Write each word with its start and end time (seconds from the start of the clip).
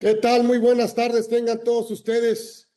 ¿Qué 0.00 0.14
tal? 0.14 0.44
Muy 0.44 0.56
buenas 0.56 0.94
tardes, 0.94 1.28
tengan 1.28 1.62
todos 1.62 1.90
ustedes. 1.90 2.70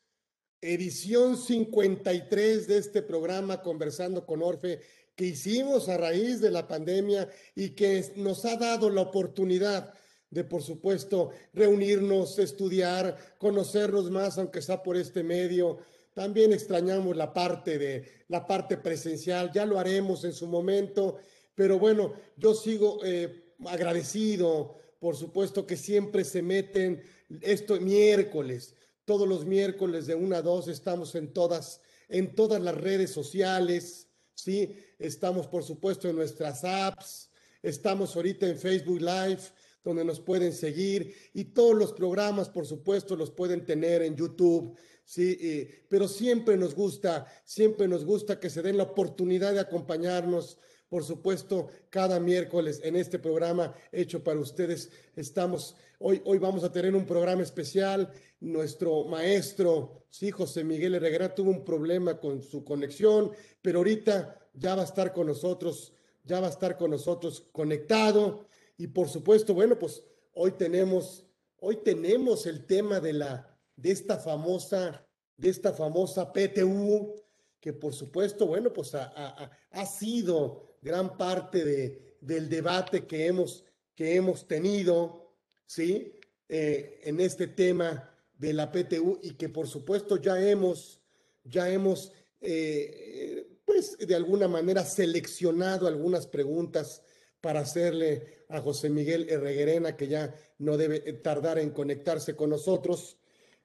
Edición 0.59 1.37
53 1.37 2.67
de 2.67 2.77
este 2.77 3.01
programa 3.01 3.61
Conversando 3.61 4.25
con 4.25 4.43
Orfe 4.43 4.81
que 5.15 5.27
hicimos 5.27 5.87
a 5.87 5.95
raíz 5.95 6.41
de 6.41 6.51
la 6.51 6.67
pandemia 6.67 7.29
y 7.55 7.69
que 7.69 8.11
nos 8.17 8.43
ha 8.43 8.57
dado 8.57 8.89
la 8.89 8.99
oportunidad 8.99 9.93
de, 10.29 10.43
por 10.43 10.63
supuesto, 10.63 11.29
reunirnos, 11.53 12.39
estudiar, 12.39 13.17
conocernos 13.37 14.11
más, 14.11 14.37
aunque 14.37 14.61
sea 14.61 14.83
por 14.83 14.97
este 14.97 15.23
medio. 15.23 15.77
También 16.13 16.51
extrañamos 16.51 17.15
la 17.15 17.31
parte 17.31 17.77
de 17.77 18.25
la 18.27 18.45
parte 18.45 18.75
presencial, 18.75 19.49
ya 19.53 19.65
lo 19.65 19.79
haremos 19.79 20.25
en 20.25 20.33
su 20.33 20.45
momento, 20.45 21.19
pero 21.55 21.79
bueno, 21.79 22.15
yo 22.35 22.53
sigo 22.53 22.99
eh, 23.05 23.53
agradecido, 23.65 24.82
por 25.03 25.17
supuesto 25.17 25.67
que 25.67 25.75
siempre 25.75 26.23
se 26.23 26.41
meten 26.41 27.03
esto 27.41 27.77
miércoles, 27.81 28.73
todos 29.03 29.27
los 29.27 29.43
miércoles 29.43 30.07
de 30.07 30.15
1 30.15 30.33
a 30.33 30.41
2 30.41 30.69
estamos 30.69 31.13
en 31.15 31.33
todas, 31.33 31.81
en 32.07 32.33
todas 32.35 32.61
las 32.61 32.73
redes 32.73 33.11
sociales, 33.11 34.07
¿sí? 34.33 34.77
Estamos, 34.97 35.47
por 35.47 35.65
supuesto, 35.65 36.07
en 36.07 36.15
nuestras 36.15 36.63
apps, 36.63 37.29
estamos 37.61 38.15
ahorita 38.15 38.47
en 38.47 38.57
Facebook 38.57 39.01
Live, 39.01 39.41
donde 39.83 40.05
nos 40.05 40.21
pueden 40.21 40.53
seguir 40.53 41.13
y 41.33 41.43
todos 41.51 41.75
los 41.75 41.91
programas, 41.91 42.47
por 42.47 42.65
supuesto, 42.65 43.17
los 43.17 43.29
pueden 43.29 43.65
tener 43.65 44.03
en 44.03 44.15
YouTube, 44.15 44.77
¿sí? 45.03 45.67
pero 45.89 46.07
siempre 46.07 46.55
nos 46.55 46.73
gusta, 46.73 47.27
siempre 47.43 47.89
nos 47.89 48.05
gusta 48.05 48.39
que 48.39 48.49
se 48.49 48.61
den 48.61 48.77
la 48.77 48.83
oportunidad 48.83 49.51
de 49.51 49.59
acompañarnos 49.59 50.59
por 50.93 51.03
supuesto, 51.03 51.69
cada 51.89 52.19
miércoles 52.19 52.79
en 52.83 52.95
este 52.95 53.17
programa 53.17 53.73
hecho 53.91 54.23
para 54.23 54.39
ustedes. 54.39 54.91
Estamos, 55.15 55.75
hoy, 55.97 56.21
hoy 56.23 56.37
vamos 56.37 56.63
a 56.63 56.71
tener 56.71 56.93
un 56.93 57.07
programa 57.07 57.41
especial. 57.41 58.13
Nuestro 58.39 59.03
maestro, 59.05 60.03
sí, 60.11 60.29
José 60.29 60.63
Miguel 60.63 60.93
Herrera, 60.93 61.33
tuvo 61.33 61.49
un 61.49 61.65
problema 61.65 62.19
con 62.19 62.43
su 62.43 62.63
conexión, 62.63 63.31
pero 63.63 63.79
ahorita 63.79 64.39
ya 64.53 64.75
va 64.75 64.83
a 64.83 64.85
estar 64.85 65.13
con 65.13 65.25
nosotros, 65.25 65.95
ya 66.25 66.39
va 66.39 66.45
a 66.45 66.51
estar 66.51 66.77
con 66.77 66.91
nosotros 66.91 67.41
conectado. 67.51 68.45
Y 68.77 68.85
por 68.85 69.09
supuesto, 69.09 69.55
bueno, 69.55 69.79
pues 69.79 70.03
hoy 70.35 70.51
tenemos, 70.51 71.25
hoy 71.57 71.77
tenemos 71.77 72.45
el 72.45 72.67
tema 72.67 72.99
de 72.99 73.13
la, 73.13 73.57
de 73.75 73.89
esta 73.89 74.19
famosa, 74.19 75.07
de 75.37 75.49
esta 75.49 75.73
famosa 75.73 76.31
PTU, 76.31 77.15
que 77.59 77.73
por 77.73 77.95
supuesto, 77.95 78.45
bueno, 78.45 78.71
pues 78.71 78.93
ha, 78.93 79.11
ha, 79.15 79.49
ha 79.71 79.85
sido 79.87 80.72
gran 80.83 81.17
parte 81.17 81.63
de, 81.63 82.17
del 82.19 82.49
debate 82.49 83.05
que 83.05 83.25
hemos, 83.25 83.63
que 83.95 84.15
hemos 84.15 84.47
tenido, 84.47 85.33
¿sí? 85.65 86.19
Eh, 86.49 86.99
en 87.05 87.19
este 87.19 87.47
tema 87.47 88.13
de 88.37 88.53
la 88.53 88.71
PTU 88.71 89.19
y 89.23 89.31
que 89.35 89.49
por 89.49 89.67
supuesto 89.67 90.17
ya 90.17 90.39
hemos, 90.39 91.01
ya 91.43 91.69
hemos, 91.69 92.11
eh, 92.41 93.47
pues 93.65 93.97
de 93.97 94.13
alguna 94.13 94.47
manera 94.47 94.83
seleccionado 94.83 95.87
algunas 95.87 96.27
preguntas 96.27 97.01
para 97.39 97.61
hacerle 97.61 98.45
a 98.49 98.61
José 98.61 98.89
Miguel 98.89 99.27
Herreguerena, 99.29 99.95
que 99.97 100.07
ya 100.07 100.35
no 100.59 100.77
debe 100.77 100.99
tardar 101.13 101.59
en 101.59 101.71
conectarse 101.71 102.35
con 102.35 102.49
nosotros. 102.49 103.17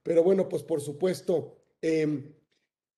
Pero 0.03 0.23
bueno, 0.23 0.49
pues 0.49 0.63
por 0.63 0.81
supuesto, 0.81 1.57
em, 1.83 2.33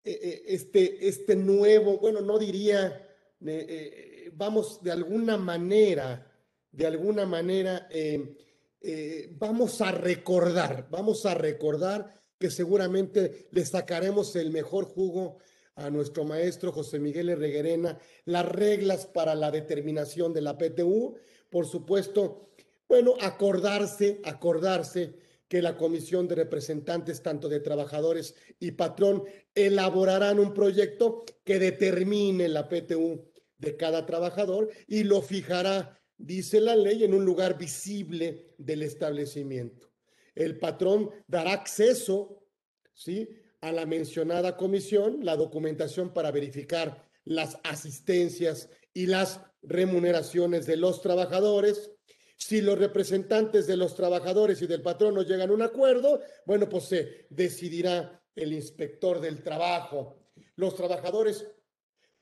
e, 0.04 0.10
e, 0.12 0.54
este, 0.54 1.08
este 1.08 1.36
nuevo, 1.36 1.98
bueno, 1.98 2.20
no 2.20 2.38
diría 2.38 3.09
eh, 3.46 4.30
vamos 4.34 4.82
de 4.82 4.92
alguna 4.92 5.36
manera, 5.36 6.30
de 6.70 6.86
alguna 6.86 7.26
manera, 7.26 7.88
eh, 7.90 8.36
eh, 8.80 9.28
vamos 9.32 9.80
a 9.80 9.92
recordar, 9.92 10.88
vamos 10.90 11.26
a 11.26 11.34
recordar 11.34 12.22
que 12.38 12.50
seguramente 12.50 13.48
le 13.50 13.64
sacaremos 13.66 14.34
el 14.36 14.50
mejor 14.50 14.86
jugo 14.86 15.38
a 15.74 15.90
nuestro 15.90 16.24
maestro 16.24 16.72
José 16.72 16.98
Miguel 16.98 17.28
Herreguerena, 17.28 17.98
las 18.24 18.46
reglas 18.46 19.06
para 19.06 19.34
la 19.34 19.50
determinación 19.50 20.32
de 20.32 20.40
la 20.42 20.56
PTU, 20.56 21.16
por 21.50 21.66
supuesto, 21.66 22.50
bueno, 22.88 23.14
acordarse, 23.20 24.20
acordarse 24.24 25.14
que 25.48 25.62
la 25.62 25.76
comisión 25.76 26.28
de 26.28 26.36
representantes 26.36 27.22
tanto 27.22 27.48
de 27.48 27.60
trabajadores 27.60 28.34
y 28.58 28.70
patrón 28.72 29.24
elaborarán 29.54 30.38
un 30.38 30.54
proyecto 30.54 31.24
que 31.44 31.58
determine 31.58 32.48
la 32.48 32.68
PTU 32.68 33.29
de 33.60 33.76
cada 33.76 34.06
trabajador 34.06 34.70
y 34.88 35.04
lo 35.04 35.22
fijará, 35.22 36.00
dice 36.16 36.60
la 36.60 36.74
ley, 36.74 37.04
en 37.04 37.14
un 37.14 37.24
lugar 37.24 37.56
visible 37.58 38.54
del 38.58 38.82
establecimiento. 38.82 39.90
El 40.34 40.58
patrón 40.58 41.10
dará 41.26 41.52
acceso, 41.52 42.46
¿sí? 42.94 43.28
a 43.60 43.72
la 43.72 43.84
mencionada 43.84 44.56
comisión, 44.56 45.18
la 45.22 45.36
documentación 45.36 46.12
para 46.12 46.30
verificar 46.30 47.06
las 47.24 47.58
asistencias 47.62 48.70
y 48.94 49.06
las 49.06 49.40
remuneraciones 49.62 50.66
de 50.66 50.76
los 50.76 51.02
trabajadores. 51.02 51.90
Si 52.36 52.62
los 52.62 52.78
representantes 52.78 53.66
de 53.66 53.76
los 53.76 53.94
trabajadores 53.94 54.62
y 54.62 54.66
del 54.66 54.80
patrón 54.80 55.14
no 55.14 55.22
llegan 55.22 55.50
a 55.50 55.52
un 55.52 55.60
acuerdo, 55.60 56.20
bueno, 56.46 56.68
pues 56.70 56.84
se 56.84 57.26
decidirá 57.28 58.22
el 58.34 58.54
inspector 58.54 59.20
del 59.20 59.42
trabajo. 59.42 60.16
Los 60.56 60.74
trabajadores 60.74 61.46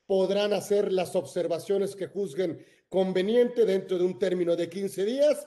podrán 0.08 0.54
hacer 0.54 0.90
las 0.90 1.14
observaciones 1.14 1.94
que 1.94 2.06
juzguen 2.06 2.64
conveniente 2.88 3.66
dentro 3.66 3.98
de 3.98 4.04
un 4.04 4.18
término 4.18 4.56
de 4.56 4.70
15 4.70 5.04
días 5.04 5.46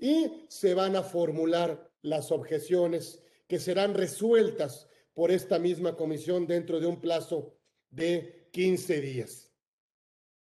y 0.00 0.46
se 0.48 0.74
van 0.74 0.96
a 0.96 1.04
formular 1.04 1.88
las 2.02 2.32
objeciones 2.32 3.22
que 3.46 3.60
serán 3.60 3.94
resueltas 3.94 4.88
por 5.14 5.30
esta 5.30 5.60
misma 5.60 5.96
comisión 5.96 6.48
dentro 6.48 6.80
de 6.80 6.88
un 6.88 7.00
plazo 7.00 7.56
de 7.88 8.48
15 8.52 9.00
días. 9.00 9.52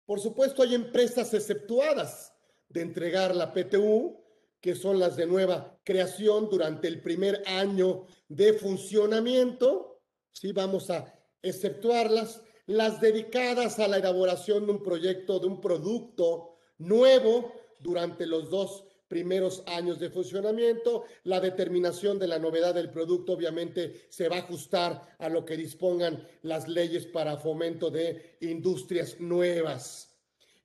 Por 0.06 0.22
supuesto, 0.22 0.64
hay 0.64 0.74
empresas 0.76 1.34
exceptuadas 1.34 2.34
de 2.70 2.80
entregar 2.80 3.36
la 3.36 3.52
PTU, 3.52 4.24
que 4.62 4.74
son 4.74 5.00
las 5.00 5.18
de 5.18 5.26
nueva 5.26 5.78
creación 5.84 6.50
durante 6.50 6.88
el 6.88 7.02
primer 7.02 7.44
año 7.46 8.06
de 8.30 8.54
funcionamiento. 8.54 10.02
Sí, 10.32 10.54
vamos 10.54 10.90
a 10.90 11.14
exceptuarlas 11.42 12.42
las 12.70 13.02
dedicadas 13.02 13.80
a 13.80 13.88
la 13.88 13.98
elaboración 13.98 14.68
de 14.68 14.74
un 14.74 14.84
proyecto, 14.84 15.40
de 15.40 15.48
un 15.48 15.60
producto 15.60 16.58
nuevo 16.78 17.52
durante 17.80 18.28
los 18.28 18.52
dos 18.52 18.84
primeros 19.08 19.64
años 19.66 20.00
de 20.00 20.12
funcionamiento. 20.12 21.06
La 21.24 21.40
determinación 21.40 22.20
de 22.20 22.28
la 22.28 22.38
novedad 22.38 22.76
del 22.76 22.92
producto 22.92 23.34
obviamente 23.34 24.06
se 24.10 24.30
va 24.30 24.36
a 24.36 24.42
ajustar 24.42 25.16
a 25.18 25.30
lo 25.30 25.46
que 25.46 25.58
dispongan 25.58 26.24
las 26.44 26.68
leyes 26.68 27.08
para 27.08 27.38
fomento 27.38 27.90
de 27.90 28.38
industrias 28.42 29.20
nuevas. 29.20 30.16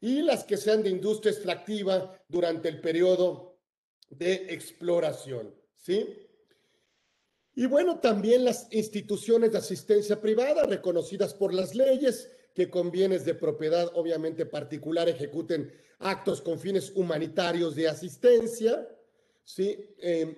Y 0.02 0.20
las 0.20 0.44
que 0.44 0.58
sean 0.58 0.82
de 0.82 0.90
industria 0.90 1.32
extractiva 1.32 2.22
durante 2.28 2.68
el 2.68 2.82
periodo 2.82 3.60
de 4.10 4.52
exploración. 4.52 5.54
¿Sí? 5.78 6.23
Y 7.56 7.66
bueno, 7.66 8.00
también 8.00 8.44
las 8.44 8.66
instituciones 8.72 9.52
de 9.52 9.58
asistencia 9.58 10.20
privada 10.20 10.64
reconocidas 10.64 11.34
por 11.34 11.54
las 11.54 11.74
leyes 11.74 12.30
que 12.54 12.68
con 12.68 12.90
bienes 12.90 13.24
de 13.24 13.34
propiedad 13.34 13.90
obviamente 13.94 14.46
particular 14.46 15.08
ejecuten 15.08 15.72
actos 15.98 16.40
con 16.40 16.58
fines 16.58 16.92
humanitarios 16.94 17.74
de 17.74 17.88
asistencia, 17.88 18.88
¿sí? 19.44 19.76
Em, 19.98 20.36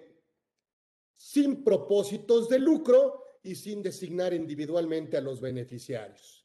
sin 1.14 1.64
propósitos 1.64 2.48
de 2.48 2.58
lucro 2.58 3.38
y 3.42 3.54
sin 3.54 3.82
designar 3.82 4.34
individualmente 4.34 5.16
a 5.16 5.20
los 5.20 5.40
beneficiarios. 5.40 6.44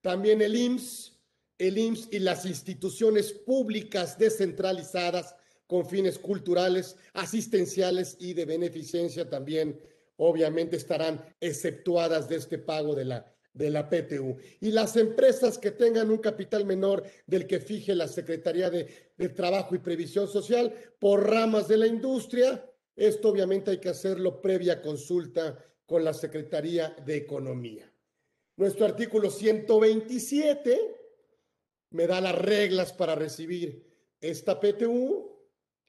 También 0.00 0.40
el 0.40 0.56
IMSS, 0.56 1.12
el 1.58 1.76
IMSS 1.76 2.08
y 2.12 2.18
las 2.20 2.46
instituciones 2.46 3.32
públicas 3.32 4.18
descentralizadas 4.18 5.34
con 5.66 5.86
fines 5.86 6.18
culturales, 6.18 6.96
asistenciales 7.12 8.16
y 8.20 8.34
de 8.34 8.44
beneficencia 8.44 9.28
también 9.28 9.80
obviamente 10.16 10.76
estarán 10.76 11.24
exceptuadas 11.40 12.28
de 12.28 12.36
este 12.36 12.58
pago 12.58 12.94
de 12.94 13.04
la, 13.04 13.34
de 13.52 13.70
la 13.70 13.88
PTU. 13.88 14.36
Y 14.60 14.70
las 14.70 14.96
empresas 14.96 15.58
que 15.58 15.70
tengan 15.70 16.10
un 16.10 16.18
capital 16.18 16.64
menor 16.64 17.04
del 17.26 17.46
que 17.46 17.60
fije 17.60 17.94
la 17.94 18.08
Secretaría 18.08 18.70
de, 18.70 19.12
de, 19.16 19.28
Trabajo 19.30 19.74
y 19.74 19.78
Previsión 19.78 20.28
Social 20.28 20.72
por 20.98 21.28
ramas 21.28 21.68
de 21.68 21.78
la 21.78 21.86
industria, 21.86 22.64
esto 22.94 23.28
obviamente 23.28 23.70
hay 23.70 23.78
que 23.78 23.90
hacerlo 23.90 24.40
previa 24.40 24.80
consulta 24.80 25.58
con 25.86 26.04
la 26.04 26.12
Secretaría 26.12 26.96
de 27.04 27.16
Economía. 27.16 27.90
Nuestro 28.56 28.86
artículo 28.86 29.30
127 29.30 30.96
me 31.90 32.06
da 32.06 32.20
las 32.20 32.34
reglas 32.34 32.92
para 32.92 33.14
recibir 33.14 33.86
esta 34.20 34.58
PTU 34.58 35.30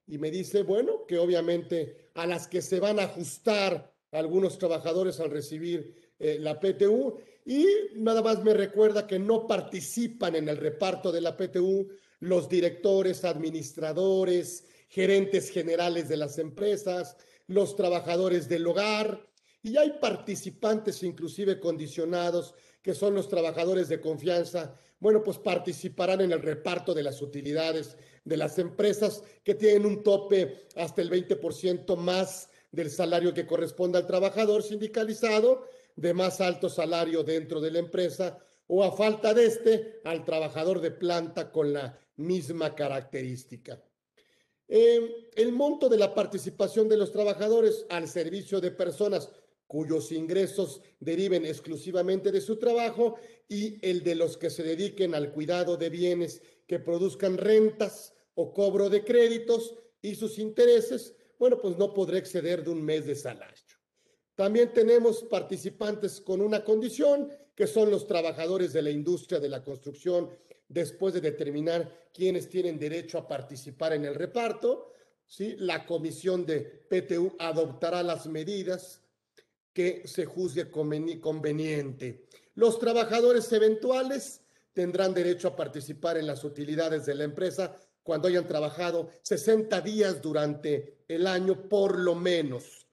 y 0.06 0.18
me 0.18 0.32
dice, 0.32 0.64
bueno, 0.64 1.06
que 1.06 1.18
obviamente 1.18 2.12
a 2.14 2.26
las 2.26 2.48
que 2.48 2.62
se 2.62 2.80
van 2.80 3.00
a 3.00 3.04
ajustar 3.04 3.97
algunos 4.12 4.58
trabajadores 4.58 5.20
al 5.20 5.32
recibir 5.32 5.94
eh, 6.20 6.38
la 6.40 6.60
PTU 6.60 7.20
y 7.46 7.66
nada 7.96 8.22
más 8.22 8.44
me 8.44 8.54
recuerda 8.54 9.08
que 9.08 9.20
no 9.20 9.48
participan 9.48 10.36
en 10.36 10.50
el 10.50 10.58
reparto 10.58 11.12
de 11.12 11.22
la 11.22 11.38
PTU 11.38 11.90
los 12.20 12.50
directores, 12.50 13.24
administradores, 13.24 14.66
gerentes 14.90 15.50
generales 15.50 16.10
de 16.10 16.18
las 16.18 16.40
empresas, 16.40 17.18
los 17.48 17.76
trabajadores 17.76 18.50
del 18.50 18.68
hogar 18.68 19.28
y 19.62 19.78
hay 19.78 19.98
participantes 20.02 21.04
inclusive 21.04 21.60
condicionados 21.60 22.56
que 22.82 22.94
son 22.94 23.14
los 23.14 23.28
trabajadores 23.28 23.90
de 23.90 24.00
confianza. 24.00 24.80
Bueno, 25.00 25.24
pues 25.24 25.38
participarán 25.38 26.22
en 26.22 26.32
el 26.32 26.42
reparto 26.42 26.94
de 26.94 27.04
las 27.04 27.22
utilidades 27.22 27.98
de 28.24 28.38
las 28.38 28.58
empresas 28.60 29.24
que 29.44 29.56
tienen 29.56 29.86
un 29.86 30.04
tope 30.04 30.68
hasta 30.76 31.02
el 31.02 31.10
20% 31.10 31.96
más 31.98 32.50
del 32.72 32.90
salario 32.90 33.34
que 33.34 33.48
corresponde 33.48 33.98
al 33.98 34.08
trabajador 34.08 34.64
sindicalizado, 34.64 35.66
de 35.96 36.14
más 36.14 36.42
alto 36.42 36.70
salario 36.70 37.24
dentro 37.24 37.60
de 37.60 37.72
la 37.72 37.80
empresa, 37.80 38.38
o 38.68 38.84
a 38.84 38.92
falta 38.92 39.34
de 39.34 39.46
este, 39.46 40.00
al 40.04 40.26
trabajador 40.26 40.82
de 40.82 40.92
planta 40.92 41.52
con 41.52 41.74
la 41.74 41.98
misma 42.18 42.76
característica. 42.76 43.82
Eh, 44.68 45.30
el 45.36 45.54
monto 45.54 45.88
de 45.88 45.98
la 45.98 46.14
participación 46.14 46.90
de 46.90 46.98
los 46.98 47.12
trabajadores 47.12 47.86
al 47.90 48.10
servicio 48.10 48.60
de 48.60 48.72
personas 48.72 49.30
cuyos 49.68 50.12
ingresos 50.12 50.82
deriven 51.00 51.46
exclusivamente 51.46 52.32
de 52.32 52.42
su 52.42 52.58
trabajo 52.58 53.16
y 53.50 53.78
el 53.88 54.04
de 54.04 54.16
los 54.16 54.38
que 54.38 54.50
se 54.50 54.64
dediquen 54.64 55.14
al 55.14 55.32
cuidado 55.32 55.78
de 55.78 55.90
bienes 55.90 56.42
que 56.68 56.80
produzcan 56.80 57.38
rentas 57.38 58.14
o 58.34 58.54
cobro 58.54 58.90
de 58.90 59.04
créditos 59.04 59.76
y 60.02 60.16
sus 60.16 60.40
intereses, 60.40 61.16
bueno, 61.40 61.60
pues 61.60 61.78
no 61.78 61.94
podrá 61.94 62.18
exceder 62.18 62.64
de 62.64 62.72
un 62.72 62.84
mes 62.84 63.06
de 63.06 63.16
salario. 63.16 63.56
También 64.36 64.72
tenemos 64.72 65.24
participantes 65.24 66.22
con 66.22 66.42
una 66.42 66.64
condición, 66.64 67.32
que 67.56 67.66
son 67.66 67.90
los 67.90 68.06
trabajadores 68.06 68.72
de 68.74 68.84
la 68.84 68.92
industria 68.92 69.40
de 69.40 69.50
la 69.50 69.64
construcción, 69.64 70.30
después 70.68 71.14
de 71.14 71.22
determinar 71.22 72.10
quiénes 72.14 72.50
tienen 72.50 72.78
derecho 72.78 73.18
a 73.18 73.28
participar 73.28 73.94
en 73.94 74.06
el 74.06 74.16
reparto. 74.16 74.94
¿sí? 75.26 75.56
La 75.58 75.86
comisión 75.86 76.46
de 76.46 76.62
PTU 76.62 77.36
adoptará 77.40 78.04
las 78.04 78.28
medidas 78.28 79.02
que 79.74 80.08
se 80.08 80.26
juzgue 80.26 80.70
conveniente. 80.70 82.28
Los 82.56 82.80
trabajadores 82.80 83.52
eventuales 83.52 84.42
tendrán 84.74 85.14
derecho 85.14 85.48
a 85.48 85.56
participar 85.56 86.18
en 86.18 86.28
las 86.28 86.44
utilidades 86.44 87.06
de 87.06 87.16
la 87.16 87.24
empresa 87.24 87.76
cuando 88.08 88.30
hayan 88.30 88.48
trabajado 88.48 89.10
60 89.22 89.82
días 89.82 90.22
durante 90.22 91.04
el 91.10 91.28
año 91.28 91.68
por 91.68 92.00
lo 92.00 92.16
menos. 92.16 92.88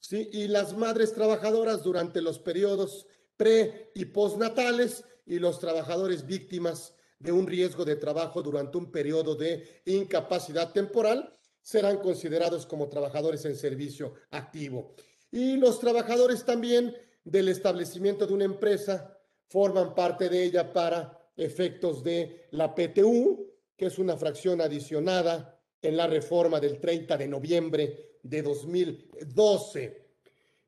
¿sí? 0.00 0.28
y 0.32 0.48
las 0.48 0.76
madres 0.76 1.12
trabajadoras 1.14 1.84
durante 1.84 2.20
los 2.20 2.40
periodos 2.40 3.06
pre 3.36 3.92
y 3.94 4.06
postnatales 4.06 5.04
y 5.26 5.38
los 5.38 5.60
trabajadores 5.60 6.26
víctimas 6.26 6.92
de 7.20 7.30
un 7.30 7.46
riesgo 7.46 7.84
de 7.84 7.94
trabajo 7.94 8.42
durante 8.42 8.78
un 8.78 8.90
periodo 8.90 9.36
de 9.36 9.80
incapacidad 9.84 10.72
temporal 10.72 11.32
serán 11.60 11.98
considerados 11.98 12.66
como 12.66 12.88
trabajadores 12.88 13.44
en 13.44 13.54
servicio 13.54 14.14
activo. 14.32 14.96
Y 15.30 15.56
los 15.56 15.78
trabajadores 15.78 16.44
también 16.44 16.96
del 17.22 17.48
establecimiento 17.48 18.26
de 18.26 18.34
una 18.34 18.44
empresa 18.44 19.16
forman 19.46 19.94
parte 19.94 20.28
de 20.28 20.42
ella 20.42 20.72
para 20.72 21.30
efectos 21.36 22.02
de 22.02 22.48
la 22.50 22.74
PTU, 22.74 23.51
que 23.76 23.86
es 23.86 23.98
una 23.98 24.16
fracción 24.16 24.60
adicionada 24.60 25.60
en 25.80 25.96
la 25.96 26.06
reforma 26.06 26.60
del 26.60 26.78
30 26.80 27.16
de 27.16 27.28
noviembre 27.28 28.18
de 28.22 28.42
2012. 28.42 30.06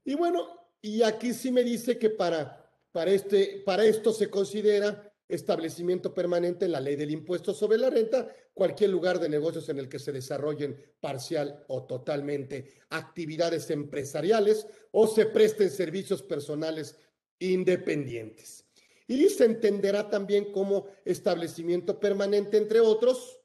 Y 0.04 0.14
bueno, 0.14 0.68
y 0.82 1.02
aquí 1.02 1.32
sí 1.32 1.50
me 1.50 1.62
dice 1.62 1.98
que 1.98 2.10
para, 2.10 2.70
para, 2.92 3.10
este, 3.10 3.62
para 3.64 3.84
esto 3.84 4.12
se 4.12 4.28
considera 4.28 5.14
establecimiento 5.28 6.12
permanente 6.12 6.66
en 6.66 6.72
la 6.72 6.80
ley 6.80 6.96
del 6.96 7.10
impuesto 7.10 7.54
sobre 7.54 7.78
la 7.78 7.90
renta, 7.90 8.28
cualquier 8.52 8.90
lugar 8.90 9.18
de 9.18 9.28
negocios 9.28 9.68
en 9.68 9.78
el 9.78 9.88
que 9.88 9.98
se 9.98 10.12
desarrollen 10.12 10.78
parcial 11.00 11.64
o 11.68 11.84
totalmente 11.84 12.72
actividades 12.90 13.70
empresariales 13.70 14.66
o 14.90 15.06
se 15.06 15.26
presten 15.26 15.70
servicios 15.70 16.22
personales 16.22 16.96
independientes. 17.38 18.63
Y 19.06 19.28
se 19.28 19.44
entenderá 19.44 20.08
también 20.08 20.52
como 20.52 20.86
establecimiento 21.04 22.00
permanente, 22.00 22.56
entre 22.56 22.80
otros, 22.80 23.40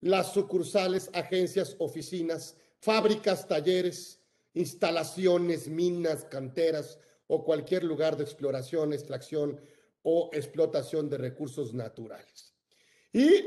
las 0.00 0.32
sucursales, 0.32 1.10
agencias, 1.12 1.76
oficinas, 1.78 2.56
fábricas, 2.78 3.48
talleres, 3.48 4.20
instalaciones, 4.54 5.68
minas, 5.68 6.24
canteras 6.24 6.98
o 7.26 7.44
cualquier 7.44 7.84
lugar 7.84 8.16
de 8.16 8.24
exploración, 8.24 8.92
extracción 8.92 9.60
o 10.02 10.30
explotación 10.32 11.08
de 11.08 11.18
recursos 11.18 11.74
naturales. 11.74 12.54
Y 13.12 13.44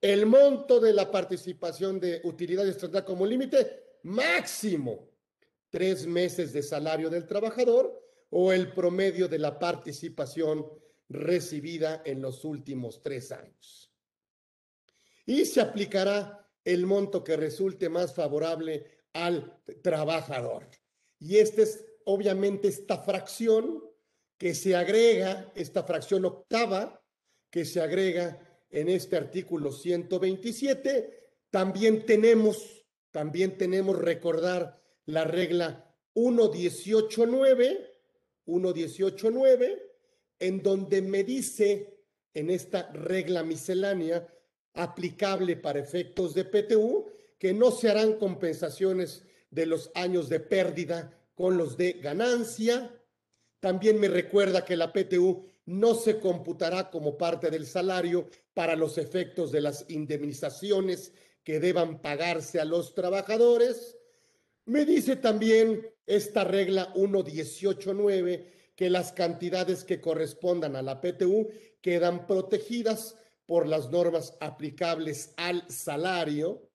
el 0.00 0.26
monto 0.26 0.80
de 0.80 0.92
la 0.92 1.10
participación 1.10 2.00
de 2.00 2.20
utilidades 2.24 2.78
tendrá 2.78 3.04
como 3.04 3.26
límite 3.26 3.98
máximo 4.04 5.08
tres 5.70 6.06
meses 6.06 6.52
de 6.52 6.62
salario 6.62 7.08
del 7.08 7.26
trabajador 7.26 8.01
o 8.34 8.52
el 8.52 8.72
promedio 8.72 9.28
de 9.28 9.38
la 9.38 9.58
participación 9.58 10.66
recibida 11.08 12.02
en 12.04 12.22
los 12.22 12.44
últimos 12.44 13.02
tres 13.02 13.30
años. 13.30 13.92
Y 15.26 15.44
se 15.44 15.60
aplicará 15.60 16.50
el 16.64 16.86
monto 16.86 17.22
que 17.22 17.36
resulte 17.36 17.90
más 17.90 18.14
favorable 18.14 18.86
al 19.12 19.60
trabajador. 19.82 20.66
Y 21.18 21.36
esta 21.36 21.62
es 21.62 21.84
obviamente 22.06 22.68
esta 22.68 22.98
fracción 22.98 23.84
que 24.38 24.54
se 24.54 24.74
agrega, 24.74 25.52
esta 25.54 25.84
fracción 25.84 26.24
octava 26.24 27.04
que 27.50 27.66
se 27.66 27.82
agrega 27.82 28.40
en 28.70 28.88
este 28.88 29.16
artículo 29.16 29.70
127. 29.72 31.34
También 31.50 32.06
tenemos, 32.06 32.86
también 33.10 33.58
tenemos 33.58 33.98
recordar 33.98 34.80
la 35.04 35.24
regla 35.24 35.94
1.18.9, 36.14 37.91
1.18.9, 38.46 39.80
en 40.38 40.62
donde 40.62 41.02
me 41.02 41.24
dice 41.24 41.98
en 42.34 42.50
esta 42.50 42.90
regla 42.92 43.42
miscelánea 43.42 44.26
aplicable 44.74 45.56
para 45.56 45.78
efectos 45.80 46.34
de 46.34 46.44
PTU, 46.44 47.10
que 47.38 47.52
no 47.52 47.70
se 47.70 47.90
harán 47.90 48.14
compensaciones 48.14 49.24
de 49.50 49.66
los 49.66 49.90
años 49.94 50.28
de 50.28 50.40
pérdida 50.40 51.12
con 51.34 51.56
los 51.56 51.76
de 51.76 51.94
ganancia. 51.94 52.90
También 53.60 54.00
me 54.00 54.08
recuerda 54.08 54.64
que 54.64 54.76
la 54.76 54.92
PTU 54.92 55.44
no 55.66 55.94
se 55.94 56.18
computará 56.18 56.90
como 56.90 57.16
parte 57.16 57.50
del 57.50 57.66
salario 57.66 58.28
para 58.54 58.76
los 58.76 58.98
efectos 58.98 59.52
de 59.52 59.60
las 59.60 59.84
indemnizaciones 59.88 61.12
que 61.44 61.60
deban 61.60 62.00
pagarse 62.00 62.60
a 62.60 62.64
los 62.64 62.94
trabajadores. 62.94 63.96
Me 64.64 64.84
dice 64.84 65.16
también 65.16 65.91
esta 66.06 66.44
regla 66.44 66.92
1.18.9 66.94 68.46
que 68.76 68.90
las 68.90 69.12
cantidades 69.12 69.84
que 69.84 70.00
correspondan 70.00 70.76
a 70.76 70.82
la 70.82 71.00
PTU 71.00 71.50
quedan 71.80 72.26
protegidas 72.26 73.16
por 73.46 73.66
las 73.66 73.90
normas 73.90 74.36
aplicables 74.40 75.34
al 75.36 75.68
salario. 75.70 76.70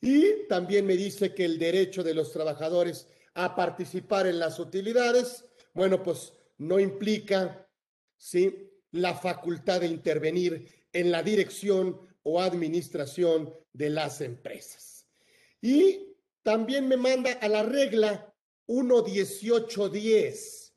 Y 0.00 0.46
también 0.48 0.86
me 0.86 0.96
dice 0.96 1.34
que 1.34 1.44
el 1.44 1.58
derecho 1.58 2.02
de 2.02 2.14
los 2.14 2.32
trabajadores 2.32 3.08
a 3.34 3.54
participar 3.54 4.26
en 4.26 4.38
las 4.38 4.58
utilidades, 4.58 5.44
bueno, 5.74 6.02
pues 6.02 6.32
no 6.58 6.78
implica, 6.78 7.68
¿sí? 8.16 8.70
La 8.90 9.14
facultad 9.14 9.80
de 9.80 9.86
intervenir 9.86 10.68
en 10.92 11.10
la 11.10 11.22
dirección 11.22 12.00
o 12.22 12.40
administración 12.40 13.52
de 13.72 13.90
las 13.90 14.20
empresas. 14.20 15.06
Y 15.60 16.16
también 16.42 16.88
me 16.88 16.96
manda 16.96 17.32
a 17.32 17.48
la 17.48 17.62
regla 17.62 18.31
1.18.10. 18.66 20.72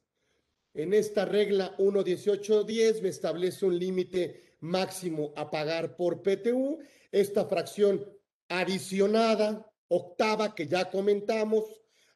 En 0.73 0.93
esta 0.93 1.25
regla 1.25 1.75
1.18.10 1.77 3.01
me 3.01 3.09
establece 3.09 3.65
un 3.65 3.79
límite 3.79 4.57
máximo 4.59 5.33
a 5.35 5.49
pagar 5.49 5.95
por 5.95 6.21
PTU, 6.21 6.79
esta 7.11 7.45
fracción 7.45 8.05
adicionada, 8.49 9.71
octava, 9.87 10.53
que 10.53 10.67
ya 10.67 10.89
comentamos, 10.89 11.63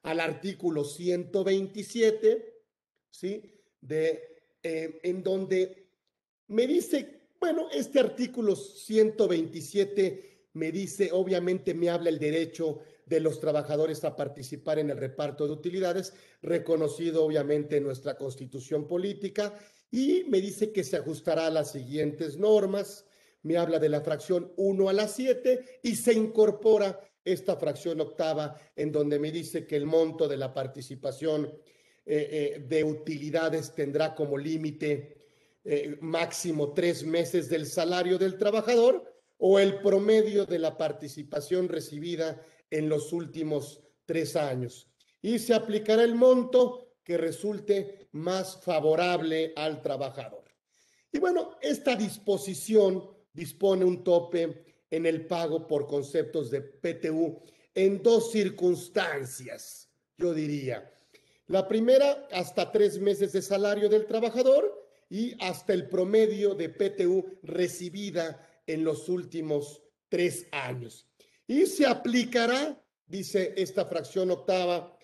al 0.04 0.20
artículo 0.20 0.84
127, 0.84 2.54
¿sí? 3.10 3.54
De, 3.82 4.22
eh, 4.64 5.00
en 5.04 5.24
donde 5.24 5.88
me 6.48 6.68
dice, 6.68 7.22
bueno, 7.40 7.68
este 7.72 8.00
artículo 8.00 8.56
127 8.56 10.48
me 10.54 10.72
dice, 10.72 11.12
obviamente 11.12 11.74
me 11.74 11.90
habla 11.90 12.10
el 12.10 12.20
derecho 12.20 12.80
de 13.10 13.20
los 13.20 13.40
trabajadores 13.40 14.04
a 14.04 14.16
participar 14.16 14.78
en 14.78 14.92
el 14.92 14.98
reparto 14.98 15.48
de 15.48 15.54
utilidades, 15.54 16.14
reconocido 16.44 17.26
obviamente 17.26 17.78
en 17.78 17.84
nuestra 17.84 18.16
constitución 18.16 18.88
política, 18.88 19.54
y 19.92 20.24
me 20.28 20.40
dice 20.40 20.72
que 20.72 20.84
se 20.84 20.98
ajustará 20.98 21.48
a 21.48 21.52
las 21.52 21.72
siguientes 21.72 22.38
normas. 22.38 23.06
Me 23.42 23.58
habla 23.58 23.80
de 23.80 23.90
la 23.90 24.02
fracción 24.02 24.54
1 24.58 24.90
a 24.90 24.94
la 24.94 25.08
7 25.08 25.80
y 25.82 25.96
se 25.96 26.14
incorpora 26.14 27.00
esta 27.26 27.56
fracción 27.56 28.00
octava 28.00 28.56
en 28.76 28.92
donde 28.92 29.18
me 29.18 29.32
dice 29.32 29.66
que 29.66 29.76
el 29.76 29.86
monto 29.86 30.28
de 30.28 30.38
la 30.38 30.54
participación 30.54 31.46
eh, 31.46 32.56
eh, 32.56 32.66
de 32.68 32.84
utilidades 32.84 33.74
tendrá 33.74 34.14
como 34.14 34.38
límite 34.38 35.18
eh, 35.64 35.98
máximo 36.02 36.74
tres 36.74 37.04
meses 37.04 37.50
del 37.50 37.66
salario 37.66 38.18
del 38.18 38.38
trabajador 38.38 39.04
o 39.38 39.60
el 39.60 39.80
promedio 39.80 40.46
de 40.46 40.60
la 40.60 40.78
participación 40.78 41.68
recibida 41.68 42.42
en 42.72 42.90
los 42.90 43.14
últimos 43.14 43.82
tres 44.06 44.36
años. 44.36 44.90
Y 45.22 45.40
se 45.40 45.54
aplicará 45.54 46.04
el 46.04 46.16
monto 46.16 46.98
que 47.04 47.18
resulte 47.18 48.08
más 48.12 48.62
favorable 48.64 49.54
al 49.56 49.82
trabajador. 49.82 50.46
Y 51.12 51.20
bueno, 51.20 51.58
esta 51.62 51.96
disposición 51.96 53.10
dispone 53.34 53.84
un 53.84 54.04
tope 54.04 54.66
en 54.92 55.06
el 55.06 55.26
pago 55.26 55.68
por 55.68 55.88
conceptos 55.88 56.52
de 56.52 56.62
PTU 56.62 57.42
en 57.74 58.02
dos 58.02 58.32
circunstancias, 58.32 59.90
yo 60.18 60.34
diría. 60.34 60.92
La 61.48 61.68
primera, 61.68 62.28
hasta 62.32 62.72
tres 62.72 63.00
meses 63.00 63.32
de 63.32 63.42
salario 63.42 63.90
del 63.90 64.06
trabajador 64.06 64.88
y 65.10 65.36
hasta 65.44 65.74
el 65.74 65.90
promedio 65.90 66.54
de 66.54 66.70
PTU 66.70 67.40
recibida 67.42 68.48
en 68.68 68.84
los 68.84 69.10
últimos 69.10 69.82
tres 70.10 70.48
años. 70.52 71.09
Y 71.50 71.66
se 71.66 71.88
aplicará, 71.88 72.80
dice 73.08 73.56
esta 73.58 73.84
fracción 73.84 74.30
octava, 74.30 74.96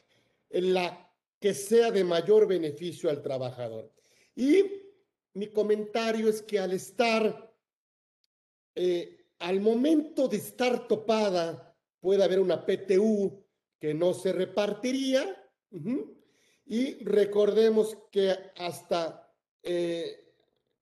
en 0.48 0.76
la 0.76 1.12
que 1.40 1.56
sea 1.56 1.90
de 1.90 2.04
mayor 2.04 2.48
beneficio 2.48 3.10
al 3.10 3.24
trabajador. 3.24 3.92
Y 4.36 4.64
mi 5.34 5.48
comentario 5.48 6.30
es 6.30 6.44
que 6.44 6.60
al 6.60 6.74
estar, 6.74 7.52
eh, 8.76 9.26
al 9.40 9.60
momento 9.60 10.28
de 10.28 10.38
estar 10.38 10.88
topada, 10.88 11.76
puede 12.00 12.24
haber 12.24 12.40
una 12.40 12.64
PTU 12.64 13.44
que 13.80 13.96
no 13.96 14.14
se 14.14 14.32
repartiría. 14.32 15.36
Y 16.68 17.04
recordemos 17.06 17.98
que 18.12 18.36
hasta, 18.56 19.34
eh, 19.64 20.32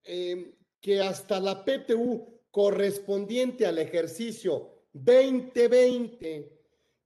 em, 0.02 0.54
que 0.78 1.00
hasta 1.00 1.40
la 1.40 1.64
PTU 1.64 2.42
correspondiente 2.50 3.64
al 3.64 3.78
ejercicio 3.78 4.73
2020, 4.94 6.50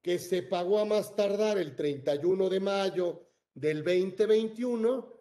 que 0.00 0.18
se 0.18 0.42
pagó 0.42 0.78
a 0.78 0.84
más 0.84 1.16
tardar 1.16 1.58
el 1.58 1.74
31 1.74 2.48
de 2.48 2.60
mayo 2.60 3.26
del 3.54 3.82
2021, 3.82 5.12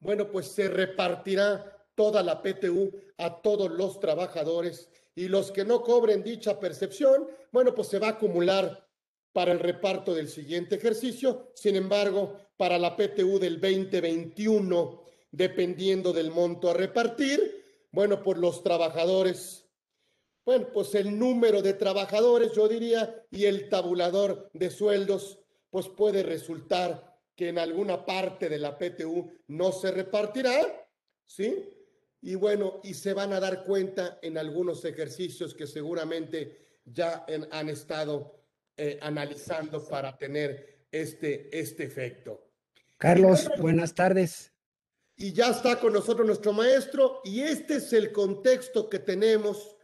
bueno, 0.00 0.30
pues 0.30 0.46
se 0.46 0.68
repartirá 0.68 1.86
toda 1.94 2.22
la 2.22 2.40
PTU 2.40 2.90
a 3.18 3.42
todos 3.42 3.70
los 3.70 4.00
trabajadores 4.00 4.88
y 5.14 5.28
los 5.28 5.52
que 5.52 5.64
no 5.64 5.82
cobren 5.82 6.22
dicha 6.22 6.58
percepción, 6.58 7.28
bueno, 7.50 7.74
pues 7.74 7.88
se 7.88 7.98
va 7.98 8.08
a 8.08 8.10
acumular 8.12 8.88
para 9.32 9.52
el 9.52 9.58
reparto 9.58 10.14
del 10.14 10.28
siguiente 10.28 10.76
ejercicio. 10.76 11.50
Sin 11.54 11.76
embargo, 11.76 12.36
para 12.56 12.78
la 12.78 12.96
PTU 12.96 13.38
del 13.38 13.60
2021, 13.60 15.02
dependiendo 15.30 16.12
del 16.12 16.30
monto 16.30 16.70
a 16.70 16.74
repartir, 16.74 17.88
bueno, 17.90 18.22
pues 18.22 18.38
los 18.38 18.62
trabajadores 18.62 19.61
bueno, 20.44 20.68
pues 20.72 20.94
el 20.94 21.18
número 21.18 21.62
de 21.62 21.74
trabajadores, 21.74 22.52
yo 22.52 22.68
diría, 22.68 23.24
y 23.30 23.44
el 23.44 23.68
tabulador 23.68 24.50
de 24.52 24.70
sueldos, 24.70 25.38
pues 25.70 25.88
puede 25.88 26.22
resultar 26.22 27.16
que 27.36 27.48
en 27.48 27.58
alguna 27.58 28.04
parte 28.04 28.48
de 28.48 28.58
la 28.58 28.76
PTU 28.76 29.32
no 29.48 29.72
se 29.72 29.90
repartirá, 29.90 30.88
¿sí? 31.24 31.68
Y 32.20 32.34
bueno, 32.34 32.80
y 32.82 32.94
se 32.94 33.14
van 33.14 33.32
a 33.32 33.40
dar 33.40 33.64
cuenta 33.64 34.18
en 34.22 34.36
algunos 34.36 34.84
ejercicios 34.84 35.54
que 35.54 35.66
seguramente 35.66 36.80
ya 36.84 37.24
han 37.50 37.68
estado 37.68 38.42
eh, 38.76 38.98
analizando 39.00 39.86
para 39.86 40.16
tener 40.16 40.86
este, 40.90 41.48
este 41.58 41.84
efecto. 41.84 42.48
Carlos, 42.98 43.50
buenas 43.58 43.94
tardes. 43.94 44.52
Y 45.16 45.32
ya 45.32 45.48
está 45.48 45.78
con 45.78 45.92
nosotros 45.92 46.26
nuestro 46.26 46.52
maestro 46.52 47.20
y 47.24 47.40
este 47.42 47.74
es 47.74 47.92
el 47.92 48.12
contexto 48.12 48.88
que 48.88 48.98
tenemos 48.98 49.76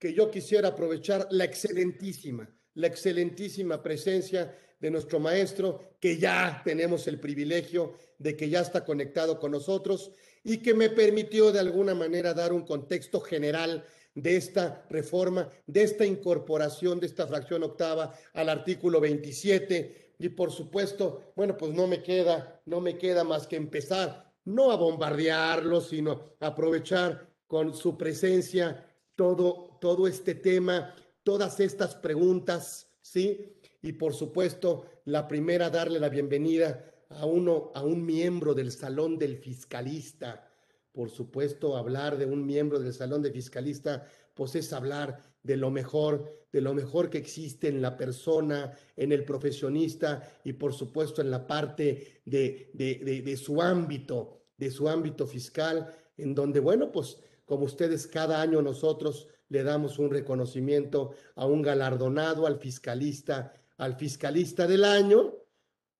que 0.00 0.14
yo 0.14 0.30
quisiera 0.30 0.68
aprovechar 0.68 1.28
la 1.30 1.44
excelentísima, 1.44 2.48
la 2.74 2.86
excelentísima 2.86 3.82
presencia 3.82 4.56
de 4.80 4.90
nuestro 4.90 5.20
maestro, 5.20 5.94
que 6.00 6.16
ya 6.16 6.62
tenemos 6.64 7.06
el 7.06 7.20
privilegio 7.20 7.92
de 8.18 8.34
que 8.34 8.48
ya 8.48 8.62
está 8.62 8.82
conectado 8.82 9.38
con 9.38 9.52
nosotros 9.52 10.10
y 10.42 10.56
que 10.62 10.72
me 10.72 10.88
permitió 10.88 11.52
de 11.52 11.60
alguna 11.60 11.94
manera 11.94 12.32
dar 12.32 12.54
un 12.54 12.62
contexto 12.62 13.20
general 13.20 13.84
de 14.14 14.36
esta 14.36 14.86
reforma, 14.88 15.50
de 15.66 15.82
esta 15.82 16.06
incorporación 16.06 16.98
de 16.98 17.06
esta 17.06 17.26
fracción 17.26 17.62
octava 17.62 18.14
al 18.32 18.48
artículo 18.48 19.00
27. 19.00 20.14
Y 20.18 20.30
por 20.30 20.50
supuesto, 20.50 21.32
bueno, 21.36 21.58
pues 21.58 21.74
no 21.74 21.86
me 21.86 22.02
queda, 22.02 22.62
no 22.64 22.80
me 22.80 22.96
queda 22.96 23.22
más 23.22 23.46
que 23.46 23.56
empezar, 23.56 24.32
no 24.46 24.72
a 24.72 24.76
bombardearlo, 24.76 25.82
sino 25.82 26.36
aprovechar 26.40 27.28
con 27.46 27.74
su 27.74 27.98
presencia 27.98 28.86
todo 29.14 29.69
todo 29.80 30.06
este 30.06 30.34
tema, 30.34 30.94
todas 31.24 31.58
estas 31.60 31.94
preguntas, 31.94 32.88
¿sí? 33.00 33.56
Y 33.82 33.92
por 33.92 34.14
supuesto, 34.14 34.84
la 35.06 35.26
primera, 35.26 35.70
darle 35.70 35.98
la 35.98 36.08
bienvenida 36.08 36.84
a 37.08 37.26
uno, 37.26 37.72
a 37.74 37.82
un 37.82 38.04
miembro 38.04 38.54
del 38.54 38.70
Salón 38.70 39.18
del 39.18 39.38
Fiscalista. 39.38 40.46
Por 40.92 41.10
supuesto, 41.10 41.76
hablar 41.76 42.18
de 42.18 42.26
un 42.26 42.44
miembro 42.44 42.78
del 42.78 42.92
Salón 42.92 43.22
del 43.22 43.32
Fiscalista, 43.32 44.06
pues 44.34 44.54
es 44.54 44.72
hablar 44.72 45.22
de 45.42 45.56
lo 45.56 45.70
mejor, 45.70 46.46
de 46.52 46.60
lo 46.60 46.74
mejor 46.74 47.08
que 47.08 47.18
existe 47.18 47.68
en 47.68 47.80
la 47.80 47.96
persona, 47.96 48.76
en 48.96 49.12
el 49.12 49.24
profesionista 49.24 50.40
y 50.44 50.52
por 50.52 50.74
supuesto 50.74 51.22
en 51.22 51.30
la 51.30 51.46
parte 51.46 52.20
de, 52.24 52.70
de, 52.74 53.22
de 53.22 53.36
su 53.36 53.62
ámbito, 53.62 54.44
de 54.56 54.70
su 54.70 54.88
ámbito 54.88 55.26
fiscal, 55.26 55.94
en 56.18 56.34
donde, 56.34 56.60
bueno, 56.60 56.92
pues 56.92 57.18
como 57.46 57.64
ustedes 57.64 58.06
cada 58.06 58.40
año 58.40 58.60
nosotros 58.60 59.28
le 59.50 59.62
damos 59.64 59.98
un 59.98 60.10
reconocimiento 60.10 61.10
a 61.34 61.44
un 61.44 61.60
galardonado, 61.60 62.46
al 62.46 62.58
fiscalista, 62.58 63.52
al 63.76 63.96
fiscalista 63.96 64.66
del 64.66 64.84
año. 64.84 65.34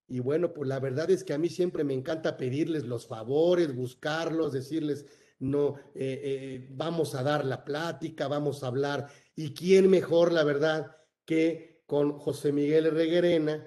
Y 0.09 0.21
bueno, 0.21 0.55
pues 0.55 0.69
la 0.69 0.81
verdad 0.81 1.11
es 1.11 1.23
que 1.25 1.35
a 1.35 1.39
mí 1.39 1.49
siempre 1.49 1.85
me 1.85 1.93
encanta 1.93 2.37
pedirles 2.37 2.85
los 2.85 3.07
favores, 3.07 3.75
buscarlos, 3.75 4.53
decirles, 4.53 5.05
no, 5.41 5.75
eh, 5.95 6.21
eh, 6.23 6.69
vamos 6.71 7.15
a 7.15 7.23
dar 7.23 7.45
la 7.45 7.65
plática, 7.65 8.29
vamos 8.29 8.63
a 8.63 8.69
hablar. 8.69 9.09
¿Y 9.35 9.53
quién 9.53 9.91
mejor, 9.91 10.33
la 10.33 10.45
verdad, 10.45 10.97
que 11.25 11.83
con 11.87 12.19
José 12.19 12.53
Miguel 12.53 12.91
Reguerena, 12.91 13.67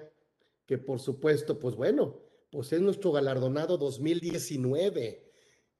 que 0.66 0.78
por 0.78 0.98
supuesto, 0.98 1.58
pues 1.58 1.74
bueno, 1.74 2.22
pues 2.50 2.72
es 2.72 2.80
nuestro 2.80 3.12
galardonado 3.12 3.76
2019. 3.76 5.23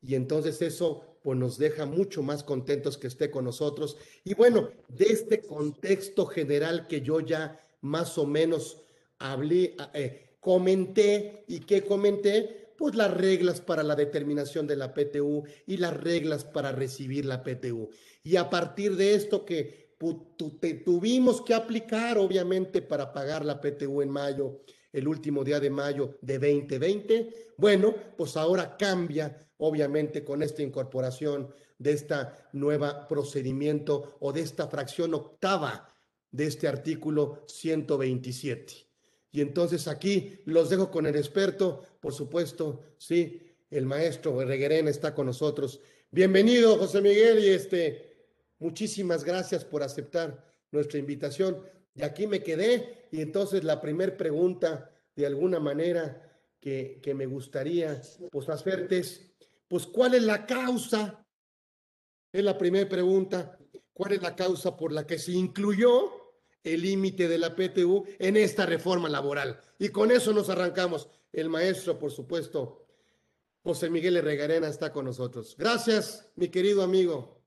Y 0.06 0.14
entonces 0.14 0.60
eso 0.62 1.02
pues 1.22 1.38
nos 1.38 1.56
deja 1.56 1.86
mucho 1.86 2.22
más 2.22 2.42
contentos 2.42 2.98
que 2.98 3.06
esté 3.06 3.30
con 3.30 3.46
nosotros. 3.46 3.96
Y 4.24 4.34
bueno, 4.34 4.68
de 4.88 5.06
este 5.06 5.40
contexto 5.40 6.26
general 6.26 6.86
que 6.86 7.00
yo 7.00 7.20
ya 7.20 7.58
más 7.80 8.18
o 8.18 8.26
menos 8.26 8.82
hablé, 9.18 9.74
eh, 9.94 10.36
comenté 10.40 11.44
y 11.48 11.60
que 11.60 11.82
comenté, 11.82 12.74
pues 12.76 12.94
las 12.94 13.10
reglas 13.14 13.62
para 13.62 13.82
la 13.82 13.96
determinación 13.96 14.66
de 14.66 14.76
la 14.76 14.92
PTU 14.92 15.44
y 15.66 15.78
las 15.78 15.96
reglas 15.96 16.44
para 16.44 16.72
recibir 16.72 17.24
la 17.24 17.42
PTU. 17.42 17.88
Y 18.22 18.36
a 18.36 18.50
partir 18.50 18.96
de 18.96 19.14
esto 19.14 19.46
que 19.46 19.94
tuvimos 20.84 21.40
que 21.40 21.54
aplicar, 21.54 22.18
obviamente, 22.18 22.82
para 22.82 23.12
pagar 23.12 23.44
la 23.46 23.60
PTU 23.60 24.02
en 24.02 24.10
mayo, 24.10 24.60
el 24.92 25.08
último 25.08 25.42
día 25.42 25.58
de 25.58 25.70
mayo 25.70 26.18
de 26.20 26.38
2020, 26.38 27.52
bueno, 27.56 27.94
pues 28.16 28.36
ahora 28.36 28.76
cambia 28.76 29.48
obviamente 29.66 30.24
con 30.24 30.42
esta 30.42 30.62
incorporación 30.62 31.48
de 31.78 31.92
esta 31.92 32.48
nueva 32.52 33.08
procedimiento 33.08 34.16
o 34.20 34.32
de 34.32 34.42
esta 34.42 34.68
fracción 34.68 35.14
octava 35.14 35.90
de 36.30 36.46
este 36.46 36.68
artículo 36.68 37.44
127. 37.46 38.74
Y 39.32 39.40
entonces 39.40 39.88
aquí 39.88 40.40
los 40.44 40.68
dejo 40.68 40.90
con 40.90 41.06
el 41.06 41.16
experto, 41.16 41.82
por 42.00 42.12
supuesto, 42.12 42.82
sí, 42.98 43.40
el 43.70 43.86
maestro 43.86 44.38
Reguerén 44.44 44.86
está 44.86 45.14
con 45.14 45.26
nosotros. 45.26 45.80
Bienvenido, 46.10 46.76
José 46.76 47.00
Miguel, 47.00 47.38
y 47.42 47.48
este, 47.48 48.16
muchísimas 48.58 49.24
gracias 49.24 49.64
por 49.64 49.82
aceptar 49.82 50.44
nuestra 50.70 50.98
invitación. 50.98 51.62
Y 51.94 52.02
aquí 52.02 52.26
me 52.26 52.42
quedé, 52.42 53.08
y 53.10 53.22
entonces 53.22 53.64
la 53.64 53.80
primera 53.80 54.16
pregunta, 54.16 54.90
de 55.16 55.26
alguna 55.26 55.58
manera, 55.58 56.20
que, 56.60 56.98
que 57.02 57.12
me 57.14 57.26
gustaría 57.26 58.00
pues 58.30 58.48
hacerte 58.48 58.98
es, 58.98 59.33
pues, 59.68 59.86
¿cuál 59.86 60.14
es 60.14 60.22
la 60.22 60.46
causa? 60.46 61.26
Es 62.32 62.44
la 62.44 62.56
primera 62.58 62.88
pregunta. 62.88 63.58
¿Cuál 63.92 64.12
es 64.12 64.22
la 64.22 64.34
causa 64.34 64.76
por 64.76 64.92
la 64.92 65.06
que 65.06 65.18
se 65.18 65.32
incluyó 65.32 66.34
el 66.62 66.82
límite 66.82 67.28
de 67.28 67.38
la 67.38 67.54
PTU 67.54 68.04
en 68.18 68.36
esta 68.36 68.66
reforma 68.66 69.08
laboral? 69.08 69.60
Y 69.78 69.90
con 69.90 70.10
eso 70.10 70.32
nos 70.32 70.50
arrancamos. 70.50 71.08
El 71.32 71.48
maestro, 71.48 71.98
por 71.98 72.10
supuesto, 72.10 72.86
José 73.62 73.90
Miguel 73.90 74.20
Regarena 74.22 74.68
está 74.68 74.92
con 74.92 75.04
nosotros. 75.04 75.56
Gracias, 75.56 76.30
mi 76.36 76.48
querido 76.48 76.82
amigo. 76.82 77.40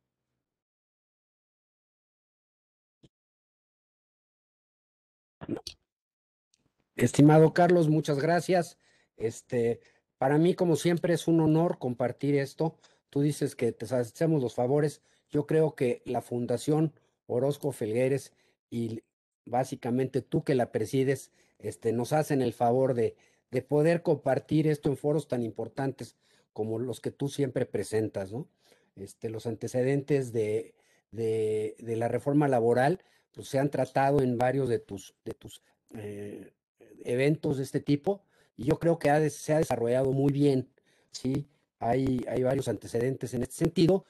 Estimado 6.95 7.53
Carlos, 7.53 7.87
muchas 7.87 8.19
gracias. 8.19 8.77
Este, 9.15 9.79
para 10.17 10.37
mí, 10.37 10.53
como 10.55 10.75
siempre, 10.75 11.13
es 11.13 11.27
un 11.27 11.39
honor 11.39 11.77
compartir 11.77 12.35
esto. 12.35 12.75
Tú 13.09 13.21
dices 13.21 13.55
que 13.55 13.71
te 13.71 13.85
hacemos 13.93 14.41
los 14.41 14.55
favores. 14.55 15.01
Yo 15.29 15.45
creo 15.45 15.75
que 15.75 16.01
la 16.05 16.21
Fundación 16.21 16.93
Orozco 17.27 17.71
Felgueres 17.71 18.33
y 18.69 19.03
básicamente 19.45 20.21
tú 20.21 20.43
que 20.43 20.55
la 20.55 20.71
presides, 20.71 21.31
este, 21.59 21.93
nos 21.93 22.13
hacen 22.13 22.41
el 22.41 22.53
favor 22.53 22.93
de, 22.93 23.15
de 23.51 23.61
poder 23.61 24.01
compartir 24.01 24.67
esto 24.67 24.89
en 24.89 24.97
foros 24.97 25.27
tan 25.27 25.43
importantes 25.43 26.15
como 26.53 26.79
los 26.79 27.01
que 27.01 27.11
tú 27.11 27.29
siempre 27.29 27.65
presentas, 27.65 28.31
¿no? 28.31 28.47
Este, 28.95 29.29
los 29.29 29.45
antecedentes 29.45 30.33
de, 30.33 30.73
de, 31.11 31.75
la 31.79 32.07
reforma 32.07 32.47
laboral 32.47 33.03
pues, 33.31 33.47
se 33.47 33.59
han 33.59 33.69
tratado 33.69 34.21
en 34.21 34.37
varios 34.37 34.67
de 34.67 34.79
tus, 34.79 35.15
de 35.23 35.33
tus 35.33 35.61
eh, 35.93 36.51
eventos 37.05 37.57
de 37.57 37.63
este 37.63 37.79
tipo 37.79 38.23
y 38.57 38.65
yo 38.65 38.79
creo 38.79 38.99
que 38.99 39.29
se 39.29 39.53
ha 39.53 39.59
desarrollado 39.59 40.11
muy 40.11 40.33
bien, 40.33 40.69
¿sí? 41.11 41.47
Hay, 41.79 42.25
hay 42.27 42.43
varios 42.43 42.67
antecedentes 42.67 43.33
en 43.33 43.43
este 43.43 43.55
sentido 43.55 44.05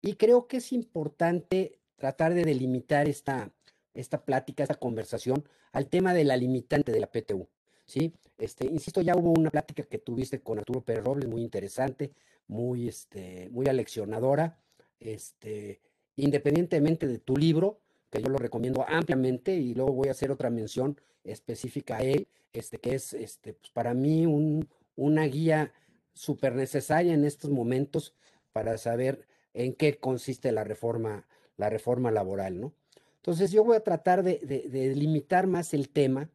y 0.00 0.14
creo 0.14 0.46
que 0.46 0.56
es 0.56 0.72
importante 0.72 1.78
tratar 1.96 2.34
de 2.34 2.44
delimitar 2.44 3.08
esta, 3.08 3.52
esta 3.94 4.24
plática, 4.24 4.62
esta 4.62 4.76
conversación 4.76 5.44
al 5.72 5.88
tema 5.88 6.14
de 6.14 6.24
la 6.24 6.36
limitante 6.36 6.92
de 6.92 7.00
la 7.00 7.10
PTU. 7.10 7.48
¿sí? 7.84 8.14
Este, 8.38 8.66
insisto, 8.66 9.02
ya 9.02 9.16
hubo 9.16 9.32
una 9.32 9.50
plática 9.50 9.82
que 9.82 9.98
tuviste 9.98 10.40
con 10.40 10.58
Arturo 10.58 10.80
Pérez 10.82 11.04
Robles, 11.04 11.28
muy 11.28 11.42
interesante, 11.42 12.12
muy, 12.46 12.88
este, 12.88 13.48
muy 13.50 13.66
aleccionadora, 13.66 14.58
este, 14.98 15.80
independientemente 16.16 17.06
de 17.06 17.18
tu 17.18 17.36
libro, 17.36 17.80
que 18.10 18.20
yo 18.20 18.28
lo 18.28 18.38
recomiendo 18.38 18.84
ampliamente, 18.88 19.54
y 19.54 19.74
luego 19.74 19.92
voy 19.92 20.08
a 20.08 20.12
hacer 20.12 20.30
otra 20.30 20.50
mención 20.50 21.00
específica 21.24 21.98
a 21.98 22.02
él, 22.02 22.28
este, 22.52 22.78
que 22.78 22.94
es 22.94 23.12
este, 23.12 23.54
pues 23.54 23.70
para 23.70 23.94
mí 23.94 24.26
un, 24.26 24.68
una 24.96 25.24
guía 25.24 25.72
súper 26.12 26.54
necesaria 26.54 27.14
en 27.14 27.24
estos 27.24 27.50
momentos 27.50 28.14
para 28.52 28.76
saber 28.78 29.26
en 29.54 29.74
qué 29.74 29.98
consiste 29.98 30.52
la 30.52 30.64
reforma, 30.64 31.26
la 31.56 31.70
reforma 31.70 32.10
laboral, 32.10 32.60
¿no? 32.60 32.72
Entonces 33.16 33.52
yo 33.52 33.64
voy 33.64 33.76
a 33.76 33.84
tratar 33.84 34.22
de, 34.22 34.38
de, 34.38 34.94
limitar 34.94 35.46
más 35.46 35.74
el 35.74 35.90
tema, 35.90 36.30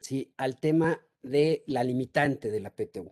¿sí? 0.00 0.32
Al 0.36 0.60
tema 0.60 1.00
de 1.22 1.64
la 1.66 1.82
limitante 1.82 2.50
de 2.50 2.60
la 2.60 2.70
PTU. 2.70 3.10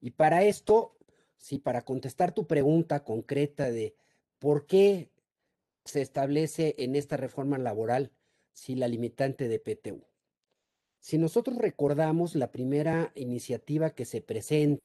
Y 0.00 0.12
para 0.12 0.44
esto, 0.44 0.96
sí, 1.36 1.58
para 1.58 1.82
contestar 1.82 2.32
tu 2.32 2.46
pregunta 2.46 3.02
concreta 3.02 3.70
de 3.70 3.96
por 4.38 4.66
qué 4.66 5.10
se 5.86 6.02
establece 6.02 6.74
en 6.78 6.96
esta 6.96 7.16
reforma 7.16 7.58
laboral, 7.58 8.12
sí, 8.52 8.74
la 8.74 8.88
limitante 8.88 9.48
de 9.48 9.58
PTU. 9.58 10.04
Si 10.98 11.18
nosotros 11.18 11.56
recordamos 11.58 12.34
la 12.34 12.50
primera 12.50 13.12
iniciativa 13.14 13.90
que 13.90 14.04
se 14.04 14.20
presenta, 14.20 14.82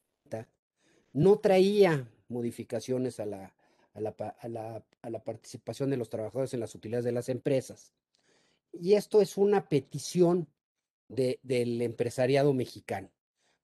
no 1.14 1.40
traía 1.40 2.08
modificaciones 2.30 3.20
a 3.20 3.26
la, 3.26 3.54
a 3.94 4.48
la, 5.10 5.24
participación 5.24 5.90
de 5.90 5.98
los 5.98 6.10
trabajadores 6.10 6.54
en 6.54 6.60
las 6.60 6.76
utilidades 6.76 7.06
de 7.06 7.12
las 7.12 7.30
empresas. 7.30 7.94
Y 8.72 8.94
esto 8.94 9.22
es 9.22 9.38
una 9.38 9.68
petición 9.68 10.48
del 11.10 11.82
empresariado 11.82 12.54
mexicano. 12.54 13.10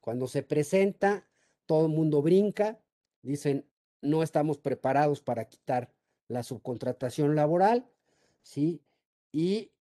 Cuando 0.01 0.27
se 0.27 0.43
presenta, 0.43 1.27
todo 1.65 1.85
el 1.85 1.91
mundo 1.93 2.21
brinca, 2.21 2.79
dicen, 3.21 3.65
no 4.01 4.23
estamos 4.23 4.57
preparados 4.57 5.21
para 5.21 5.45
quitar 5.45 5.93
la 6.27 6.43
subcontratación 6.43 7.35
laboral, 7.35 7.87
¿sí? 8.41 8.81
Y, 9.31 9.71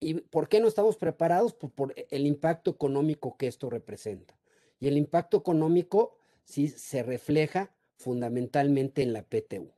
y 0.00 0.14
¿por 0.14 0.48
qué 0.48 0.60
no 0.60 0.68
estamos 0.68 0.96
preparados? 0.96 1.54
Pues 1.54 1.72
por 1.72 1.94
el 1.96 2.26
impacto 2.26 2.70
económico 2.70 3.36
que 3.36 3.46
esto 3.46 3.70
representa. 3.70 4.38
Y 4.78 4.88
el 4.88 4.96
impacto 4.96 5.36
económico 5.36 6.16
sí 6.44 6.68
se 6.68 7.02
refleja 7.02 7.74
fundamentalmente 7.96 9.02
en 9.02 9.12
la 9.12 9.22
PTU. 9.22 9.72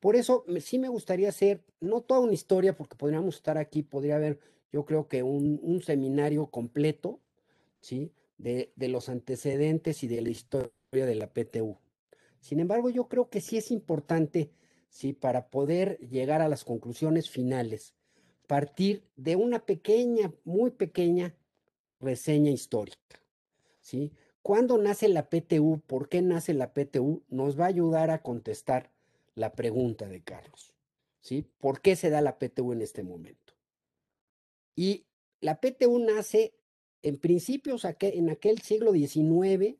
Por 0.00 0.16
eso 0.16 0.44
sí 0.60 0.78
me 0.78 0.88
gustaría 0.88 1.28
hacer, 1.28 1.62
no 1.80 2.00
toda 2.00 2.20
una 2.20 2.32
historia, 2.32 2.74
porque 2.74 2.96
podríamos 2.96 3.36
estar 3.36 3.58
aquí, 3.58 3.82
podría 3.82 4.16
haber, 4.16 4.40
yo 4.72 4.86
creo 4.86 5.08
que 5.08 5.22
un, 5.22 5.82
seminario 5.84 6.46
completo, 6.46 7.20
¿sí? 7.80 8.12
De, 8.38 8.72
de, 8.76 8.88
los 8.88 9.10
antecedentes 9.10 10.02
y 10.02 10.08
de 10.08 10.22
la 10.22 10.30
historia 10.30 10.72
de 10.90 11.14
la 11.14 11.30
PTU. 11.30 11.76
Sin 12.40 12.58
embargo, 12.58 12.88
yo 12.88 13.08
creo 13.08 13.28
que 13.28 13.42
sí 13.42 13.58
es 13.58 13.70
importante, 13.70 14.50
¿sí? 14.90 15.12
Para 15.14 15.48
poder 15.48 15.98
llegar 16.00 16.42
a 16.42 16.48
las 16.48 16.64
conclusiones 16.64 17.30
finales, 17.30 17.94
partir 18.46 19.04
de 19.16 19.36
una 19.36 19.64
pequeña, 19.64 20.32
muy 20.44 20.70
pequeña 20.70 21.34
reseña 22.00 22.50
histórica, 22.50 23.22
¿sí? 23.80 24.12
¿Cuándo 24.42 24.78
nace 24.78 25.08
la 25.08 25.28
PTU? 25.28 25.80
¿Por 25.86 26.08
qué 26.08 26.22
nace 26.22 26.54
la 26.54 26.72
PTU? 26.72 27.22
Nos 27.28 27.58
va 27.58 27.64
a 27.64 27.68
ayudar 27.68 28.10
a 28.10 28.22
contestar 28.22 28.90
la 29.34 29.52
pregunta 29.52 30.08
de 30.08 30.22
Carlos. 30.22 30.74
¿Sí? 31.20 31.46
¿Por 31.58 31.82
qué 31.82 31.96
se 31.96 32.08
da 32.08 32.22
la 32.22 32.38
PTU 32.38 32.72
en 32.72 32.80
este 32.80 33.02
momento? 33.02 33.54
Y 34.74 35.04
la 35.40 35.60
PTU 35.60 35.98
nace 35.98 36.54
en 37.02 37.18
principios 37.18 37.84
en 37.84 38.30
aquel 38.30 38.60
siglo 38.62 38.92
XIX 38.92 39.76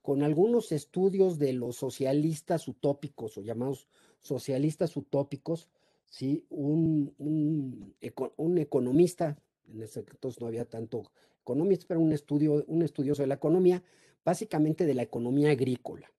con 0.00 0.22
algunos 0.22 0.72
estudios 0.72 1.38
de 1.38 1.52
los 1.52 1.76
socialistas 1.76 2.66
utópicos 2.68 3.36
o 3.36 3.42
llamados 3.42 3.88
socialistas 4.20 4.96
utópicos, 4.96 5.68
¿sí? 6.06 6.44
un, 6.48 7.14
un, 7.18 7.94
un 8.36 8.58
economista, 8.58 9.36
en 9.68 9.82
ese 9.82 10.00
entonces 10.00 10.40
no 10.40 10.46
había 10.46 10.64
tanto 10.64 11.10
economista, 11.42 11.86
pero 11.88 12.00
un, 12.00 12.12
estudio, 12.12 12.64
un 12.66 12.82
estudioso 12.82 13.22
de 13.22 13.28
la 13.28 13.34
economía, 13.34 13.82
básicamente 14.24 14.84
de 14.84 14.94
la 14.94 15.02
economía 15.02 15.50
agrícola. 15.50 16.10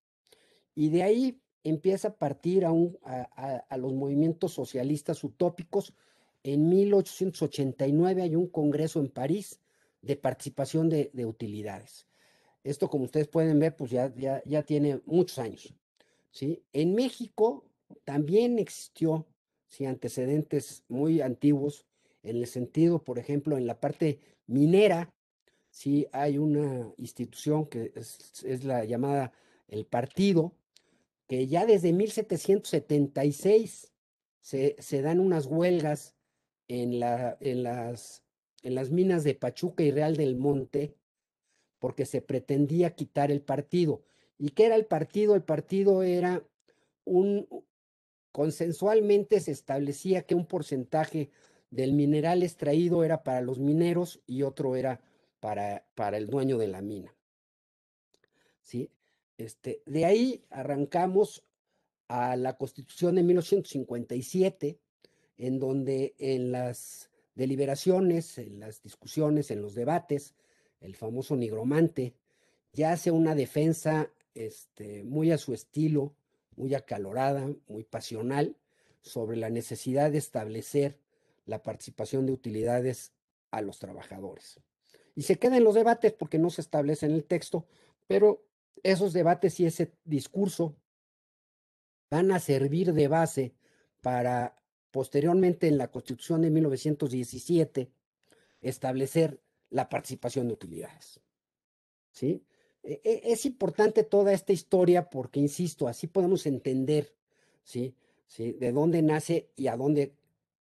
Y 0.73 0.89
de 0.89 1.03
ahí 1.03 1.41
empieza 1.63 2.09
a 2.09 2.15
partir 2.15 2.65
a, 2.65 2.71
a, 3.69 3.77
los 3.77 3.93
movimientos 3.93 4.53
socialistas 4.53 5.23
utópicos. 5.23 5.93
En 6.43 6.69
1889 6.69 8.21
hay 8.21 8.35
un 8.35 8.47
congreso 8.47 8.99
en 8.99 9.09
París 9.09 9.59
de 10.01 10.15
participación 10.15 10.89
de, 10.89 11.25
utilidades. 11.25 12.07
Esto, 12.63 12.89
como 12.89 13.05
ustedes 13.05 13.27
pueden 13.27 13.59
ver, 13.59 13.75
pues 13.75 13.91
ya, 13.91 14.13
ya, 14.15 14.41
ya 14.45 14.63
tiene 14.63 15.01
muchos 15.05 15.39
años. 15.39 15.73
¿sí? 16.31 16.63
En 16.73 16.95
México 16.95 17.65
también 18.03 18.59
existió 18.59 19.25
¿sí? 19.67 19.85
antecedentes 19.85 20.83
muy 20.87 21.21
antiguos 21.21 21.85
en 22.23 22.37
el 22.37 22.47
sentido, 22.47 23.03
por 23.03 23.19
ejemplo, 23.19 23.57
en 23.57 23.67
la 23.67 23.79
parte 23.79 24.19
minera, 24.45 25.13
sí 25.69 26.07
hay 26.11 26.37
una 26.37 26.93
institución 26.97 27.67
que 27.67 27.93
es, 27.95 28.63
la 28.63 28.83
llamada 28.85 29.31
el 29.67 29.85
partido, 29.85 30.55
que 31.27 31.47
ya 31.47 31.65
desde 31.65 31.93
1776 31.93 33.93
se, 34.41 34.75
se 34.79 35.01
dan 35.01 35.19
unas 35.19 35.45
huelgas 35.45 36.15
en, 36.67 36.99
la, 36.99 37.37
en, 37.39 37.63
las, 37.63 38.23
en 38.63 38.75
las 38.75 38.91
minas 38.91 39.23
de 39.23 39.35
Pachuca 39.35 39.83
y 39.83 39.91
Real 39.91 40.17
del 40.17 40.35
Monte, 40.35 40.95
porque 41.77 42.05
se 42.05 42.21
pretendía 42.21 42.95
quitar 42.95 43.31
el 43.31 43.41
partido. 43.41 44.03
¿Y 44.37 44.49
qué 44.49 44.65
era 44.65 44.75
el 44.75 44.85
partido? 44.85 45.35
El 45.35 45.43
partido 45.43 46.03
era 46.03 46.43
un, 47.05 47.47
consensualmente 48.31 49.39
se 49.39 49.51
establecía 49.51 50.23
que 50.23 50.35
un 50.35 50.45
porcentaje 50.45 51.29
del 51.71 51.93
mineral 51.93 52.43
extraído 52.43 53.03
era 53.03 53.23
para 53.23 53.41
los 53.41 53.59
mineros 53.59 54.21
y 54.25 54.43
otro 54.43 54.75
era 54.75 55.01
para, 55.39 55.85
para 55.95 56.17
el 56.17 56.27
dueño 56.27 56.57
de 56.57 56.67
la 56.67 56.81
mina. 56.81 57.15
¿Sí? 58.61 58.91
Este, 59.37 59.81
de 59.85 60.05
ahí 60.05 60.43
arrancamos 60.49 61.43
a 62.07 62.35
la 62.35 62.57
Constitución 62.57 63.15
de 63.15 63.23
1957, 63.23 64.79
en 65.37 65.59
donde 65.59 66.15
en 66.17 66.51
las 66.51 67.09
deliberaciones, 67.35 68.37
en 68.37 68.59
las 68.59 68.81
discusiones, 68.81 69.51
en 69.51 69.61
los 69.61 69.75
debates, 69.75 70.35
el 70.81 70.95
famoso 70.95 71.35
nigromante 71.35 72.13
ya 72.73 72.91
hace 72.91 73.11
una 73.11 73.35
defensa 73.35 74.11
este, 74.33 75.03
muy 75.03 75.31
a 75.31 75.37
su 75.37 75.53
estilo, 75.53 76.13
muy 76.59 76.75
acalorada, 76.75 77.49
muy 77.67 77.83
pasional, 77.85 78.57
sobre 79.01 79.37
la 79.37 79.49
necesidad 79.49 80.11
de 80.11 80.17
establecer 80.17 80.99
la 81.45 81.63
participación 81.63 82.25
de 82.25 82.33
utilidades 82.33 83.13
a 83.49 83.61
los 83.61 83.79
trabajadores. 83.79 84.59
Y 85.15 85.23
se 85.23 85.39
queda 85.39 85.57
en 85.57 85.63
los 85.63 85.73
debates 85.73 86.11
porque 86.11 86.37
no 86.37 86.49
se 86.49 86.61
establece 86.61 87.05
en 87.05 87.13
el 87.13 87.23
texto, 87.23 87.65
pero 88.07 88.45
esos 88.83 89.13
debates 89.13 89.59
y 89.61 89.65
ese 89.65 89.93
discurso 90.03 90.75
van 92.09 92.31
a 92.31 92.39
servir 92.39 92.93
de 92.93 93.07
base 93.07 93.53
para 94.01 94.61
posteriormente 94.91 95.67
en 95.67 95.77
la 95.77 95.89
Constitución 95.89 96.41
de 96.41 96.49
1917 96.49 97.89
establecer 98.61 99.39
la 99.69 99.87
participación 99.87 100.47
de 100.47 100.53
utilidades. 100.53 101.21
¿Sí? 102.11 102.43
E, 102.83 103.01
e, 103.03 103.21
es 103.31 103.45
importante 103.45 104.03
toda 104.03 104.33
esta 104.33 104.53
historia 104.53 105.09
porque, 105.09 105.39
insisto, 105.39 105.87
así 105.87 106.07
podemos 106.07 106.45
entender 106.45 107.13
¿sí? 107.63 107.95
¿Sí? 108.27 108.53
de 108.53 108.71
dónde 108.71 109.01
nace 109.01 109.49
y 109.55 109.67
a 109.67 109.75
dónde, 109.75 110.13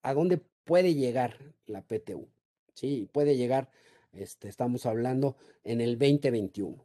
a 0.03 0.15
dónde 0.15 0.41
puede 0.65 0.95
llegar 0.95 1.39
la 1.67 1.83
PTU. 1.83 2.29
Sí, 2.75 3.09
puede 3.13 3.37
llegar 3.37 3.71
este, 4.13 4.49
estamos 4.49 4.87
hablando 4.87 5.37
en 5.65 5.81
el 5.81 5.99
2021. 5.99 6.85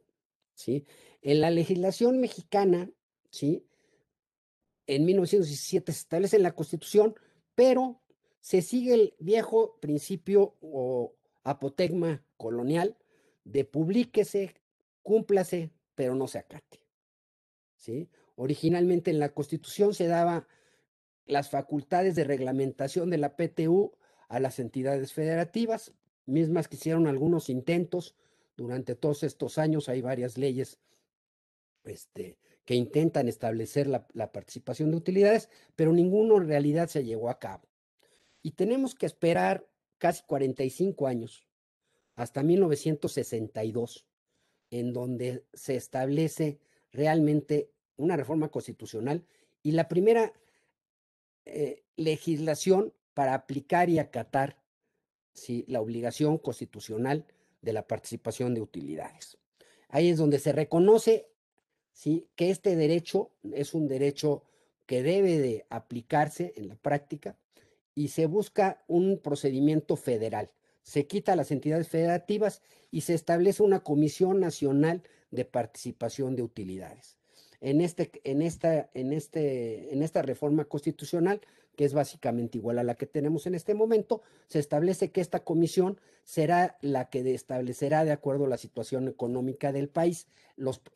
¿sí? 0.54 0.86
En 1.22 1.42
la 1.42 1.52
legislación 1.52 2.20
mexicana, 2.20 2.90
¿sí? 3.30 3.66
en 4.88 5.06
1917 5.06 5.92
se 5.92 6.00
establece 6.00 6.36
en 6.36 6.44
la 6.44 6.54
Constitución, 6.54 7.16
pero 7.56 8.02
se 8.42 8.62
sigue 8.62 8.94
el 8.94 9.14
viejo 9.20 9.78
principio 9.80 10.56
o 10.62 11.16
apotegma 11.44 12.24
colonial 12.38 12.98
de 13.46 13.66
publíquese, 13.66 14.56
cúmplase, 15.04 15.72
pero 15.96 16.16
no 16.16 16.28
se 16.28 16.40
acate. 16.40 16.82
¿sí? 17.76 18.10
Originalmente 18.36 19.12
en 19.12 19.20
la 19.20 19.30
Constitución 19.30 19.94
se 19.94 20.08
daba 20.08 20.48
las 21.26 21.50
facultades 21.50 22.16
de 22.16 22.24
reglamentación 22.24 23.10
de 23.10 23.18
la 23.18 23.36
PTU 23.36 23.94
a 24.28 24.40
las 24.40 24.60
entidades 24.60 25.14
federativas, 25.14 25.94
mismas 26.26 26.68
que 26.68 26.76
hicieron 26.76 27.08
algunos 27.08 27.50
intentos 27.50 28.16
durante 28.56 28.96
todos 28.96 29.24
estos 29.24 29.58
años. 29.58 29.90
Hay 29.90 30.02
varias 30.02 30.38
leyes 30.38 30.80
este, 31.84 32.40
que 32.66 32.76
intentan 32.76 33.28
establecer 33.28 33.88
la, 33.88 34.08
la 34.14 34.32
participación 34.32 34.92
de 34.92 34.98
utilidades, 34.98 35.50
pero 35.76 35.92
ninguno 35.92 36.38
en 36.38 36.48
realidad 36.48 36.88
se 36.88 37.04
llegó 37.04 37.30
a 37.30 37.40
cabo. 37.40 37.68
Y 38.42 38.52
tenemos 38.52 38.96
que 38.96 39.06
esperar 39.06 39.68
casi 39.98 40.24
45 40.26 41.08
años, 41.08 41.48
hasta 42.16 42.44
1962, 42.44 44.06
en 44.74 44.92
donde 44.92 45.44
se 45.54 45.76
establece 45.76 46.58
realmente 46.92 47.70
una 47.96 48.18
reforma 48.18 48.50
constitucional 48.50 49.24
y 49.62 49.74
la 49.74 49.88
primera 49.88 50.34
eh, 51.46 51.84
legislación 51.96 52.92
para 53.14 53.36
aplicar 53.36 53.92
y 53.92 54.00
acatar 54.00 54.58
¿sí? 55.32 55.64
la 55.68 55.80
obligación 55.80 56.40
constitucional 56.40 57.24
de 57.62 57.74
la 57.74 57.88
participación 57.88 58.56
de 58.56 58.62
utilidades. 58.62 59.38
Ahí 59.90 60.10
es 60.10 60.18
donde 60.18 60.40
se 60.40 60.52
reconoce 60.52 61.28
¿sí? 61.92 62.28
que 62.36 62.50
este 62.50 62.76
derecho 62.76 63.30
es 63.54 63.76
un 63.76 63.88
derecho 63.88 64.44
que 64.88 65.04
debe 65.04 65.38
de 65.38 65.68
aplicarse 65.70 66.52
en 66.58 66.70
la 66.70 66.76
práctica 66.76 67.38
y 67.94 68.08
se 68.08 68.26
busca 68.26 68.84
un 68.88 69.20
procedimiento 69.20 69.98
federal. 69.98 70.50
Se 70.84 71.08
quita 71.08 71.36
las 71.36 71.52
entidades 71.52 71.88
federativas 71.88 72.62
y 72.92 73.02
se 73.02 73.14
establece 73.14 73.64
una 73.64 73.80
Comisión 73.80 74.40
Nacional 74.40 75.02
de 75.32 75.46
Participación 75.46 76.36
de 76.36 76.44
Utilidades 76.44 77.18
en, 77.64 77.80
este, 77.80 78.12
en, 78.26 78.42
esta, 78.42 78.90
en, 78.94 79.14
este, 79.14 79.94
en 79.94 80.04
esta 80.04 80.22
reforma 80.22 80.66
constitucional, 80.66 81.40
que 81.78 81.86
es 81.86 81.94
básicamente 81.94 82.58
igual 82.58 82.78
a 82.78 82.84
la 82.84 82.96
que 82.96 83.06
tenemos 83.06 83.48
en 83.48 83.56
este 83.56 83.74
momento, 83.74 84.22
se 84.48 84.60
establece 84.60 85.12
que 85.12 85.22
esta 85.22 85.46
comisión 85.46 85.98
será 86.26 86.78
la 86.82 87.10
que 87.10 87.34
establecerá, 87.34 88.04
de 88.04 88.12
acuerdo 88.12 88.46
a 88.46 88.50
la 88.50 88.58
situación 88.58 89.08
económica 89.08 89.72
del 89.72 89.88
país, 89.88 90.28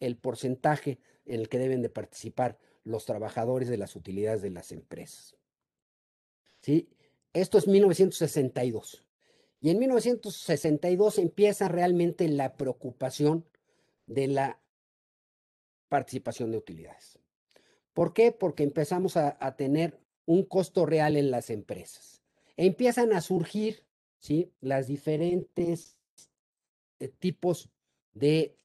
el 0.01 0.17
porcentaje 0.17 0.99
en 1.25 1.39
el 1.39 1.49
que 1.49 1.57
deben 1.57 1.81
de 1.81 1.89
participar 1.89 2.57
los 2.83 3.05
trabajadores 3.05 3.69
de 3.69 3.77
las 3.77 3.95
utilidades 3.95 4.41
de 4.41 4.49
las 4.49 4.73
empresas. 4.73 5.37
¿Sí? 6.61 6.89
Esto 7.31 7.57
es 7.57 7.67
1962. 7.67 9.05
Y 9.59 9.71
en 9.71 9.79
1962 9.79 11.17
empieza 11.17 11.67
realmente 11.67 12.27
la 12.27 12.55
preocupación 12.55 13.45
de 14.05 14.27
la 14.27 14.61
participación 15.89 16.51
de 16.51 16.57
utilidades. 16.57 17.19
¿Por 17.93 18.13
qué? 18.13 18.31
Porque 18.31 18.63
empezamos 18.63 19.17
a, 19.17 19.55
tener 19.55 19.99
un 20.25 20.43
costo 20.43 20.85
real 20.85 21.15
en 21.15 21.31
las 21.31 21.49
empresas. 21.49 22.21
empiezan 22.55 23.13
a 23.13 23.21
surgir 23.21 23.85
¿sí? 24.19 24.51
las 24.59 24.87
diferentes 24.87 25.97
eh, 26.99 27.07
tipos 27.07 27.69
de 28.13 28.55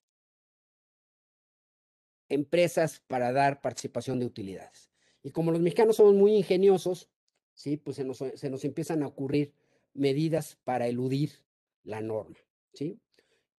empresas 2.28 3.00
para 3.06 3.32
dar 3.32 3.60
participación 3.60 4.18
de 4.18 4.26
utilidades. 4.26 4.90
Y 5.22 5.30
como 5.30 5.52
los 5.52 5.60
mexicanos 5.60 5.96
somos 5.96 6.14
muy 6.14 6.34
ingeniosos, 6.34 7.08
¿sí? 7.54 7.76
pues 7.76 7.96
se 7.96 8.04
nos, 8.04 8.18
se 8.18 8.50
nos 8.50 8.64
empiezan 8.64 9.02
a 9.02 9.06
ocurrir 9.06 9.54
medidas 9.94 10.58
para 10.64 10.86
eludir 10.86 11.32
la 11.84 12.00
norma. 12.00 12.36
¿sí? 12.72 13.00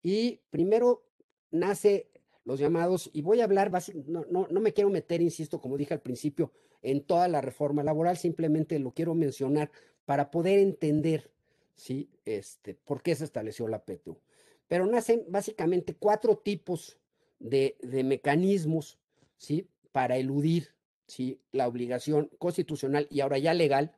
Y 0.02 0.42
primero 0.50 1.06
nace 1.52 2.10
los 2.46 2.60
llamados, 2.60 3.10
y 3.14 3.22
voy 3.22 3.40
a 3.40 3.46
hablar, 3.46 3.72
no, 4.06 4.26
no, 4.30 4.48
no 4.50 4.60
me 4.60 4.74
quiero 4.74 4.90
meter, 4.90 5.22
insisto, 5.22 5.62
como 5.62 5.78
dije 5.78 5.94
al 5.94 6.02
principio, 6.02 6.52
en 6.82 7.02
toda 7.06 7.28
la 7.30 7.42
reforma 7.42 7.84
laboral, 7.84 8.18
simplemente 8.18 8.78
lo 8.80 8.92
quiero 8.92 9.16
mencionar 9.16 9.72
para 10.06 10.30
poder 10.30 10.60
entender, 10.60 11.32
¿sí? 11.76 12.10
Este, 12.26 12.76
por 12.76 13.02
qué 13.02 13.16
se 13.16 13.24
estableció 13.24 13.68
la 13.70 13.86
PTU. 13.86 14.20
Pero 14.68 14.86
nacen 14.86 15.24
básicamente 15.30 15.96
cuatro 15.96 16.38
tipos 16.38 17.00
de, 17.40 17.78
de 17.82 18.04
mecanismos, 18.04 19.00
¿sí? 19.38 19.70
Para 19.94 20.18
eludir, 20.18 20.76
¿sí? 21.08 21.42
La 21.52 21.68
obligación 21.68 22.30
constitucional 22.38 23.08
y 23.10 23.22
ahora 23.22 23.38
ya 23.38 23.54
legal 23.54 23.96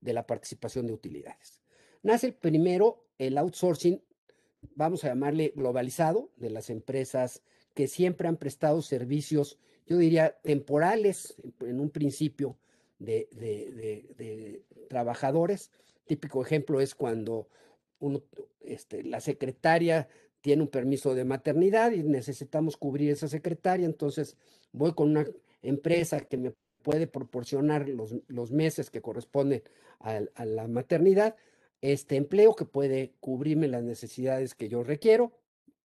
de 0.00 0.12
la 0.12 0.26
participación 0.26 0.86
de 0.86 0.92
utilidades. 0.92 1.57
Nace 2.02 2.32
primero, 2.32 3.04
el 3.18 3.38
outsourcing, 3.38 4.02
vamos 4.74 5.04
a 5.04 5.08
llamarle 5.08 5.52
globalizado, 5.54 6.30
de 6.36 6.50
las 6.50 6.70
empresas 6.70 7.42
que 7.74 7.88
siempre 7.88 8.28
han 8.28 8.36
prestado 8.36 8.82
servicios, 8.82 9.58
yo 9.86 9.98
diría, 9.98 10.38
temporales 10.42 11.36
en 11.60 11.80
un 11.80 11.90
principio 11.90 12.56
de, 12.98 14.62
trabajadores. 14.88 15.70
Típico 16.06 16.42
ejemplo 16.42 16.80
es 16.80 16.94
cuando 16.94 17.48
uno, 18.00 18.22
este, 18.60 19.02
la 19.02 19.20
secretaria 19.20 20.08
tiene 20.40 20.62
un 20.62 20.68
permiso 20.68 21.14
de 21.14 21.24
maternidad 21.24 21.92
y 21.92 22.02
necesitamos 22.02 22.76
cubrir 22.76 23.10
esa 23.10 23.28
secretaria, 23.28 23.86
entonces 23.86 24.36
voy 24.72 24.94
con 24.94 25.10
una 25.10 25.26
empresa 25.62 26.20
que 26.20 26.36
me 26.36 26.52
puede 26.82 27.06
proporcionar 27.06 27.88
los, 27.88 28.14
los 28.28 28.50
meses 28.50 28.90
que 28.90 29.02
corresponden 29.02 29.62
a, 30.00 30.44
la 30.44 30.68
maternidad, 30.68 31.36
este 31.80 32.16
empleo 32.16 32.54
que 32.54 32.64
puede 32.64 33.14
cubrirme 33.20 33.68
las 33.68 33.82
necesidades 33.82 34.54
que 34.54 34.68
yo 34.68 34.82
requiero 34.82 35.32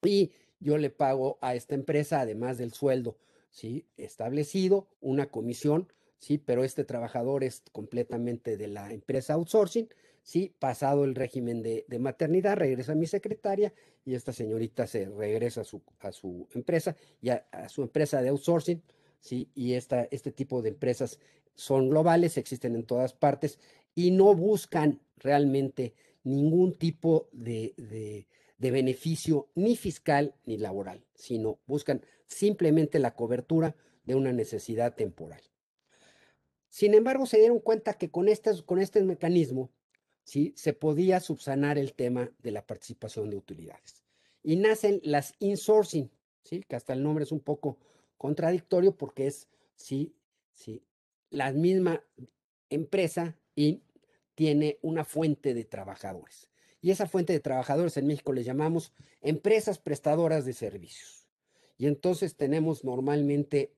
y 0.02 0.32
yo 0.60 0.78
le 0.78 0.90
pago 0.90 1.38
a 1.42 1.56
esta 1.56 1.76
empresa, 1.76 2.22
además 2.22 2.58
del 2.58 2.74
sueldo, 2.74 3.18
¿sí? 3.50 3.86
Establecido, 3.98 4.88
una 5.02 5.28
comisión, 5.28 5.92
¿sí? 6.18 6.38
Pero 6.38 6.64
este 6.64 6.84
trabajador 6.84 7.44
es 7.44 7.64
completamente 7.72 8.58
de 8.58 8.68
la 8.68 8.92
empresa 8.94 9.34
outsourcing, 9.34 9.90
¿sí? 10.24 10.56
Pasado 10.60 11.04
el 11.04 11.16
régimen 11.16 11.62
de, 11.62 11.86
maternidad, 12.00 12.58
regresa 12.58 12.94
a 12.94 12.96
mi 12.96 13.08
secretaria 13.08 13.74
y 14.06 14.16
esta 14.16 14.34
señorita 14.34 14.88
se 14.88 15.06
regresa 15.10 15.62
a 15.62 15.64
su, 15.66 15.84
a 16.00 16.12
empresa 16.56 16.96
y 17.22 17.30
a, 17.30 17.46
su 17.68 17.84
empresa 17.84 18.22
de 18.22 18.30
outsourcing, 18.30 18.82
¿sí? 19.20 19.50
Y 19.54 19.74
esta, 19.74 20.08
este 20.12 20.32
tipo 20.32 20.62
de 20.62 20.70
empresas 20.70 21.20
son 21.56 21.90
globales, 21.90 22.38
existen 22.38 22.76
en 22.76 22.84
todas 22.84 23.14
partes 23.14 23.60
y 23.96 24.12
no 24.12 24.34
buscan 24.36 25.02
realmente 25.18 25.94
ningún 26.24 26.78
tipo 26.78 27.30
de 27.32 28.28
de 28.64 28.72
beneficio 28.72 29.50
ni 29.56 29.76
fiscal 29.76 30.36
ni 30.46 30.58
laboral, 30.58 31.06
sino 31.16 31.60
buscan 31.66 32.02
simplemente 32.28 32.98
la 32.98 33.14
cobertura 33.14 33.76
de 34.06 34.16
una 34.16 34.32
necesidad 34.32 34.96
temporal. 34.96 35.42
Sin 36.70 36.94
embargo, 36.94 37.26
se 37.26 37.40
dieron 37.40 37.60
cuenta 37.60 37.96
que 37.96 38.10
con 38.10 38.30
este, 38.30 38.52
con 38.64 38.80
este 38.80 39.04
mecanismo 39.04 39.70
¿sí? 40.24 40.54
se 40.56 40.72
podía 40.72 41.20
subsanar 41.20 41.78
el 41.78 41.94
tema 41.94 42.32
de 42.40 42.52
la 42.52 42.66
participación 42.66 43.30
de 43.30 43.36
utilidades. 43.36 44.06
Y 44.42 44.56
nacen 44.56 45.02
las 45.04 45.36
insourcing, 45.40 46.10
¿sí? 46.44 46.62
que 46.62 46.78
hasta 46.78 46.94
el 46.94 47.04
nombre 47.04 47.26
es 47.26 47.34
un 47.34 47.42
poco 47.42 47.78
contradictorio 48.18 48.96
porque 48.96 49.28
es 49.28 49.50
¿sí? 49.76 50.16
¿sí? 50.54 50.82
la 51.30 51.52
misma 51.52 52.02
empresa 52.70 53.38
y 53.56 53.84
tiene 54.36 54.80
una 54.82 55.06
fuente 55.06 55.54
de 55.54 55.66
trabajadores. 55.66 56.50
Y 56.82 56.92
esa 56.92 57.08
fuente 57.08 57.34
de 57.34 57.39
trabajadores 57.39 57.96
en 57.98 58.08
México 58.08 58.34
les 58.34 58.46
llamamos 58.46 58.92
empresas 59.22 59.80
prestadoras 59.80 60.46
de 60.46 60.54
servicios. 60.54 61.28
Y 61.78 61.88
entonces 61.88 62.36
tenemos 62.36 62.84
normalmente 62.84 63.74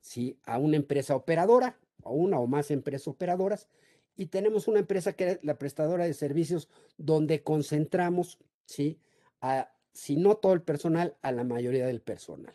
¿sí? 0.00 0.38
a 0.44 0.58
una 0.58 0.76
empresa 0.76 1.14
operadora, 1.14 1.78
o 2.02 2.12
una 2.12 2.38
o 2.38 2.46
más 2.46 2.70
empresas 2.70 3.08
operadoras, 3.08 3.68
y 4.16 4.26
tenemos 4.26 4.66
una 4.66 4.80
empresa 4.80 5.12
que 5.12 5.30
es 5.30 5.38
la 5.42 5.58
prestadora 5.58 6.04
de 6.04 6.14
servicios 6.14 6.68
donde 6.96 7.42
concentramos, 7.42 8.38
¿sí? 8.66 8.98
A, 9.40 9.72
si 9.92 10.16
no 10.16 10.36
todo 10.36 10.52
el 10.52 10.62
personal, 10.62 11.16
a 11.22 11.30
la 11.30 11.44
mayoría 11.44 11.86
del 11.86 12.00
personal. 12.00 12.54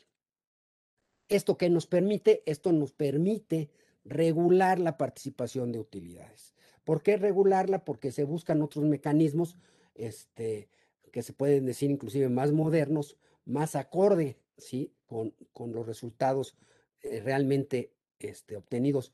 ¿Esto 1.30 1.58
qué 1.58 1.70
nos 1.70 1.88
permite? 1.88 2.44
Esto 2.46 2.74
nos 2.74 2.92
permite 2.92 3.70
regular 4.04 4.80
la 4.80 4.98
participación 4.98 5.72
de 5.72 5.80
utilidades. 5.80 6.54
¿Por 6.84 7.02
qué 7.02 7.18
regularla? 7.18 7.86
Porque 7.86 8.12
se 8.12 8.24
buscan 8.24 8.62
otros 8.62 8.86
mecanismos 8.86 9.58
este, 9.96 10.70
que 11.12 11.22
se 11.22 11.34
pueden 11.34 11.66
decir 11.66 11.92
inclusive 11.92 12.30
más 12.30 12.52
modernos, 12.52 13.18
más 13.46 13.76
acorde, 13.76 14.38
¿sí? 14.58 14.94
Con, 15.06 15.34
con 15.54 15.72
los 15.72 15.86
resultados 15.86 16.56
eh, 17.02 17.22
realmente 17.22 17.94
este, 18.20 18.56
obtenidos 18.56 19.14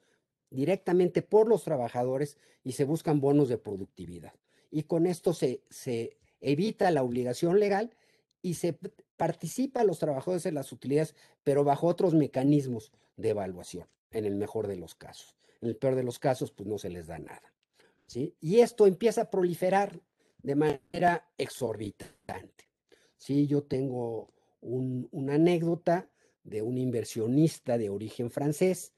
directamente 0.50 1.22
por 1.22 1.48
los 1.48 1.64
trabajadores 1.64 2.38
y 2.64 2.74
se 2.74 2.86
buscan 2.86 3.20
bonos 3.20 3.50
de 3.50 3.58
productividad. 3.58 4.34
Y 4.72 4.84
con 4.84 5.06
esto 5.06 5.34
se, 5.34 5.64
se 5.70 6.18
evita 6.42 6.92
la 6.92 7.04
obligación 7.04 7.60
legal 7.60 7.96
y 8.42 8.56
se 8.56 8.78
participa 9.18 9.82
a 9.82 9.84
los 9.84 10.00
trabajadores 10.00 10.46
en 10.46 10.56
las 10.56 10.72
utilidades, 10.72 11.16
pero 11.44 11.64
bajo 11.64 11.88
otros 11.88 12.14
mecanismos 12.14 12.92
de 13.18 13.30
evaluación, 13.30 13.88
en 14.12 14.26
el 14.26 14.36
mejor 14.36 14.68
de 14.68 14.78
los 14.78 14.96
casos. 14.96 15.36
En 15.62 15.70
el 15.70 15.76
peor 15.76 15.96
de 15.96 16.04
los 16.04 16.20
casos, 16.20 16.52
pues 16.52 16.68
no 16.68 16.78
se 16.78 16.90
les 16.90 17.08
da 17.08 17.20
nada. 17.20 17.54
Y 18.16 18.60
esto 18.60 18.88
empieza 18.88 19.22
a 19.24 19.30
proliferar 19.30 20.00
de 20.42 20.56
manera 20.56 21.30
exorbitante. 21.38 22.66
Sí, 23.18 23.48
yo 23.48 23.64
tengo 23.64 24.34
una 24.62 25.36
anécdota 25.36 26.10
de 26.44 26.62
un 26.62 26.78
inversionista 26.78 27.78
de 27.78 27.90
origen 27.90 28.32
francés 28.32 28.94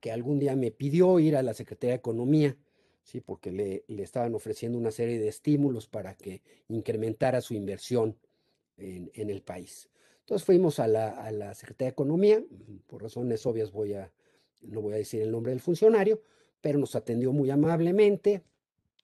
que 0.00 0.12
algún 0.12 0.38
día 0.38 0.56
me 0.56 0.70
pidió 0.70 1.18
ir 1.20 1.36
a 1.36 1.42
la 1.42 1.54
Secretaría 1.54 1.92
de 1.92 1.98
Economía, 1.98 2.56
¿sí? 3.02 3.20
porque 3.20 3.50
le, 3.52 3.84
estaban 4.02 4.34
ofreciendo 4.34 4.78
una 4.78 4.90
serie 4.90 5.18
de 5.18 5.28
estímulos 5.28 5.86
para 5.86 6.14
que 6.14 6.42
incrementara 6.68 7.40
su 7.40 7.54
inversión 7.54 8.18
en, 8.76 9.30
el 9.30 9.42
país. 9.42 9.88
Entonces 10.20 10.44
fuimos 10.44 10.78
a 10.78 10.88
la, 10.88 11.10
a 11.10 11.30
la, 11.30 11.54
Secretaría 11.54 11.90
de 11.90 11.92
Economía, 11.92 12.42
por 12.86 13.02
razones 13.02 13.46
obvias 13.46 13.70
voy 13.70 13.94
a, 13.94 14.12
no 14.60 14.80
voy 14.80 14.94
a 14.94 14.96
decir 14.96 15.22
el 15.22 15.30
nombre 15.30 15.52
del 15.52 15.60
funcionario, 15.60 16.20
pero 16.60 16.78
nos 16.78 16.96
atendió 16.96 17.32
muy 17.32 17.50
amablemente, 17.50 18.42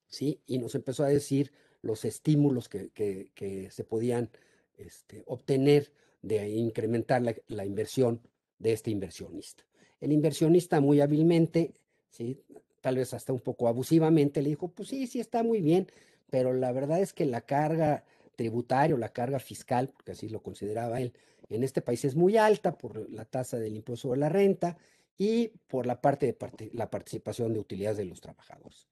¿sí? 0.08 0.40
Y 0.46 0.58
nos 0.58 0.74
empezó 0.74 1.04
a 1.04 1.08
decir 1.08 1.52
los 1.82 2.04
estímulos 2.04 2.68
que, 2.68 3.70
se 3.70 3.84
podían 3.84 4.30
este, 4.76 5.22
obtener 5.26 5.92
de 6.22 6.48
incrementar 6.48 7.22
la, 7.46 7.64
inversión 7.64 8.20
de 8.58 8.72
este 8.72 8.90
inversionista. 8.90 9.64
El 10.00 10.12
inversionista 10.12 10.80
muy 10.80 11.00
hábilmente, 11.00 11.74
¿sí? 12.10 12.42
tal 12.80 12.96
vez 12.96 13.14
hasta 13.14 13.32
un 13.32 13.40
poco 13.40 13.68
abusivamente, 13.68 14.42
le 14.42 14.50
dijo, 14.50 14.68
pues 14.68 14.88
sí, 14.88 15.06
sí 15.06 15.20
está 15.20 15.42
muy 15.42 15.60
bien, 15.60 15.86
pero 16.30 16.52
la 16.52 16.72
verdad 16.72 17.00
es 17.00 17.12
que 17.12 17.26
la 17.26 17.40
carga 17.42 18.04
tributaria 18.36 18.94
o 18.94 18.98
la 18.98 19.12
carga 19.12 19.38
fiscal, 19.38 19.88
porque 19.88 20.12
así 20.12 20.28
lo 20.28 20.42
consideraba 20.42 21.00
él, 21.00 21.12
en 21.48 21.64
este 21.64 21.80
país 21.80 22.04
es 22.04 22.14
muy 22.14 22.36
alta 22.36 22.76
por 22.76 23.10
la 23.10 23.24
tasa 23.24 23.58
del 23.58 23.76
impuesto 23.76 24.10
de 24.10 24.18
la 24.18 24.28
renta 24.28 24.76
y 25.16 25.48
por 25.66 25.86
la 25.86 26.00
parte 26.00 26.26
de 26.26 26.70
la 26.72 26.90
participación 26.90 27.52
de 27.52 27.60
utilidades 27.60 27.96
de 27.96 28.04
los 28.04 28.20
trabajadores. 28.20 28.86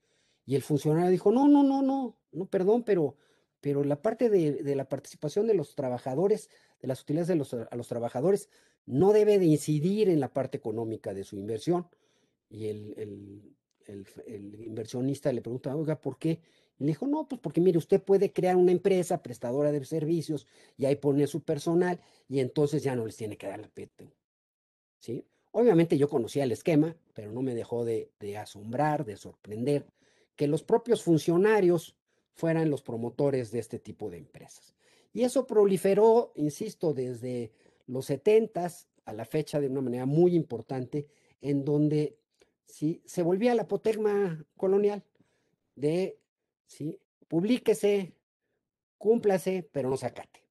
Y 0.47 0.55
el 0.55 0.63
funcionario 0.63 1.11
dijo, 1.11 1.33
no, 1.33 1.49
no, 1.49 1.65
no, 1.65 1.83
no, 1.83 2.17
no, 2.31 2.47
perdón, 2.47 2.85
pero, 2.85 3.17
pero 3.61 3.83
la 3.83 4.01
parte 4.01 4.31
de, 4.31 4.77
la 4.77 4.89
participación 4.89 5.49
de 5.49 5.55
los 5.55 5.75
trabajadores, 5.75 6.49
de 6.81 6.87
las 6.87 7.03
utilidades 7.03 7.29
de 7.29 7.35
los, 7.35 7.53
a 7.53 7.77
los 7.77 7.89
trabajadores, 7.89 8.49
no 8.87 9.13
debe 9.13 9.41
de 9.41 9.47
incidir 9.47 10.09
en 10.09 10.21
la 10.21 10.33
parte 10.33 10.57
económica 10.57 11.13
de 11.13 11.25
su 11.25 11.37
inversión. 11.37 11.89
Y 12.49 12.69
el, 12.69 13.57
inversionista 14.65 15.33
le 15.33 15.43
pregunta, 15.43 15.75
oiga, 15.75 16.01
¿por 16.01 16.17
qué? 16.17 16.41
Y 16.79 16.85
le 16.85 16.89
dijo, 16.89 17.09
no, 17.09 17.27
pues 17.27 17.41
porque 17.41 17.61
mire, 17.61 17.79
usted 17.79 18.01
puede 18.01 18.33
crear 18.33 18.55
una 18.55 18.71
empresa 18.71 19.23
prestadora 19.23 19.73
de 19.73 19.85
servicios 19.85 20.47
y 20.77 20.85
ahí 20.85 20.97
pone 20.97 21.27
su 21.27 21.43
personal 21.43 22.01
y 22.29 22.39
entonces 22.39 22.83
ya 22.83 22.95
no 22.95 23.05
les 23.05 23.17
tiene 23.17 23.37
que 23.37 23.49
dar 23.49 23.61
la 23.61 23.69
PTU. 23.69 24.13
¿Sí? 25.01 25.25
Obviamente 25.53 25.97
yo 25.97 26.09
conocía 26.09 26.45
el 26.45 26.53
esquema, 26.53 26.95
pero 27.15 27.33
no 27.33 27.43
me 27.43 27.55
dejó 27.55 27.85
de, 27.85 28.11
de 28.21 28.37
asombrar, 28.37 29.05
de 29.05 29.17
sorprender 29.17 29.87
que 30.37 30.47
los 30.47 30.63
propios 30.63 31.03
funcionarios 31.03 31.97
fueran 32.33 32.71
los 32.71 32.83
promotores 32.83 33.51
de 33.51 33.59
este 33.59 33.79
tipo 33.79 34.11
de 34.11 34.19
empresas. 34.19 34.75
Y 35.13 35.25
eso 35.25 35.47
proliferó, 35.47 36.33
insisto, 36.37 36.93
desde 36.93 37.51
los 37.87 38.07
70 38.07 38.71
a 39.07 39.13
la 39.13 39.25
fecha 39.25 39.61
de 39.61 39.69
una 39.69 39.81
manera 39.81 40.05
muy 40.05 40.35
importante, 40.35 41.07
en 41.41 41.65
donde 41.65 42.19
¿sí? 42.67 43.03
se 43.07 43.23
volvía 43.23 43.55
la 43.55 43.63
apotegma 43.63 44.45
colonial 44.57 45.03
de, 45.75 46.19
¿sí? 46.67 47.01
publíquese, 47.29 48.13
cúmplase, 48.99 49.69
pero 49.73 49.89
no 49.89 49.97
se 49.97 50.07
acate. 50.07 50.45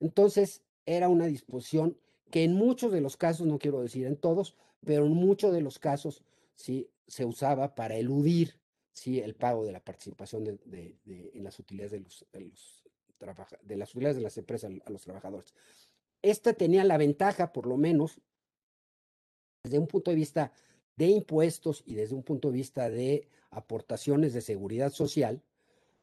Entonces, 0.00 0.62
era 0.86 1.08
una 1.08 1.26
disposición 1.26 1.96
que 2.30 2.42
en 2.42 2.54
muchos 2.54 2.90
de 2.90 3.00
los 3.00 3.16
casos, 3.16 3.46
no 3.46 3.58
quiero 3.58 3.80
decir 3.80 4.06
en 4.06 4.16
todos, 4.16 4.56
pero 4.84 5.06
en 5.06 5.12
muchos 5.12 5.52
de 5.52 5.60
los 5.60 5.78
casos 5.78 6.24
sí 6.56 6.90
se 7.06 7.24
usaba 7.24 7.74
para 7.74 7.96
eludir 7.96 8.58
sí 8.94 9.20
el 9.20 9.34
pago 9.34 9.66
de 9.66 9.72
la 9.72 9.80
participación 9.80 10.44
de, 10.44 10.96
en 11.34 11.44
las 11.44 11.58
utilidades 11.58 11.92
de 11.92 12.00
los, 12.00 12.26
de, 12.32 13.76
las 13.76 13.90
utilidades 13.90 14.16
de 14.16 14.22
las 14.22 14.38
empresas 14.38 14.72
a 14.86 14.90
los 14.90 15.02
trabajadores. 15.02 15.52
Esta 16.22 16.54
tenía 16.54 16.84
la 16.84 16.96
ventaja, 16.96 17.52
por 17.52 17.66
lo 17.66 17.76
menos, 17.76 18.20
desde 19.64 19.78
un 19.78 19.88
punto 19.88 20.10
de 20.10 20.16
vista 20.16 20.52
de 20.96 21.06
impuestos 21.06 21.82
y 21.84 21.96
desde 21.96 22.14
un 22.14 22.22
punto 22.22 22.48
de 22.48 22.54
vista 22.54 22.88
de 22.88 23.28
aportaciones 23.50 24.32
de 24.32 24.40
seguridad 24.40 24.92
social, 24.92 25.42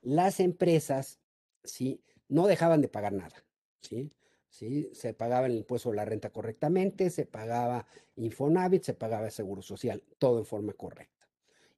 las 0.01 0.39
empresas 0.39 1.19
¿sí? 1.63 2.03
no 2.27 2.45
dejaban 2.45 2.81
de 2.81 2.89
pagar 2.89 3.13
nada. 3.13 3.45
¿sí? 3.79 4.11
¿Sí? 4.49 4.89
Se 4.93 5.13
pagaba 5.13 5.47
el 5.47 5.55
impuesto 5.55 5.91
de 5.91 5.95
la 5.95 6.05
renta 6.05 6.29
correctamente, 6.29 7.09
se 7.09 7.25
pagaba 7.25 7.87
Infonavit, 8.17 8.83
se 8.83 8.93
pagaba 8.93 9.27
el 9.27 9.31
seguro 9.31 9.61
social, 9.61 10.03
todo 10.19 10.39
en 10.39 10.45
forma 10.45 10.73
correcta. 10.73 11.20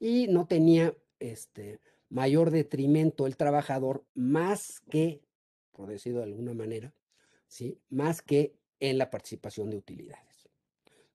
Y 0.04 0.28
no 0.28 0.48
tenía 0.48 0.94
este, 1.18 1.80
mayor 2.10 2.52
detrimento 2.52 3.26
el 3.26 3.38
trabajador 3.38 4.04
más 4.13 4.82
que, 4.89 5.22
por 5.72 5.88
decirlo 5.88 6.20
de 6.20 6.26
alguna 6.26 6.54
manera, 6.54 6.94
¿sí? 7.48 7.80
más 7.89 8.22
que 8.22 8.54
en 8.82 8.98
la 8.98 9.10
participación 9.10 9.70
de 9.70 9.78
utilidades. 9.78 10.50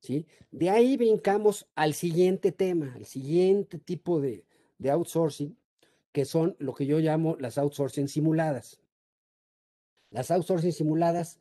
¿sí? 0.00 0.26
De 0.50 0.70
ahí 0.70 0.96
brincamos 0.96 1.68
al 1.74 1.92
siguiente 1.92 2.50
tema, 2.50 2.94
al 2.94 3.04
siguiente 3.04 3.78
tipo 3.78 4.22
de, 4.22 4.46
de 4.78 4.90
outsourcing, 4.90 5.54
que 6.10 6.24
son 6.24 6.56
lo 6.58 6.72
que 6.72 6.86
yo 6.86 6.98
llamo 6.98 7.36
las 7.38 7.58
outsourcing 7.58 8.08
simuladas. 8.08 8.80
Las 10.08 10.30
outsourcing 10.30 10.72
simuladas 10.72 11.38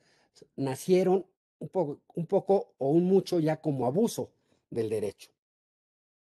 nacieron 0.57 1.25
un 1.59 1.69
poco, 1.69 2.01
un 2.13 2.27
poco 2.27 2.73
o 2.77 2.89
un 2.89 3.05
mucho 3.05 3.39
ya 3.39 3.61
como 3.61 3.85
abuso 3.85 4.33
del 4.69 4.89
derecho. 4.89 5.36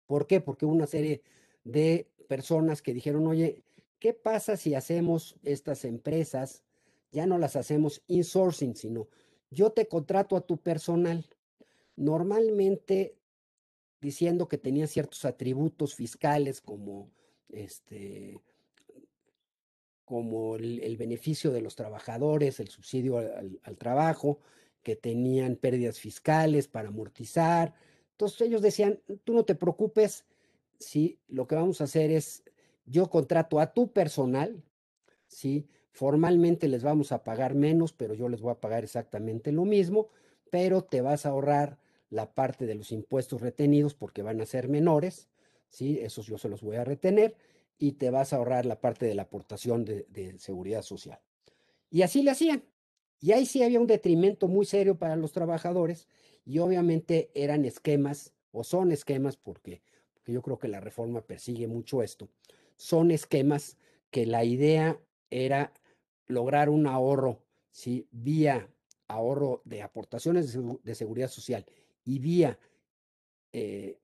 ¿Por 0.10 0.26
qué? 0.26 0.42
Porque 0.42 0.66
una 0.66 0.88
serie 0.88 1.22
de 1.64 2.10
personas 2.28 2.82
que 2.82 2.96
dijeron, 2.96 3.28
oye, 3.28 3.64
¿qué 4.00 4.16
pasa 4.16 4.58
si 4.58 4.74
hacemos 4.74 5.36
estas 5.44 5.86
empresas? 5.86 6.64
Ya 7.12 7.28
no 7.28 7.38
las 7.38 7.56
hacemos 7.56 8.02
insourcing, 8.08 8.76
sino 8.76 9.08
yo 9.52 9.72
te 9.72 9.88
contrato 9.88 10.36
a 10.36 10.42
tu 10.42 10.58
personal. 10.58 11.30
Normalmente 11.96 13.20
diciendo 14.02 14.48
que 14.48 14.58
tenía 14.58 14.88
ciertos 14.88 15.26
atributos 15.26 15.94
fiscales 15.94 16.60
como 16.60 17.12
este 17.50 18.42
como 20.06 20.56
el, 20.56 20.98
beneficio 20.98 21.52
de 21.52 21.62
los 21.62 21.76
trabajadores, 21.76 22.60
el 22.60 22.70
subsidio 22.70 23.20
al, 23.20 23.60
al, 23.62 23.78
trabajo, 23.78 24.40
que 24.82 24.96
tenían 24.96 25.56
pérdidas 25.56 26.00
fiscales 26.00 26.68
para 26.68 26.88
amortizar. 26.88 27.76
Entonces 28.20 28.42
ellos 28.42 28.62
decían, 28.62 29.00
tú 29.24 29.32
no 29.32 29.46
te 29.46 29.56
preocupes, 29.56 30.26
¿sí? 30.78 31.22
Lo 31.30 31.48
que 31.48 31.56
vamos 31.56 31.80
a 31.80 31.86
hacer 31.86 32.12
es, 32.12 32.44
yo 32.86 33.10
contrato 33.10 33.62
a 33.62 33.72
tu 33.72 33.94
personal, 33.94 34.62
¿sí? 35.26 35.70
Formalmente 35.94 36.68
les 36.68 36.84
vamos 36.84 37.14
a 37.14 37.24
pagar 37.24 37.56
menos, 37.56 37.94
pero 37.94 38.14
yo 38.14 38.28
les 38.28 38.42
voy 38.42 38.52
a 38.52 38.60
pagar 38.60 38.84
exactamente 38.84 39.54
lo 39.54 39.64
mismo, 39.64 40.10
pero 40.52 40.84
te 40.84 41.00
vas 41.00 41.26
a 41.26 41.30
ahorrar 41.30 41.78
la 42.10 42.34
parte 42.34 42.66
de 42.66 42.76
los 42.76 42.92
impuestos 42.92 43.40
retenidos 43.40 43.94
porque 43.94 44.22
van 44.22 44.42
a 44.42 44.46
ser 44.46 44.68
menores, 44.68 45.30
¿sí? 45.70 45.98
Esos 46.02 46.26
yo 46.26 46.38
se 46.38 46.50
los 46.50 46.62
voy 46.62 46.76
a 46.76 46.84
retener 46.84 47.38
y 47.78 47.94
te 47.94 48.10
vas 48.10 48.34
a 48.34 48.36
ahorrar 48.36 48.66
la 48.66 48.82
parte 48.82 49.06
de 49.06 49.16
la 49.16 49.22
aportación 49.22 49.86
de, 49.86 50.08
de 50.10 50.38
seguridad 50.40 50.82
social. 50.82 51.22
Y 51.90 52.02
así 52.02 52.22
le 52.22 52.32
hacían. 52.32 52.66
Y 53.22 53.32
ahí 53.32 53.46
sí 53.46 53.64
había 53.64 53.80
un 53.80 53.88
detrimento 53.88 54.50
muy 54.50 54.66
serio 54.66 54.98
para 54.98 55.16
los 55.16 55.32
trabajadores 55.32 56.10
y 56.46 56.60
obviamente 56.60 57.32
eran 57.34 57.66
esquemas 57.66 58.34
o 58.52 58.64
son 58.64 58.92
esquemas 58.92 59.38
porque 59.38 59.82
yo 60.26 60.42
creo 60.42 60.60
que 60.60 60.68
la 60.68 60.80
reforma 60.80 61.22
persigue 61.22 61.68
mucho 61.68 62.04
esto, 62.04 62.30
son 62.76 63.12
esquemas 63.12 63.78
que 64.12 64.26
la 64.26 64.44
idea 64.44 65.00
era 65.30 65.74
lograr 66.28 66.70
un 66.70 66.88
ahorro, 66.88 67.42
¿sí? 67.72 68.08
Vía 68.12 68.70
ahorro 69.08 69.62
de 69.66 69.82
aportaciones 69.82 70.56
de, 70.84 70.96
seguridad 70.96 71.30
social 71.30 71.66
y 72.06 72.20
vía 72.20 72.60
eh, 73.54 73.98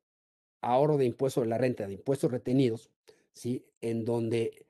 ahorro 0.62 0.98
de 0.98 1.06
impuestos 1.06 1.43
de 1.43 1.50
la 1.50 1.58
renta, 1.58 1.88
de 1.88 1.93
impuestos 1.93 2.32
retenidos, 2.32 2.89
¿sí? 3.34 3.65
En 3.82 4.04
donde 4.04 4.65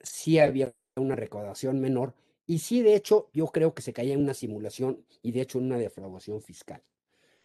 sí 0.00 0.38
había 0.38 0.74
una 0.96 1.16
recaudación 1.16 1.80
menor 1.80 2.14
y 2.46 2.58
sí, 2.58 2.82
de 2.82 2.94
hecho, 2.94 3.30
yo 3.32 3.46
creo 3.46 3.74
que 3.74 3.82
se 3.82 3.92
caía 3.92 4.14
en 4.14 4.20
una 4.20 4.34
simulación 4.34 5.04
y 5.22 5.32
de 5.32 5.40
hecho 5.40 5.58
en 5.58 5.66
una 5.66 5.78
defraudación 5.78 6.42
fiscal. 6.42 6.82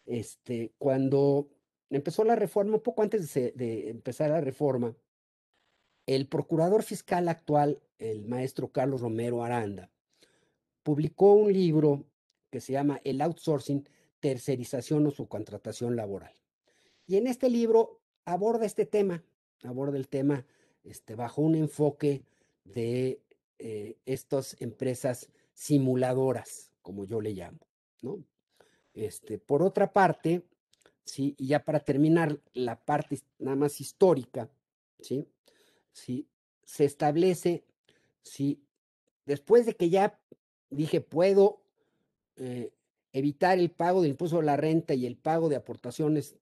Este, 0.06 0.74
cuando 0.78 1.48
empezó 1.90 2.24
la 2.24 2.36
reforma, 2.36 2.76
un 2.76 2.84
poco 2.84 3.02
antes 3.02 3.34
de, 3.34 3.90
empezar 3.90 4.30
la 4.30 4.42
reforma, 4.42 4.96
el 6.06 6.28
procurador 6.28 6.84
fiscal 6.84 7.30
actual, 7.30 7.82
el 7.98 8.26
maestro 8.26 8.72
Carlos 8.72 9.02
Romero 9.02 9.44
Aranda, 9.44 9.90
publicó 10.84 11.34
un 11.34 11.54
libro 11.54 12.06
que 12.50 12.60
se 12.60 12.74
llama 12.74 13.00
El 13.04 13.22
outsourcing, 13.22 13.88
tercerización 14.20 15.06
o 15.08 15.12
subcontratación 15.12 15.96
laboral. 15.96 16.34
Y 17.06 17.16
en 17.16 17.28
este 17.28 17.50
libro 17.50 18.02
aborda 18.26 18.66
este 18.66 18.86
tema, 18.86 19.24
aborda 19.64 19.98
el 19.98 20.08
tema 20.08 20.46
este, 20.84 21.16
bajo 21.16 21.42
un 21.42 21.56
enfoque 21.56 22.24
de 22.64 23.22
eh, 23.60 23.98
estas 24.06 24.60
empresas 24.60 25.30
simuladoras, 25.54 26.72
como 26.82 27.06
yo 27.06 27.22
le 27.22 27.34
llamo, 27.34 27.60
¿no? 28.02 28.24
Este, 28.94 29.38
por 29.38 29.62
otra 29.62 29.94
parte, 29.94 30.44
¿sí? 31.06 31.36
Y 31.38 31.48
ya 31.48 31.64
para 31.64 31.80
terminar 31.80 32.40
la 32.54 32.80
parte 32.84 33.20
nada 33.38 33.56
más 33.56 33.80
histórica, 33.80 34.50
¿sí? 35.00 35.28
¿sí? 35.92 36.28
se 36.70 36.86
establece, 36.86 37.66
si 38.22 38.62
después 39.26 39.66
de 39.66 39.76
que 39.76 39.90
ya 39.90 40.20
dije 40.70 41.02
puedo 41.02 41.64
eh, 42.36 42.72
evitar 43.12 43.58
el 43.58 43.72
pago 43.72 44.04
del 44.04 44.12
impuesto 44.12 44.38
a 44.38 44.44
la 44.44 44.56
renta 44.56 44.94
y 44.94 45.08
el 45.08 45.18
pago 45.18 45.50
de 45.50 45.56
aportaciones 45.56 46.36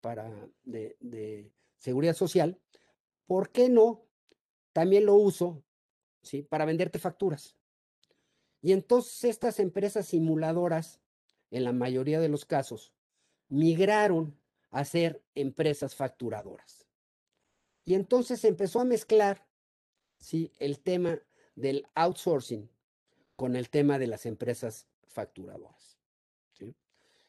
para, 0.00 0.32
de, 0.62 1.50
seguridad 1.78 2.14
social, 2.14 2.60
¿por 3.26 3.50
qué 3.50 3.68
no? 3.68 4.04
También 4.72 5.06
lo 5.06 5.16
uso 5.16 5.64
¿sí? 6.22 6.42
para 6.42 6.64
venderte 6.64 6.98
facturas. 6.98 7.56
Y 8.60 8.72
entonces 8.72 9.24
estas 9.24 9.58
empresas 9.58 10.06
simuladoras, 10.06 11.00
en 11.50 11.64
la 11.64 11.72
mayoría 11.72 12.20
de 12.20 12.28
los 12.28 12.44
casos, 12.44 12.92
migraron 13.48 14.36
a 14.70 14.84
ser 14.84 15.22
empresas 15.34 15.94
facturadoras. 15.94 16.86
Y 17.84 17.94
entonces 17.94 18.40
se 18.40 18.48
empezó 18.48 18.80
a 18.80 18.84
mezclar 18.84 19.46
¿sí? 20.18 20.52
el 20.58 20.78
tema 20.80 21.20
del 21.56 21.86
outsourcing 21.94 22.70
con 23.36 23.56
el 23.56 23.68
tema 23.68 23.98
de 23.98 24.06
las 24.06 24.24
empresas 24.24 24.86
facturadoras. 25.08 25.92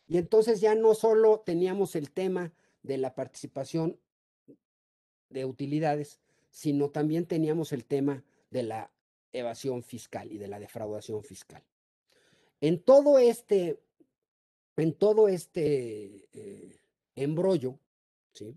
Y 0.08 0.17
entonces 0.17 0.62
ya 0.62 0.75
no 0.75 0.93
solo 0.93 1.39
teníamos 1.39 1.95
el 1.95 2.12
tema 2.12 2.53
de 2.84 2.97
la 2.97 3.15
participación 3.15 3.99
de 5.29 5.45
utilidades, 5.45 6.19
sino 6.51 6.89
también 6.89 7.25
teníamos 7.25 7.71
el 7.71 7.86
tema 7.86 8.23
de 8.53 8.63
la 8.63 8.91
evasión 9.33 9.83
fiscal 9.83 10.31
y 10.31 10.37
de 10.37 10.47
la 10.47 10.59
defraudación 10.59 11.23
fiscal. 11.23 11.63
En 12.61 12.81
todo 12.83 13.17
este, 13.17 13.81
en 14.77 14.93
todo 14.93 15.27
este 15.27 16.29
eh, 16.31 16.79
embrollo, 17.15 17.79
¿sí? 18.31 18.55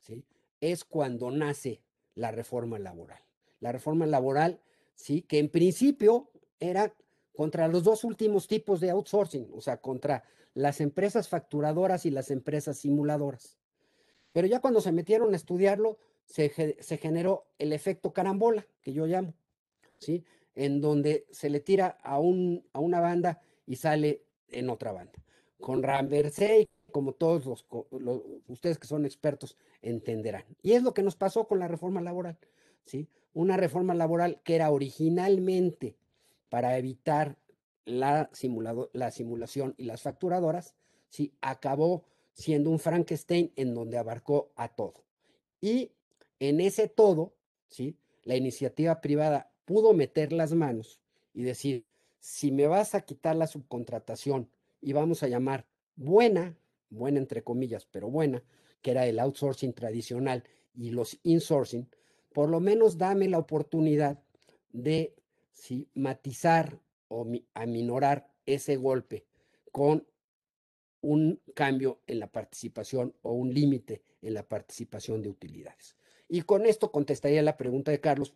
¿sí? 0.00 0.24
es 0.60 0.84
cuando 0.84 1.30
nace 1.30 1.80
la 2.14 2.32
reforma 2.32 2.78
laboral. 2.78 3.22
La 3.60 3.72
reforma 3.72 4.06
laboral, 4.06 4.60
sí, 4.94 5.22
que 5.22 5.38
en 5.38 5.48
principio 5.48 6.30
era 6.58 6.92
contra 7.32 7.68
los 7.68 7.84
dos 7.84 8.02
últimos 8.02 8.48
tipos 8.48 8.80
de 8.80 8.90
outsourcing, 8.90 9.48
o 9.54 9.60
sea, 9.60 9.80
contra 9.80 10.24
las 10.54 10.80
empresas 10.80 11.28
facturadoras 11.28 12.04
y 12.04 12.10
las 12.10 12.32
empresas 12.32 12.78
simuladoras. 12.78 13.56
Pero 14.32 14.48
ya 14.48 14.60
cuando 14.60 14.80
se 14.80 14.90
metieron 14.90 15.32
a 15.32 15.36
estudiarlo, 15.36 15.98
se, 16.28 16.98
generó 16.98 17.46
el 17.58 17.72
efecto 17.72 18.12
carambola, 18.12 18.66
que 18.82 18.92
yo 18.92 19.06
llamo, 19.06 19.34
¿sí? 19.98 20.24
En 20.54 20.80
donde 20.80 21.26
se 21.30 21.50
le 21.50 21.60
tira 21.60 21.98
a, 22.02 22.18
un, 22.18 22.64
a 22.72 22.80
una 22.80 23.00
banda 23.00 23.40
y 23.66 23.76
sale 23.76 24.22
en 24.48 24.70
otra 24.70 24.92
banda. 24.92 25.12
Con 25.58 25.82
Ramversey, 25.82 26.68
como 26.92 27.12
todos 27.12 27.46
los, 27.46 28.22
ustedes 28.46 28.78
que 28.78 28.86
son 28.86 29.04
expertos 29.04 29.56
entenderán. 29.82 30.44
Y 30.62 30.72
es 30.72 30.82
lo 30.82 30.94
que 30.94 31.02
nos 31.02 31.16
pasó 31.16 31.46
con 31.48 31.58
la 31.58 31.68
reforma 31.68 32.00
laboral, 32.00 32.38
¿sí? 32.84 33.08
Una 33.32 33.56
reforma 33.56 33.94
laboral 33.94 34.40
que 34.44 34.54
era 34.54 34.70
originalmente 34.70 35.96
para 36.48 36.76
evitar 36.78 37.38
la, 37.84 38.30
la 38.92 39.10
simulación 39.10 39.74
y 39.76 39.84
las 39.84 40.02
facturadoras, 40.02 40.74
¿sí? 41.08 41.32
acabó 41.40 42.04
siendo 42.32 42.70
un 42.70 42.78
Frankenstein 42.78 43.52
en 43.56 43.74
donde 43.74 43.98
abarcó 43.98 44.52
a 44.56 44.68
todo. 44.68 45.04
Y 45.60 45.92
en 46.40 46.60
ese 46.60 46.88
todo, 46.88 47.34
¿sí? 47.68 47.96
la 48.24 48.36
iniciativa 48.36 49.00
privada 49.00 49.52
pudo 49.64 49.92
meter 49.92 50.32
las 50.32 50.52
manos 50.52 51.00
y 51.34 51.42
decir, 51.42 51.86
si 52.20 52.50
me 52.50 52.66
vas 52.66 52.94
a 52.94 53.02
quitar 53.02 53.36
la 53.36 53.46
subcontratación 53.46 54.50
y 54.80 54.92
vamos 54.92 55.22
a 55.22 55.28
llamar 55.28 55.66
buena, 55.96 56.56
buena 56.90 57.18
entre 57.18 57.42
comillas, 57.42 57.86
pero 57.86 58.10
buena, 58.10 58.42
que 58.82 58.92
era 58.92 59.06
el 59.06 59.18
outsourcing 59.18 59.72
tradicional 59.72 60.44
y 60.74 60.90
los 60.90 61.18
insourcing, 61.22 61.88
por 62.32 62.48
lo 62.48 62.60
menos 62.60 62.98
dame 62.98 63.28
la 63.28 63.38
oportunidad 63.38 64.22
de 64.70 65.14
¿sí? 65.52 65.88
matizar 65.94 66.80
o 67.08 67.26
aminorar 67.54 68.30
ese 68.46 68.76
golpe 68.76 69.26
con 69.72 70.06
un 71.00 71.40
cambio 71.54 72.00
en 72.06 72.20
la 72.20 72.30
participación 72.30 73.14
o 73.22 73.32
un 73.32 73.52
límite 73.52 74.02
en 74.22 74.34
la 74.34 74.48
participación 74.48 75.22
de 75.22 75.28
utilidades. 75.28 75.97
Y 76.28 76.42
con 76.42 76.66
esto 76.66 76.92
contestaría 76.92 77.42
la 77.42 77.56
pregunta 77.56 77.90
de 77.90 78.00
Carlos. 78.00 78.34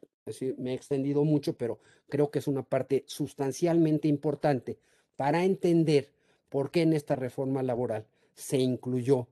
me 0.56 0.72
he 0.72 0.74
extendido 0.74 1.24
mucho, 1.24 1.56
pero 1.56 1.78
creo 2.08 2.30
que 2.30 2.38
es 2.38 2.48
una 2.48 2.62
parte 2.62 3.04
sustancialmente 3.06 4.08
importante 4.08 4.78
para 5.16 5.44
entender 5.44 6.10
por 6.48 6.70
qué 6.70 6.82
en 6.82 6.94
esta 6.94 7.16
reforma 7.16 7.62
laboral 7.62 8.06
se 8.34 8.58
incluyó 8.58 9.28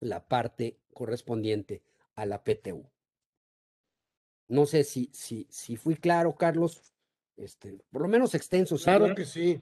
la 0.00 0.26
parte 0.28 0.78
correspondiente 0.94 1.82
a 2.14 2.24
la 2.24 2.44
PTU. 2.44 2.88
No 4.48 4.66
sé 4.66 4.84
si, 4.84 5.10
si, 5.12 5.46
si 5.50 5.76
fui 5.76 5.96
claro, 5.96 6.36
Carlos, 6.36 6.94
este, 7.36 7.78
por 7.90 8.02
lo 8.02 8.08
menos 8.08 8.34
extenso. 8.34 8.76
Claro 8.76 9.14
que 9.14 9.24
sí. 9.24 9.60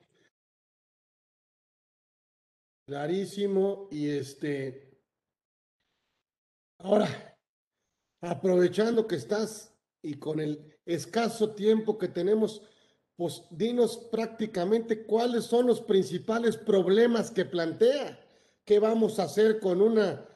Clarísimo. 2.87 3.89
Y 3.91 4.11
este, 4.11 4.99
ahora, 6.79 7.34
aprovechando 8.31 9.07
que 9.07 9.17
estás 9.17 9.73
y 10.03 10.15
con 10.15 10.41
el 10.41 10.77
escaso 10.85 11.55
tiempo 11.55 11.99
que 11.99 12.09
tenemos, 12.09 12.63
pues 13.17 13.45
dinos 13.51 13.97
prácticamente 14.11 15.05
cuáles 15.05 15.45
son 15.45 15.67
los 15.67 15.81
principales 15.81 16.57
problemas 16.57 17.31
que 17.31 17.45
plantea. 17.45 18.21
¿Qué 18.65 18.79
vamos 18.79 19.19
a 19.19 19.25
hacer 19.25 19.61
con 19.61 19.81
una, 19.81 20.27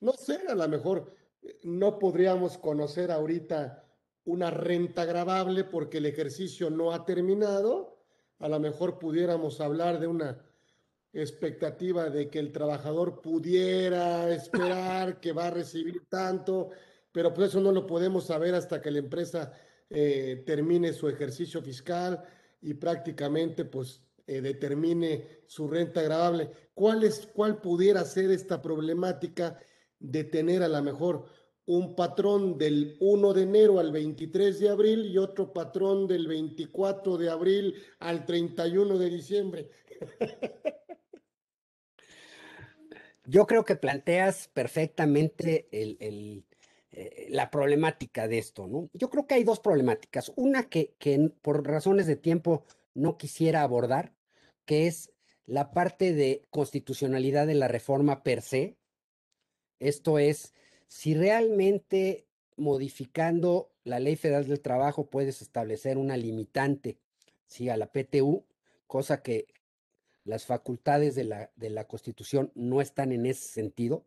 no 0.00 0.12
sé, 0.12 0.40
a 0.48 0.54
lo 0.54 0.68
mejor 0.68 1.14
no 1.62 1.98
podríamos 1.98 2.58
conocer 2.58 3.10
ahorita 3.10 3.84
una 4.24 4.50
renta 4.50 5.04
grabable 5.04 5.64
porque 5.64 5.98
el 5.98 6.06
ejercicio 6.06 6.68
no 6.70 6.92
ha 6.92 7.04
terminado. 7.04 7.96
A 8.38 8.48
lo 8.48 8.60
mejor 8.60 8.98
pudiéramos 8.98 9.60
hablar 9.60 9.98
de 10.00 10.08
una 10.08 10.44
expectativa 11.12 12.10
de 12.10 12.28
que 12.28 12.38
el 12.38 12.52
trabajador 12.52 13.22
pudiera 13.22 14.28
esperar 14.34 15.20
que 15.20 15.32
va 15.32 15.46
a 15.46 15.50
recibir 15.50 16.06
tanto, 16.08 16.70
pero 17.16 17.32
pues 17.32 17.48
eso 17.48 17.62
no 17.62 17.72
lo 17.72 17.86
podemos 17.86 18.26
saber 18.26 18.54
hasta 18.54 18.82
que 18.82 18.90
la 18.90 18.98
empresa 18.98 19.50
eh, 19.88 20.42
termine 20.44 20.92
su 20.92 21.08
ejercicio 21.08 21.62
fiscal 21.62 22.22
y 22.60 22.74
prácticamente 22.74 23.64
pues 23.64 24.02
eh, 24.26 24.42
determine 24.42 25.26
su 25.46 25.66
renta 25.66 26.02
grabable. 26.02 26.50
¿Cuál, 26.74 27.10
¿Cuál 27.32 27.62
pudiera 27.62 28.04
ser 28.04 28.30
esta 28.32 28.60
problemática 28.60 29.58
de 29.98 30.24
tener 30.24 30.62
a 30.62 30.68
lo 30.68 30.82
mejor 30.82 31.24
un 31.64 31.96
patrón 31.96 32.58
del 32.58 32.98
1 33.00 33.32
de 33.32 33.42
enero 33.44 33.80
al 33.80 33.92
23 33.92 34.60
de 34.60 34.68
abril 34.68 35.06
y 35.06 35.16
otro 35.16 35.54
patrón 35.54 36.06
del 36.06 36.26
24 36.26 37.16
de 37.16 37.30
abril 37.30 37.76
al 37.98 38.26
31 38.26 38.98
de 38.98 39.08
diciembre. 39.08 39.70
Yo 43.24 43.46
creo 43.46 43.64
que 43.64 43.74
planteas 43.74 44.48
perfectamente 44.52 45.66
eh, 46.92 47.26
la 47.30 47.50
problemática 47.50 48.28
de 48.28 48.38
esto, 48.38 48.66
¿no? 48.66 48.88
Yo 48.92 49.10
creo 49.10 49.26
que 49.26 49.34
hay 49.34 49.44
dos 49.44 49.60
problemáticas. 49.60 50.32
Una 50.36 50.68
que, 50.68 50.94
que 50.98 51.32
por 51.42 51.66
razones 51.66 52.06
de 52.06 52.16
tiempo 52.16 52.64
no 52.94 53.18
quisiera 53.18 53.62
abordar, 53.62 54.14
que 54.64 54.86
es 54.86 55.12
la 55.46 55.70
parte 55.70 56.12
de 56.12 56.42
constitucionalidad 56.50 57.46
de 57.46 57.54
la 57.54 57.68
reforma 57.68 58.22
per 58.22 58.42
se. 58.42 58.76
Esto 59.78 60.18
es, 60.18 60.54
si 60.88 61.14
realmente 61.14 62.26
modificando 62.56 63.70
la 63.84 64.00
Ley 64.00 64.16
Federal 64.16 64.46
del 64.46 64.60
Trabajo 64.60 65.08
puedes 65.08 65.42
establecer 65.42 65.98
una 65.98 66.16
limitante 66.16 66.98
¿sí? 67.46 67.68
a 67.68 67.76
la 67.76 67.92
PTU, 67.92 68.44
cosa 68.86 69.22
que 69.22 69.46
las 70.24 70.44
facultades 70.44 71.14
de 71.14 71.24
la, 71.24 71.52
de 71.54 71.70
la 71.70 71.86
Constitución 71.86 72.50
no 72.54 72.80
están 72.80 73.12
en 73.12 73.26
ese 73.26 73.48
sentido, 73.48 74.04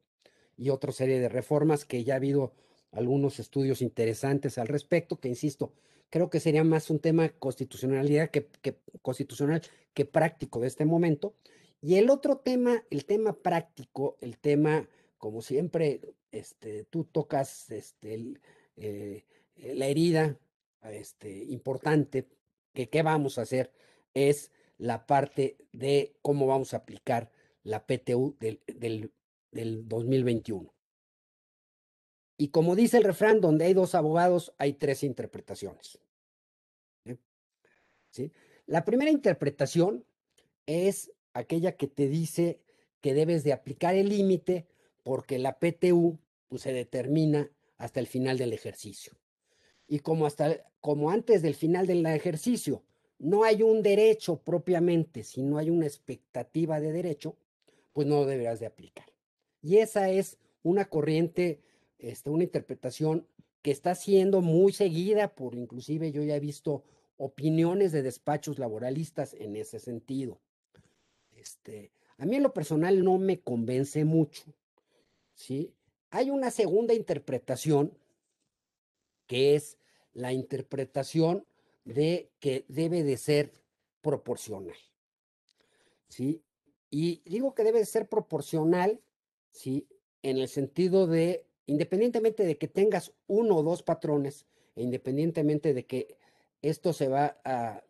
y 0.58 0.72
otra 0.72 0.92
serie 0.92 1.20
de 1.20 1.30
reformas 1.30 1.86
que 1.86 2.04
ya 2.04 2.15
ha 2.15 2.18
habido 2.18 2.54
algunos 2.92 3.40
estudios 3.40 3.81
interesantes 3.81 4.58
al 4.58 4.67
respecto, 4.67 5.19
que 5.19 5.27
insisto, 5.27 5.73
creo 6.10 6.29
que 6.29 6.40
sería 6.40 6.63
más 6.63 6.90
un 6.90 7.00
tema 7.00 7.29
constitucionalidad 7.29 8.29
que, 8.29 8.48
constitucional 9.02 9.62
que 9.94 10.06
práctico 10.06 10.60
de 10.60 10.67
este 10.67 10.85
momento. 10.85 11.35
Y 11.81 11.96
el 11.96 12.10
otro 12.10 12.37
tema, 12.37 12.83
el 12.90 13.06
tema 13.06 13.33
práctico, 13.33 14.17
el 14.21 14.37
tema, 14.37 14.87
como 15.17 15.42
siempre, 15.42 16.02
este, 16.31 16.83
tú 16.85 17.06
tocas 17.06 17.71
este, 17.71 18.33
eh, 18.75 19.23
la 19.56 19.87
herida 19.87 20.37
este, 20.83 21.46
importante, 21.46 22.27
que 22.73 22.90
qué 22.90 23.02
vamos 23.02 23.37
a 23.37 23.44
hacer, 23.44 23.71
es 24.13 24.52
la 24.77 25.06
parte 25.06 25.58
de 25.71 26.15
cómo 26.21 26.48
vamos 26.48 26.73
a 26.73 26.77
aplicar 26.77 27.31
la 27.63 27.85
PTU 27.85 28.35
del, 28.40 28.62
del, 28.67 29.12
del 29.52 29.87
2021. 29.87 30.73
Y 32.40 32.48
como 32.48 32.77
dice 32.77 32.96
el 32.96 33.04
refrán, 33.04 33.42
donde 33.42 33.65
hay 33.65 33.73
dos 33.73 33.96
abogados, 33.96 34.54
hay 34.58 34.71
tres 34.71 35.04
interpretaciones. 35.04 36.00
¿Sí? 38.12 38.31
La 38.65 38.85
primera 38.85 39.12
interpretación 39.12 40.06
es 40.65 41.12
aquella 41.33 41.75
que 41.75 41.87
te 41.87 42.08
dice 42.08 42.62
que 43.02 43.13
debes 43.13 43.44
de 43.44 43.52
aplicar 43.52 43.96
el 43.96 44.08
límite 44.08 44.67
porque 45.04 45.37
la 45.37 45.60
PTU 45.60 46.17
pues, 46.48 46.62
se 46.62 46.71
determina 46.71 47.52
hasta 47.77 48.00
el 48.00 48.08
final 48.08 48.37
del 48.37 48.54
ejercicio. 48.54 49.13
Y 49.85 50.00
como 50.00 50.25
hasta 50.25 50.63
como 50.79 51.12
antes 51.12 51.42
del 51.42 51.56
final 51.56 51.87
del 51.87 52.06
ejercicio 52.06 52.83
no 53.17 53.44
hay 53.44 53.63
un 53.63 53.83
derecho 53.83 54.37
propiamente, 54.37 55.23
si 55.23 55.44
no 55.44 55.58
hay 55.58 55.69
una 55.69 55.87
expectativa 55.87 56.79
de 56.79 56.94
derecho, 56.94 57.35
pues 57.92 58.08
no 58.08 58.25
deberás 58.25 58.62
de 58.62 58.65
aplicar. 58.65 59.12
Y 59.62 59.79
esa 59.79 60.10
es 60.10 60.37
una 60.63 60.85
corriente, 60.85 61.60
este, 62.00 62.29
una 62.29 62.43
interpretación 62.43 63.27
que 63.62 63.71
está 63.71 63.93
siendo 63.95 64.41
muy 64.41 64.71
seguida 64.73 65.35
por, 65.35 65.56
inclusive 65.56 66.12
yo 66.12 66.23
ya 66.23 66.35
he 66.35 66.39
visto 66.39 66.83
opiniones 67.17 67.91
de 67.91 68.02
despachos 68.02 68.58
laboralistas 68.58 69.33
en 69.33 69.56
ese 69.56 69.79
sentido. 69.79 70.39
Este, 71.31 71.91
a 72.17 72.25
mí 72.25 72.37
en 72.37 72.43
lo 72.43 72.54
personal 72.54 73.04
no 73.04 73.17
me 73.17 73.41
convence 73.41 74.06
mucho, 74.06 74.43
¿sí? 75.33 75.73
Hay 76.10 76.29
una 76.29 76.50
segunda 76.50 76.93
interpretación 76.93 77.97
que 79.27 79.56
es 79.56 79.77
la 80.13 80.33
interpretación 80.33 81.45
de 81.85 82.31
que 82.39 82.65
debe 82.67 83.04
de 83.04 83.17
ser 83.17 83.54
proporcional. 84.02 84.75
¿Sí? 86.08 86.41
Y 86.89 87.21
digo 87.25 87.54
que 87.54 87.63
debe 87.63 87.79
de 87.79 87.85
ser 87.85 88.10
proporcional, 88.10 89.00
¿sí? 89.52 89.87
En 90.23 90.37
el 90.37 90.47
sentido 90.47 91.06
de, 91.06 91.45
independientemente 91.70 92.46
de 92.46 92.58
que 92.58 92.67
tengas 92.67 93.13
uno 93.28 93.58
o 93.58 93.63
dos 93.63 93.84
patrones, 93.84 94.46
e 94.76 94.84
independientemente 94.84 95.74
de 95.74 95.86
que 95.86 96.17
esto 96.62 96.94
se 96.94 97.08
va 97.08 97.38
a, 97.44 97.84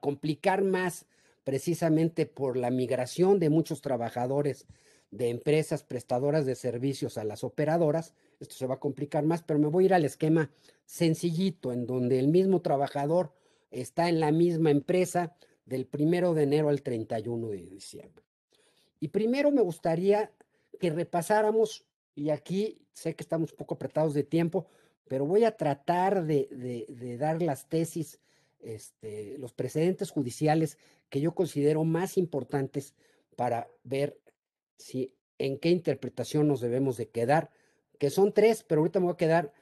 complicar 0.00 0.62
más 0.62 1.06
precisamente 1.42 2.24
por 2.24 2.56
la 2.56 2.70
migración 2.70 3.40
de 3.40 3.50
muchos 3.50 3.80
trabajadores 3.80 4.66
de 5.10 5.28
empresas 5.28 5.82
prestadoras 5.82 6.46
de 6.46 6.54
servicios 6.54 7.18
a 7.18 7.24
las 7.24 7.42
operadoras, 7.42 8.14
esto 8.38 8.54
se 8.54 8.66
va 8.66 8.74
a 8.74 8.80
complicar 8.80 9.24
más, 9.24 9.42
pero 9.42 9.58
me 9.58 9.66
voy 9.66 9.84
a 9.84 9.86
ir 9.86 9.94
al 9.94 10.04
esquema 10.04 10.52
sencillito, 10.86 11.72
en 11.72 11.86
donde 11.86 12.20
el 12.20 12.28
mismo 12.28 12.62
trabajador 12.62 13.32
está 13.72 14.08
en 14.08 14.20
la 14.20 14.30
misma 14.30 14.70
empresa 14.70 15.34
del 15.66 15.86
primero 15.86 16.32
de 16.32 16.44
enero 16.44 16.68
al 16.68 16.82
31 16.82 17.48
de 17.48 17.66
diciembre. 17.66 18.24
Y 19.00 19.08
primero 19.08 19.50
me 19.50 19.62
gustaría 19.62 20.30
que 20.78 20.90
repasáramos, 20.90 21.84
y 22.14 22.30
aquí 22.30 22.78
sé 22.92 23.14
que 23.14 23.22
estamos 23.22 23.52
un 23.52 23.56
poco 23.56 23.74
apretados 23.74 24.14
de 24.14 24.24
tiempo, 24.24 24.66
pero 25.08 25.26
voy 25.26 25.44
a 25.44 25.56
tratar 25.56 26.24
de, 26.24 27.16
dar 27.18 27.42
las 27.42 27.68
tesis, 27.68 28.20
este, 28.60 29.36
los 29.38 29.52
precedentes 29.52 30.10
judiciales 30.10 30.78
que 31.08 31.20
yo 31.20 31.34
considero 31.34 31.84
más 31.84 32.16
importantes 32.16 32.94
para 33.36 33.68
ver 33.82 34.18
si 34.78 35.14
en 35.38 35.58
qué 35.58 35.70
interpretación 35.70 36.48
nos 36.48 36.60
debemos 36.60 36.96
de 36.96 37.08
quedar, 37.08 37.50
que 37.98 38.10
son 38.10 38.32
tres, 38.32 38.64
pero 38.64 38.80
ahorita 38.80 39.00
me 39.00 39.06
voy 39.06 39.14
a 39.14 39.16
quedar 39.16 39.52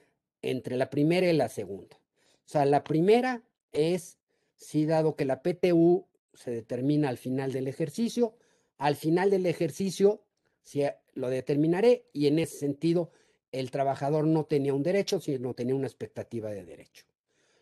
entre 0.43 0.77
la 0.77 0.91
primera 0.91 1.31
y 1.31 1.37
la 1.37 1.49
segunda. 1.49 1.97
O 1.97 2.49
sea, 2.53 2.65
la 2.65 2.85
primera 2.85 3.43
es 3.73 4.19
si 4.57 4.87
dado 4.87 5.17
que 5.17 5.25
la 5.25 5.43
PTU 5.43 6.07
se 6.35 6.51
determina 6.51 7.09
al 7.09 7.19
final 7.19 7.53
del 7.53 7.69
ejercicio, 7.69 8.35
al 8.79 8.97
final 8.97 9.31
del 9.31 9.47
ejercicio 9.47 10.23
si 10.63 10.83
lo 11.15 11.29
determinaré 11.31 12.07
y 12.13 12.27
en 12.27 12.39
ese 12.39 12.59
sentido 12.59 13.11
el 13.53 13.71
trabajador 13.71 14.27
no 14.27 14.45
tenía 14.45 14.75
un 14.75 14.83
derecho, 14.83 15.21
sino 15.21 15.55
tenía 15.55 15.75
una 15.75 15.87
expectativa 15.87 16.51
de 16.51 16.65
derecho. 16.65 17.05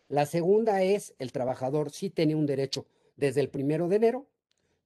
La 0.07 0.25
segunda 0.25 0.83
es 0.83 1.15
el 1.19 1.31
trabajador 1.31 1.91
sí 1.91 2.09
tenía 2.09 2.37
un 2.37 2.45
derecho 2.45 2.85
desde 3.15 3.41
el 3.41 3.49
primero 3.49 3.87
de 3.87 3.95
enero, 3.95 4.27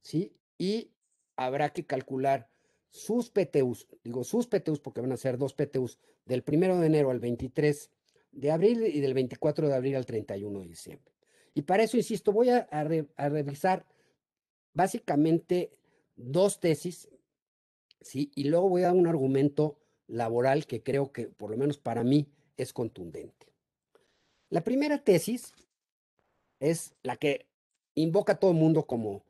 ¿sí? 0.02 0.34
Y 0.58 0.92
habrá 1.36 1.70
que 1.70 1.86
calcular 1.86 2.50
sus 2.90 3.30
PTUs, 3.30 3.88
digo 4.04 4.24
sus 4.24 4.48
PTUs 4.48 4.80
porque 4.80 5.02
van 5.02 5.12
a 5.12 5.18
ser 5.18 5.38
dos 5.38 5.54
PTUs, 5.54 5.98
del 6.26 6.44
primero 6.44 6.80
de 6.80 6.88
enero 6.88 7.10
al 7.10 7.20
23 7.20 7.90
de 8.32 8.52
abril 8.52 8.86
y 8.86 9.00
del 9.00 9.14
24 9.14 9.68
de 9.68 9.76
abril 9.76 9.96
al 9.96 10.06
31 10.06 10.60
de 10.60 10.68
diciembre. 10.68 11.14
Y 11.54 11.64
para 11.64 11.84
eso, 11.84 11.98
insisto, 11.98 12.32
voy 12.32 12.50
a, 12.50 12.68
revisar 13.18 13.86
básicamente 14.74 15.72
dos 16.16 16.60
tesis, 16.60 17.10
¿sí? 18.04 18.32
Y 18.36 18.46
luego 18.46 18.70
voy 18.70 18.84
a 18.84 18.88
dar 18.88 18.96
un 18.96 19.08
argumento 19.08 19.78
laboral 20.08 20.66
que 20.66 20.84
creo 20.84 21.12
que, 21.12 21.28
por 21.28 21.50
lo 21.52 21.58
menos 21.58 21.78
para 21.78 22.04
mí, 22.04 22.28
es 22.58 22.74
contundente. 22.74 23.48
La 24.50 24.64
primera 24.64 25.04
tesis 25.04 25.54
es 26.60 26.94
la 27.02 27.18
que 27.18 27.48
invoca 27.96 28.34
a 28.34 28.40
todo 28.40 28.52
el 28.52 28.58
mundo 28.58 28.86
como 28.86 29.24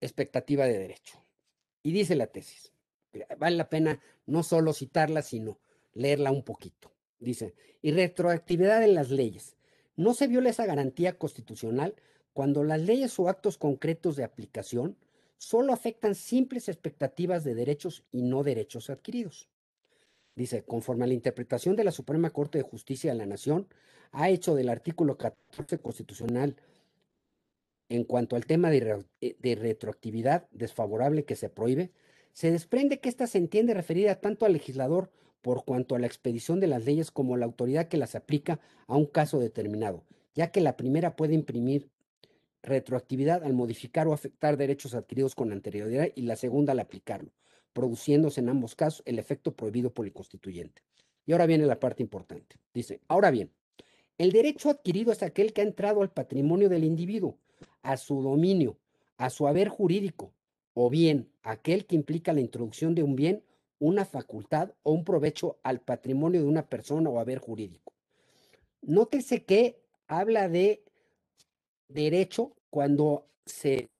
expectativa 0.00 0.66
de 0.66 0.78
derecho. 0.78 1.22
Y 1.82 1.92
dice 1.92 2.16
la 2.16 2.26
tesis, 2.26 2.72
vale 3.38 3.56
la 3.56 3.68
pena 3.68 4.00
no 4.26 4.42
solo 4.42 4.72
citarla, 4.72 5.22
sino 5.22 5.58
leerla 5.92 6.30
un 6.30 6.42
poquito. 6.42 6.92
Dice, 7.18 7.54
y 7.82 7.92
retroactividad 7.92 8.82
en 8.82 8.94
las 8.94 9.10
leyes. 9.10 9.56
No 9.96 10.12
se 10.12 10.26
viola 10.26 10.50
esa 10.50 10.66
garantía 10.66 11.16
constitucional 11.16 11.94
cuando 12.32 12.64
las 12.64 12.80
leyes 12.80 13.18
o 13.18 13.28
actos 13.28 13.56
concretos 13.56 14.16
de 14.16 14.24
aplicación 14.24 14.96
solo 15.38 15.72
afectan 15.72 16.14
simples 16.14 16.68
expectativas 16.68 17.44
de 17.44 17.54
derechos 17.54 18.04
y 18.10 18.22
no 18.22 18.42
derechos 18.42 18.90
adquiridos. 18.90 19.48
Dice, 20.34 20.64
conforme 20.64 21.04
a 21.04 21.08
la 21.08 21.14
interpretación 21.14 21.76
de 21.76 21.84
la 21.84 21.92
Suprema 21.92 22.30
Corte 22.30 22.58
de 22.58 22.64
Justicia 22.64 23.10
de 23.12 23.18
la 23.18 23.26
Nación, 23.26 23.68
ha 24.12 24.28
hecho 24.28 24.54
del 24.54 24.68
artículo 24.68 25.16
14 25.16 25.78
constitucional 25.78 26.56
en 27.88 28.04
cuanto 28.04 28.36
al 28.36 28.46
tema 28.46 28.70
de, 28.70 29.04
de 29.20 29.54
retroactividad 29.54 30.48
desfavorable 30.50 31.24
que 31.24 31.36
se 31.36 31.48
prohíbe, 31.48 31.92
se 32.32 32.50
desprende 32.50 33.00
que 33.00 33.08
ésta 33.08 33.26
se 33.26 33.38
entiende 33.38 33.74
referida 33.74 34.20
tanto 34.20 34.44
al 34.44 34.52
legislador 34.52 35.10
por 35.40 35.64
cuanto 35.64 35.94
a 35.94 35.98
la 35.98 36.06
expedición 36.06 36.60
de 36.60 36.66
las 36.66 36.84
leyes 36.84 37.10
como 37.10 37.34
a 37.34 37.38
la 37.38 37.46
autoridad 37.46 37.88
que 37.88 37.96
las 37.96 38.14
aplica 38.14 38.60
a 38.88 38.96
un 38.96 39.06
caso 39.06 39.38
determinado, 39.38 40.04
ya 40.34 40.50
que 40.50 40.60
la 40.60 40.76
primera 40.76 41.16
puede 41.16 41.34
imprimir 41.34 41.88
retroactividad 42.66 43.44
al 43.44 43.54
modificar 43.54 44.08
o 44.08 44.12
afectar 44.12 44.56
derechos 44.56 44.94
adquiridos 44.94 45.34
con 45.34 45.52
anterioridad 45.52 46.08
y 46.14 46.22
la 46.22 46.36
segunda 46.36 46.72
al 46.72 46.80
aplicarlo, 46.80 47.30
produciéndose 47.72 48.40
en 48.40 48.48
ambos 48.48 48.74
casos 48.74 49.02
el 49.06 49.18
efecto 49.18 49.54
prohibido 49.54 49.94
por 49.94 50.04
el 50.04 50.12
constituyente. 50.12 50.82
Y 51.24 51.32
ahora 51.32 51.46
viene 51.46 51.64
la 51.64 51.80
parte 51.80 52.02
importante. 52.02 52.56
Dice, 52.74 53.00
ahora 53.08 53.30
bien, 53.30 53.50
el 54.18 54.32
derecho 54.32 54.68
adquirido 54.68 55.12
es 55.12 55.22
aquel 55.22 55.52
que 55.52 55.60
ha 55.60 55.64
entrado 55.64 56.02
al 56.02 56.10
patrimonio 56.10 56.68
del 56.68 56.84
individuo, 56.84 57.38
a 57.82 57.96
su 57.96 58.20
dominio, 58.20 58.76
a 59.16 59.30
su 59.30 59.46
haber 59.46 59.68
jurídico, 59.68 60.32
o 60.74 60.90
bien 60.90 61.30
aquel 61.42 61.86
que 61.86 61.94
implica 61.94 62.32
la 62.32 62.40
introducción 62.40 62.94
de 62.94 63.02
un 63.02 63.14
bien, 63.16 63.42
una 63.78 64.04
facultad 64.04 64.72
o 64.82 64.92
un 64.92 65.04
provecho 65.04 65.58
al 65.62 65.80
patrimonio 65.80 66.40
de 66.40 66.48
una 66.48 66.68
persona 66.68 67.10
o 67.10 67.20
haber 67.20 67.38
jurídico. 67.38 67.92
Nótese 68.82 69.44
que 69.44 69.80
habla 70.08 70.48
de 70.48 70.82
derecho 71.88 72.55
cuando 72.70 73.26
se 73.44 73.90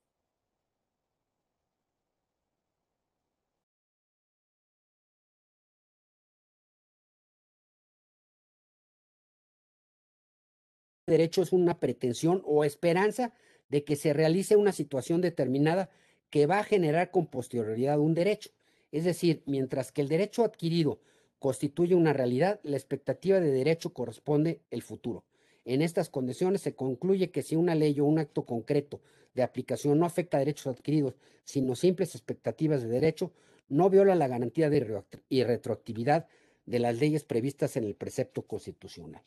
derecho 11.06 11.42
es 11.42 11.52
una 11.52 11.78
pretensión 11.78 12.42
o 12.44 12.64
esperanza 12.64 13.32
de 13.68 13.84
que 13.84 13.96
se 13.96 14.12
realice 14.12 14.56
una 14.56 14.72
situación 14.72 15.20
determinada 15.20 15.88
que 16.30 16.46
va 16.46 16.58
a 16.58 16.64
generar 16.64 17.10
con 17.10 17.26
posterioridad 17.28 18.00
un 18.00 18.14
derecho. 18.14 18.50
Es 18.92 19.04
decir, 19.04 19.42
mientras 19.46 19.92
que 19.92 20.02
el 20.02 20.08
derecho 20.08 20.44
adquirido 20.44 21.00
constituye 21.38 21.94
una 21.94 22.12
realidad, 22.12 22.60
la 22.62 22.76
expectativa 22.76 23.40
de 23.40 23.50
derecho 23.50 23.92
corresponde 23.92 24.62
el 24.70 24.82
futuro. 24.82 25.24
En 25.66 25.82
estas 25.82 26.08
condiciones 26.08 26.62
se 26.62 26.76
concluye 26.76 27.32
que 27.32 27.42
si 27.42 27.56
una 27.56 27.74
ley 27.74 27.98
o 27.98 28.04
un 28.04 28.20
acto 28.20 28.46
concreto 28.46 29.00
de 29.34 29.42
aplicación 29.42 29.98
no 29.98 30.06
afecta 30.06 30.36
a 30.36 30.40
derechos 30.40 30.68
adquiridos, 30.68 31.16
sino 31.44 31.74
simples 31.74 32.14
expectativas 32.14 32.82
de 32.82 32.88
derecho, 32.88 33.32
no 33.68 33.90
viola 33.90 34.14
la 34.14 34.28
garantía 34.28 34.70
de 34.70 35.04
retroactividad 35.44 36.28
de 36.66 36.78
las 36.78 37.00
leyes 37.00 37.24
previstas 37.24 37.76
en 37.76 37.82
el 37.82 37.96
precepto 37.96 38.46
constitucional. 38.46 39.24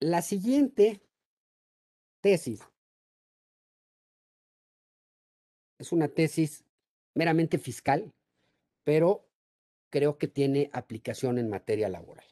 La 0.00 0.20
siguiente 0.20 1.00
tesis 2.20 2.60
es 5.78 5.92
una 5.92 6.08
tesis 6.08 6.64
meramente 7.14 7.56
fiscal, 7.58 8.12
pero 8.82 9.29
creo 9.90 10.16
que 10.18 10.28
tiene 10.28 10.70
aplicación 10.72 11.38
en 11.38 11.50
materia 11.50 11.88
laboral. 11.88 12.24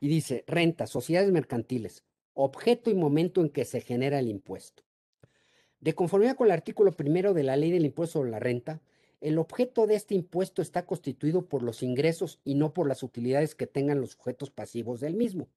Y 0.00 0.08
dice, 0.08 0.44
renta, 0.46 0.86
sociedades 0.86 1.32
mercantiles, 1.32 2.04
objeto 2.34 2.90
y 2.90 2.94
momento 2.94 3.40
en 3.40 3.48
que 3.48 3.64
se 3.64 3.80
genera 3.80 4.18
el 4.18 4.28
impuesto. 4.28 4.82
De 5.80 5.94
conformidad 5.94 6.36
con 6.36 6.48
el 6.48 6.52
artículo 6.52 6.92
primero 6.92 7.32
de 7.32 7.44
la 7.44 7.56
ley 7.56 7.70
del 7.70 7.86
impuesto 7.86 8.18
sobre 8.18 8.30
la 8.30 8.38
renta, 8.38 8.82
el 9.20 9.38
objeto 9.38 9.86
de 9.86 9.94
este 9.94 10.14
impuesto 10.14 10.60
está 10.60 10.84
constituido 10.84 11.46
por 11.46 11.62
los 11.62 11.82
ingresos 11.82 12.40
y 12.44 12.54
no 12.54 12.74
por 12.74 12.86
las 12.86 13.02
utilidades 13.02 13.54
que 13.54 13.66
tengan 13.66 14.00
los 14.00 14.10
sujetos 14.10 14.50
pasivos 14.50 15.00
del 15.00 15.14
mismo. 15.14 15.48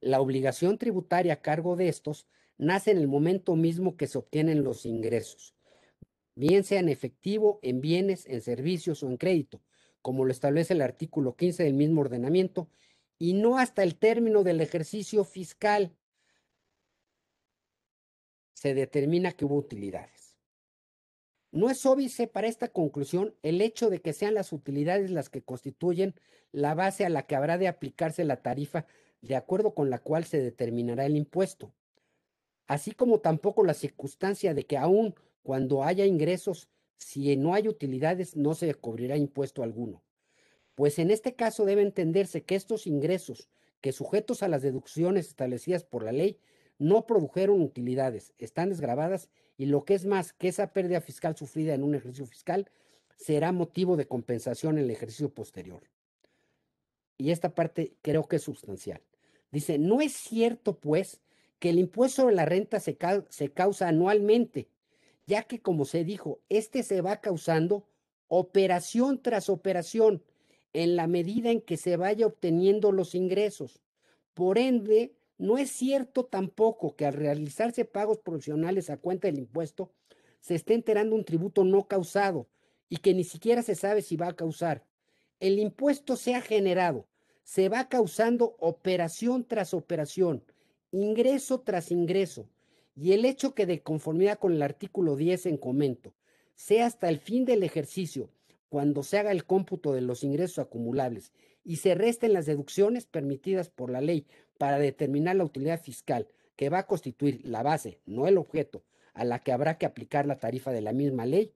La 0.00 0.20
obligación 0.20 0.78
tributaria 0.78 1.34
a 1.34 1.42
cargo 1.42 1.76
de 1.76 1.88
estos 1.88 2.26
nace 2.58 2.90
en 2.90 2.98
el 2.98 3.06
momento 3.06 3.54
mismo 3.54 3.96
que 3.96 4.06
se 4.06 4.18
obtienen 4.18 4.64
los 4.64 4.84
ingresos, 4.86 5.54
bien 6.34 6.64
sea 6.64 6.80
en 6.80 6.88
efectivo, 6.88 7.58
en 7.62 7.80
bienes, 7.80 8.26
en 8.26 8.40
servicios 8.40 9.02
o 9.02 9.08
en 9.08 9.16
crédito, 9.16 9.60
como 10.02 10.24
lo 10.24 10.32
establece 10.32 10.74
el 10.74 10.82
artículo 10.82 11.36
15 11.36 11.64
del 11.64 11.74
mismo 11.74 12.00
ordenamiento, 12.00 12.68
y 13.18 13.34
no 13.34 13.58
hasta 13.58 13.82
el 13.82 13.96
término 13.96 14.42
del 14.44 14.60
ejercicio 14.60 15.24
fiscal 15.24 15.94
se 18.54 18.74
determina 18.74 19.32
que 19.32 19.44
hubo 19.44 19.56
utilidades. 19.56 20.36
No 21.52 21.68
es 21.68 21.84
óbice 21.84 22.28
para 22.28 22.46
esta 22.46 22.68
conclusión 22.68 23.34
el 23.42 23.60
hecho 23.60 23.90
de 23.90 24.00
que 24.00 24.12
sean 24.12 24.34
las 24.34 24.52
utilidades 24.52 25.10
las 25.10 25.28
que 25.28 25.42
constituyen 25.42 26.14
la 26.52 26.74
base 26.74 27.04
a 27.04 27.08
la 27.08 27.26
que 27.26 27.34
habrá 27.34 27.58
de 27.58 27.68
aplicarse 27.68 28.24
la 28.24 28.42
tarifa 28.42 28.86
de 29.20 29.36
acuerdo 29.36 29.74
con 29.74 29.90
la 29.90 29.98
cual 29.98 30.24
se 30.24 30.40
determinará 30.40 31.06
el 31.06 31.16
impuesto, 31.16 31.74
así 32.66 32.92
como 32.92 33.20
tampoco 33.20 33.64
la 33.64 33.74
circunstancia 33.74 34.54
de 34.54 34.64
que 34.64 34.78
aún 34.78 35.14
cuando 35.42 35.84
haya 35.84 36.06
ingresos, 36.06 36.68
si 37.00 37.34
no 37.36 37.54
hay 37.54 37.66
utilidades, 37.66 38.36
no 38.36 38.54
se 38.54 38.72
cubrirá 38.74 39.16
impuesto 39.16 39.62
alguno. 39.62 40.02
Pues 40.74 40.98
en 40.98 41.10
este 41.10 41.34
caso 41.34 41.64
debe 41.64 41.82
entenderse 41.82 42.42
que 42.42 42.54
estos 42.54 42.86
ingresos, 42.86 43.48
que 43.80 43.92
sujetos 43.92 44.42
a 44.42 44.48
las 44.48 44.60
deducciones 44.60 45.26
establecidas 45.26 45.82
por 45.82 46.04
la 46.04 46.12
ley, 46.12 46.38
no 46.78 47.06
produjeron 47.06 47.62
utilidades, 47.62 48.34
están 48.38 48.68
desgrabadas 48.68 49.30
y 49.56 49.66
lo 49.66 49.84
que 49.84 49.94
es 49.94 50.04
más, 50.04 50.34
que 50.34 50.48
esa 50.48 50.72
pérdida 50.72 51.00
fiscal 51.00 51.36
sufrida 51.36 51.74
en 51.74 51.82
un 51.82 51.94
ejercicio 51.94 52.26
fiscal 52.26 52.70
será 53.16 53.50
motivo 53.52 53.96
de 53.96 54.06
compensación 54.06 54.76
en 54.76 54.84
el 54.84 54.90
ejercicio 54.90 55.32
posterior. 55.32 55.82
Y 57.16 57.30
esta 57.30 57.54
parte 57.54 57.94
creo 58.02 58.28
que 58.28 58.36
es 58.36 58.42
sustancial. 58.42 59.00
Dice, 59.50 59.78
no 59.78 60.02
es 60.02 60.12
cierto 60.12 60.78
pues 60.78 61.20
que 61.58 61.70
el 61.70 61.78
impuesto 61.78 62.26
de 62.26 62.34
la 62.34 62.44
renta 62.44 62.78
se, 62.78 62.98
se 63.30 63.52
causa 63.52 63.88
anualmente, 63.88 64.68
ya 65.30 65.44
que 65.44 65.60
como 65.60 65.84
se 65.84 66.02
dijo, 66.02 66.40
este 66.48 66.82
se 66.82 67.02
va 67.02 67.20
causando 67.20 67.86
operación 68.26 69.22
tras 69.22 69.48
operación 69.48 70.24
en 70.72 70.96
la 70.96 71.06
medida 71.06 71.52
en 71.52 71.60
que 71.60 71.76
se 71.76 71.96
vaya 71.96 72.26
obteniendo 72.26 72.90
los 72.90 73.14
ingresos. 73.14 73.80
Por 74.34 74.58
ende, 74.58 75.14
no 75.38 75.56
es 75.56 75.70
cierto 75.70 76.24
tampoco 76.24 76.96
que 76.96 77.06
al 77.06 77.12
realizarse 77.12 77.84
pagos 77.84 78.18
profesionales 78.18 78.90
a 78.90 78.96
cuenta 78.96 79.28
del 79.28 79.38
impuesto, 79.38 79.92
se 80.40 80.56
esté 80.56 80.74
enterando 80.74 81.14
un 81.14 81.24
tributo 81.24 81.62
no 81.62 81.86
causado 81.86 82.48
y 82.88 82.96
que 82.96 83.14
ni 83.14 83.22
siquiera 83.22 83.62
se 83.62 83.76
sabe 83.76 84.02
si 84.02 84.16
va 84.16 84.30
a 84.30 84.36
causar. 84.36 84.84
El 85.38 85.60
impuesto 85.60 86.16
se 86.16 86.34
ha 86.34 86.40
generado, 86.40 87.06
se 87.44 87.68
va 87.68 87.88
causando 87.88 88.56
operación 88.58 89.44
tras 89.44 89.74
operación, 89.74 90.42
ingreso 90.90 91.60
tras 91.60 91.92
ingreso, 91.92 92.48
y 92.94 93.12
el 93.12 93.24
hecho 93.24 93.54
que 93.54 93.66
de 93.66 93.82
conformidad 93.82 94.38
con 94.38 94.52
el 94.52 94.62
artículo 94.62 95.16
10 95.16 95.46
en 95.46 95.56
comento, 95.56 96.14
sea 96.54 96.86
hasta 96.86 97.08
el 97.08 97.18
fin 97.18 97.44
del 97.44 97.62
ejercicio, 97.62 98.30
cuando 98.68 99.02
se 99.02 99.18
haga 99.18 99.32
el 99.32 99.44
cómputo 99.44 99.92
de 99.92 100.00
los 100.00 100.22
ingresos 100.22 100.58
acumulables 100.58 101.32
y 101.64 101.76
se 101.76 101.94
resten 101.94 102.32
las 102.32 102.46
deducciones 102.46 103.06
permitidas 103.06 103.68
por 103.68 103.90
la 103.90 104.00
ley 104.00 104.26
para 104.58 104.78
determinar 104.78 105.36
la 105.36 105.44
utilidad 105.44 105.80
fiscal 105.80 106.28
que 106.56 106.68
va 106.68 106.80
a 106.80 106.86
constituir 106.86 107.40
la 107.44 107.62
base, 107.62 108.00
no 108.06 108.28
el 108.28 108.38
objeto, 108.38 108.84
a 109.14 109.24
la 109.24 109.40
que 109.40 109.52
habrá 109.52 109.78
que 109.78 109.86
aplicar 109.86 110.26
la 110.26 110.38
tarifa 110.38 110.70
de 110.70 110.82
la 110.82 110.92
misma 110.92 111.26
ley, 111.26 111.54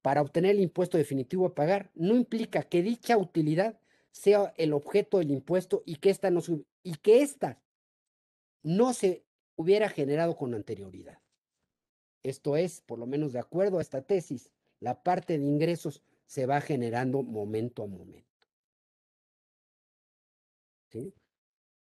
para 0.00 0.20
obtener 0.20 0.52
el 0.52 0.60
impuesto 0.60 0.98
definitivo 0.98 1.46
a 1.46 1.54
pagar, 1.54 1.90
no 1.94 2.16
implica 2.16 2.62
que 2.62 2.82
dicha 2.82 3.16
utilidad 3.16 3.78
sea 4.10 4.52
el 4.56 4.72
objeto 4.72 5.18
del 5.18 5.30
impuesto 5.30 5.82
y 5.86 5.96
que 5.96 6.10
ésta 6.10 6.30
no, 6.30 6.40
y 6.82 6.94
que 6.96 7.22
ésta 7.22 7.60
no 8.62 8.92
se 8.92 9.24
hubiera 9.56 9.88
generado 9.88 10.36
con 10.36 10.54
anterioridad. 10.54 11.20
Esto 12.22 12.56
es, 12.56 12.80
por 12.80 12.98
lo 12.98 13.06
menos 13.06 13.32
de 13.32 13.40
acuerdo 13.40 13.78
a 13.78 13.82
esta 13.82 14.02
tesis, 14.02 14.50
la 14.80 15.02
parte 15.02 15.38
de 15.38 15.44
ingresos 15.44 16.02
se 16.26 16.46
va 16.46 16.60
generando 16.60 17.22
momento 17.22 17.82
a 17.82 17.86
momento. 17.86 18.30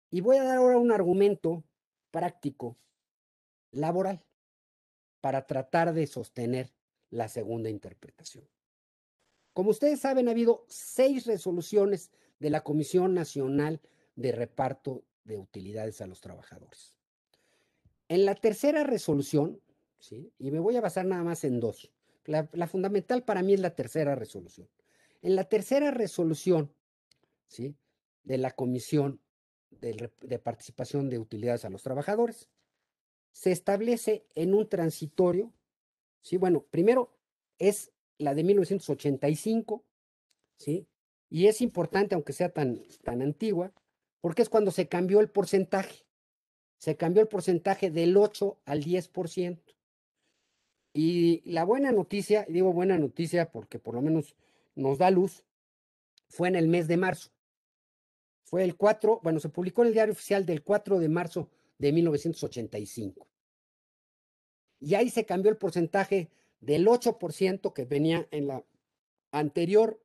Y 0.09 0.21
voy 0.21 0.37
a 0.37 0.43
dar 0.43 0.57
ahora 0.57 0.77
un 0.77 0.91
argumento 0.91 1.63
práctico, 2.11 2.77
laboral, 3.71 4.25
para 5.21 5.45
tratar 5.45 5.93
de 5.93 6.07
sostener 6.07 6.73
la 7.09 7.27
segunda 7.27 7.69
interpretación. 7.69 8.47
Como 9.53 9.71
ustedes 9.71 9.99
saben, 9.99 10.27
ha 10.27 10.31
habido 10.31 10.65
seis 10.67 11.25
resoluciones 11.25 12.11
de 12.39 12.49
la 12.49 12.61
Comisión 12.61 13.13
Nacional 13.13 13.81
de 14.15 14.31
Reparto 14.31 15.03
de 15.23 15.37
Utilidades 15.37 16.01
a 16.01 16.07
los 16.07 16.21
Trabajadores. 16.21 16.96
En 18.09 18.25
la 18.25 18.35
tercera 18.35 18.83
resolución, 18.83 19.61
¿sí? 19.99 20.31
y 20.37 20.51
me 20.51 20.59
voy 20.59 20.75
a 20.77 20.81
basar 20.81 21.05
nada 21.05 21.23
más 21.23 21.43
en 21.43 21.59
dos, 21.59 21.91
la, 22.27 22.67
fundamental 22.67 23.23
para 23.23 23.41
mí 23.41 23.53
es 23.53 23.59
la 23.59 23.73
tercera 23.73 24.15
resolución. 24.15 24.67
En 25.21 25.35
la 25.35 25.45
tercera 25.45 25.91
resolución 25.91 26.73
¿sí? 27.47 27.75
de 28.23 28.37
la 28.37 28.51
Comisión 28.51 29.21
de, 29.71 30.39
participación 30.39 31.09
de 31.09 31.19
utilidades 31.19 31.65
a 31.65 31.69
los 31.69 31.83
trabajadores. 31.83 32.49
Se 33.31 33.51
establece 33.51 34.25
en 34.35 34.53
un 34.53 34.67
transitorio, 34.67 35.53
sí, 36.21 36.37
bueno, 36.37 36.65
primero 36.69 37.15
es 37.59 37.91
la 38.17 38.33
de 38.33 38.43
1985, 38.43 39.85
¿sí? 40.57 40.87
Y 41.29 41.47
es 41.47 41.61
importante, 41.61 42.15
aunque 42.15 42.33
sea 42.33 42.49
tan, 42.49 42.81
tan 43.03 43.21
antigua, 43.21 43.71
porque 44.21 44.41
es 44.41 44.49
cuando 44.49 44.71
se 44.71 44.87
cambió 44.87 45.19
el 45.19 45.29
porcentaje. 45.29 46.06
Se 46.77 46.95
cambió 46.95 47.21
el 47.21 47.27
porcentaje 47.27 47.89
del 47.89 48.15
8 48.15 48.59
al 48.65 48.83
10%. 48.83 49.59
Y 50.93 51.41
la 51.49 51.63
buena 51.63 51.91
noticia, 51.91 52.45
digo 52.49 52.73
buena 52.73 52.97
noticia 52.97 53.51
porque 53.51 53.79
por 53.79 53.95
lo 53.95 54.01
menos 54.01 54.35
nos 54.75 54.97
da 54.97 55.11
luz, 55.11 55.43
fue 56.27 56.47
en 56.47 56.55
el 56.55 56.67
mes 56.67 56.87
de 56.87 56.97
marzo. 56.97 57.31
Fue 58.43 58.63
el 58.63 58.75
4, 58.75 59.19
bueno, 59.23 59.39
se 59.39 59.49
publicó 59.49 59.81
en 59.81 59.89
el 59.89 59.93
diario 59.93 60.13
oficial 60.13 60.45
del 60.45 60.63
4 60.63 60.99
de 60.99 61.09
marzo 61.09 61.49
de 61.77 61.91
1985. 61.91 63.27
Y 64.79 64.95
ahí 64.95 65.09
se 65.09 65.25
cambió 65.25 65.51
el 65.51 65.57
porcentaje 65.57 66.29
del 66.61 66.87
8% 66.87 67.73
que 67.73 67.85
venía 67.85 68.27
en 68.31 68.47
la 68.47 68.63
anterior 69.31 70.01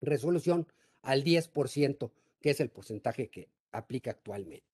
resolución 0.00 0.66
al 1.02 1.24
10%, 1.24 2.10
que 2.40 2.50
es 2.50 2.60
el 2.60 2.70
porcentaje 2.70 3.28
que 3.28 3.48
aplica 3.72 4.12
actualmente. 4.12 4.73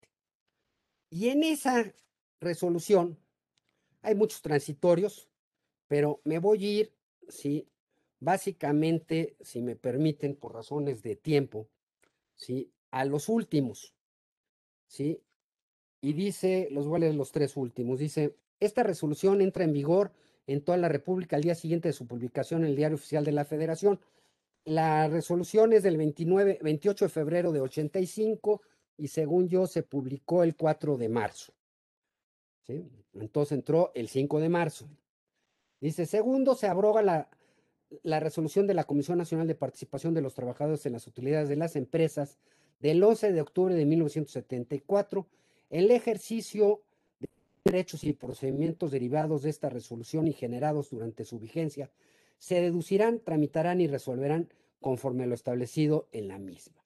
Y 1.11 1.28
en 1.28 1.42
esa 1.42 1.92
resolución 2.40 3.18
hay 4.02 4.14
muchos 4.14 4.40
transitorios, 4.42 5.28
pero 5.88 6.20
me 6.24 6.38
voy 6.38 6.64
a 6.64 6.68
ir, 6.68 6.94
sí, 7.28 7.68
básicamente, 8.20 9.36
si 9.40 9.61
me 9.61 9.74
permiten, 9.74 10.36
por 10.36 10.54
razones 10.54 11.02
de 11.02 11.16
tiempo, 11.16 11.68
¿sí? 12.36 12.72
A 12.92 13.04
los 13.04 13.28
últimos, 13.28 13.92
¿sí? 14.86 15.20
Y 16.00 16.12
dice, 16.12 16.68
los 16.70 16.86
voy 16.86 16.96
a 16.96 17.00
leer 17.00 17.14
los 17.16 17.32
tres 17.32 17.56
últimos, 17.56 17.98
dice, 17.98 18.36
esta 18.61 18.84
resolución 18.84 19.40
entra 19.40 19.64
en 19.64 19.72
vigor 19.72 20.12
en 20.46 20.62
toda 20.62 20.78
la 20.78 20.88
República 20.88 21.36
al 21.36 21.42
día 21.42 21.54
siguiente 21.54 21.88
de 21.88 21.92
su 21.92 22.06
publicación 22.06 22.62
en 22.62 22.70
el 22.70 22.76
Diario 22.76 22.96
Oficial 22.96 23.24
de 23.24 23.32
la 23.32 23.44
Federación. 23.44 24.00
La 24.64 25.08
resolución 25.08 25.72
es 25.72 25.82
del 25.82 25.96
29, 25.96 26.58
28 26.62 27.04
de 27.06 27.08
febrero 27.08 27.52
de 27.52 27.61
85 27.61 28.62
y 29.01 29.09
según 29.09 29.48
yo 29.48 29.66
se 29.66 29.82
publicó 29.82 30.42
el 30.42 30.55
4 30.55 30.98
de 30.98 31.09
marzo. 31.09 31.53
¿Sí? 32.66 32.86
Entonces 33.14 33.53
entró 33.53 33.90
el 33.94 34.09
5 34.09 34.40
de 34.40 34.48
marzo. 34.51 34.88
Dice, 35.80 36.05
segundo, 36.05 36.55
se 36.55 36.66
abroga 36.66 37.03
la 38.03 38.20
resolución 38.20 38.66
de 38.66 38.74
la 38.74 38.84
Comisión 38.84 39.16
Nacional 39.16 39.46
de 39.46 39.55
Participación 39.55 40.12
de 40.12 40.20
los 40.20 40.34
Trabajadores 40.34 40.84
en 40.84 40.92
las 40.92 41.07
Utilidades 41.07 41.48
de 41.48 41.57
las 41.57 41.76
Empresas 41.76 42.38
del 42.78 43.03
11 43.03 43.32
de 43.32 43.40
octubre 43.40 43.74
de 43.74 43.86
1974, 43.86 45.26
el 45.70 45.90
ejercicio 45.90 46.82
de 47.20 47.28
derechos 47.64 48.05
y 48.05 48.12
procedimientos 48.12 48.90
derivados 48.90 49.42
de 49.42 49.51
esta 49.51 49.70
resolución 49.70 50.28
y 50.28 50.34
generados 50.34 50.90
durante 50.90 51.24
su 51.24 51.38
vigencia 51.38 51.90
se 52.38 52.61
deducirán, 52.61 53.20
tramitarán 53.20 53.80
y 53.80 53.86
resolverán 53.86 54.53
conforme 54.80 55.24
a 55.24 55.26
lo 55.26 55.34
establecido 55.34 56.09
en 56.12 56.28
la 56.28 56.38
misma. 56.38 56.82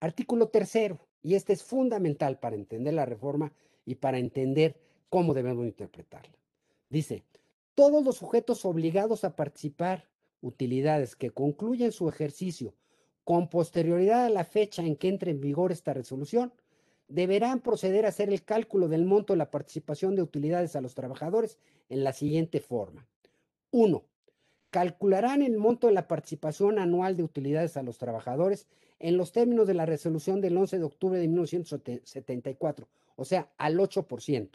Artículo 0.00 0.48
tercero, 0.48 0.98
y 1.22 1.34
este 1.34 1.52
es 1.52 1.62
fundamental 1.62 2.38
para 2.38 2.56
entender 2.56 2.94
la 2.94 3.06
reforma 3.06 3.52
y 3.84 3.96
para 3.96 4.18
entender 4.18 4.80
cómo 5.08 5.34
debemos 5.34 5.66
interpretarla. 5.66 6.36
Dice, 6.88 7.24
todos 7.74 8.04
los 8.04 8.16
sujetos 8.16 8.64
obligados 8.64 9.24
a 9.24 9.36
participar 9.36 10.08
utilidades 10.40 11.16
que 11.16 11.30
concluyen 11.30 11.92
su 11.92 12.08
ejercicio 12.08 12.74
con 13.24 13.48
posterioridad 13.48 14.26
a 14.26 14.30
la 14.30 14.44
fecha 14.44 14.82
en 14.82 14.96
que 14.96 15.08
entre 15.08 15.30
en 15.30 15.40
vigor 15.40 15.72
esta 15.72 15.94
resolución, 15.94 16.52
deberán 17.08 17.60
proceder 17.60 18.04
a 18.04 18.08
hacer 18.08 18.28
el 18.30 18.42
cálculo 18.42 18.88
del 18.88 19.04
monto 19.04 19.32
de 19.32 19.36
la 19.36 19.50
participación 19.50 20.16
de 20.16 20.22
utilidades 20.22 20.76
a 20.76 20.80
los 20.80 20.94
trabajadores 20.94 21.58
en 21.88 22.04
la 22.04 22.12
siguiente 22.12 22.60
forma. 22.60 23.06
1. 23.70 24.02
Calcularán 24.70 25.42
el 25.42 25.56
monto 25.58 25.86
de 25.86 25.92
la 25.92 26.08
participación 26.08 26.78
anual 26.78 27.16
de 27.16 27.22
utilidades 27.22 27.76
a 27.76 27.82
los 27.82 27.98
trabajadores 27.98 28.66
en 29.02 29.16
los 29.16 29.32
términos 29.32 29.66
de 29.66 29.74
la 29.74 29.84
resolución 29.84 30.40
del 30.40 30.56
11 30.56 30.78
de 30.78 30.84
octubre 30.84 31.18
de 31.18 31.28
1974, 31.28 32.88
o 33.16 33.24
sea, 33.24 33.50
al 33.58 33.78
8%. 33.78 34.48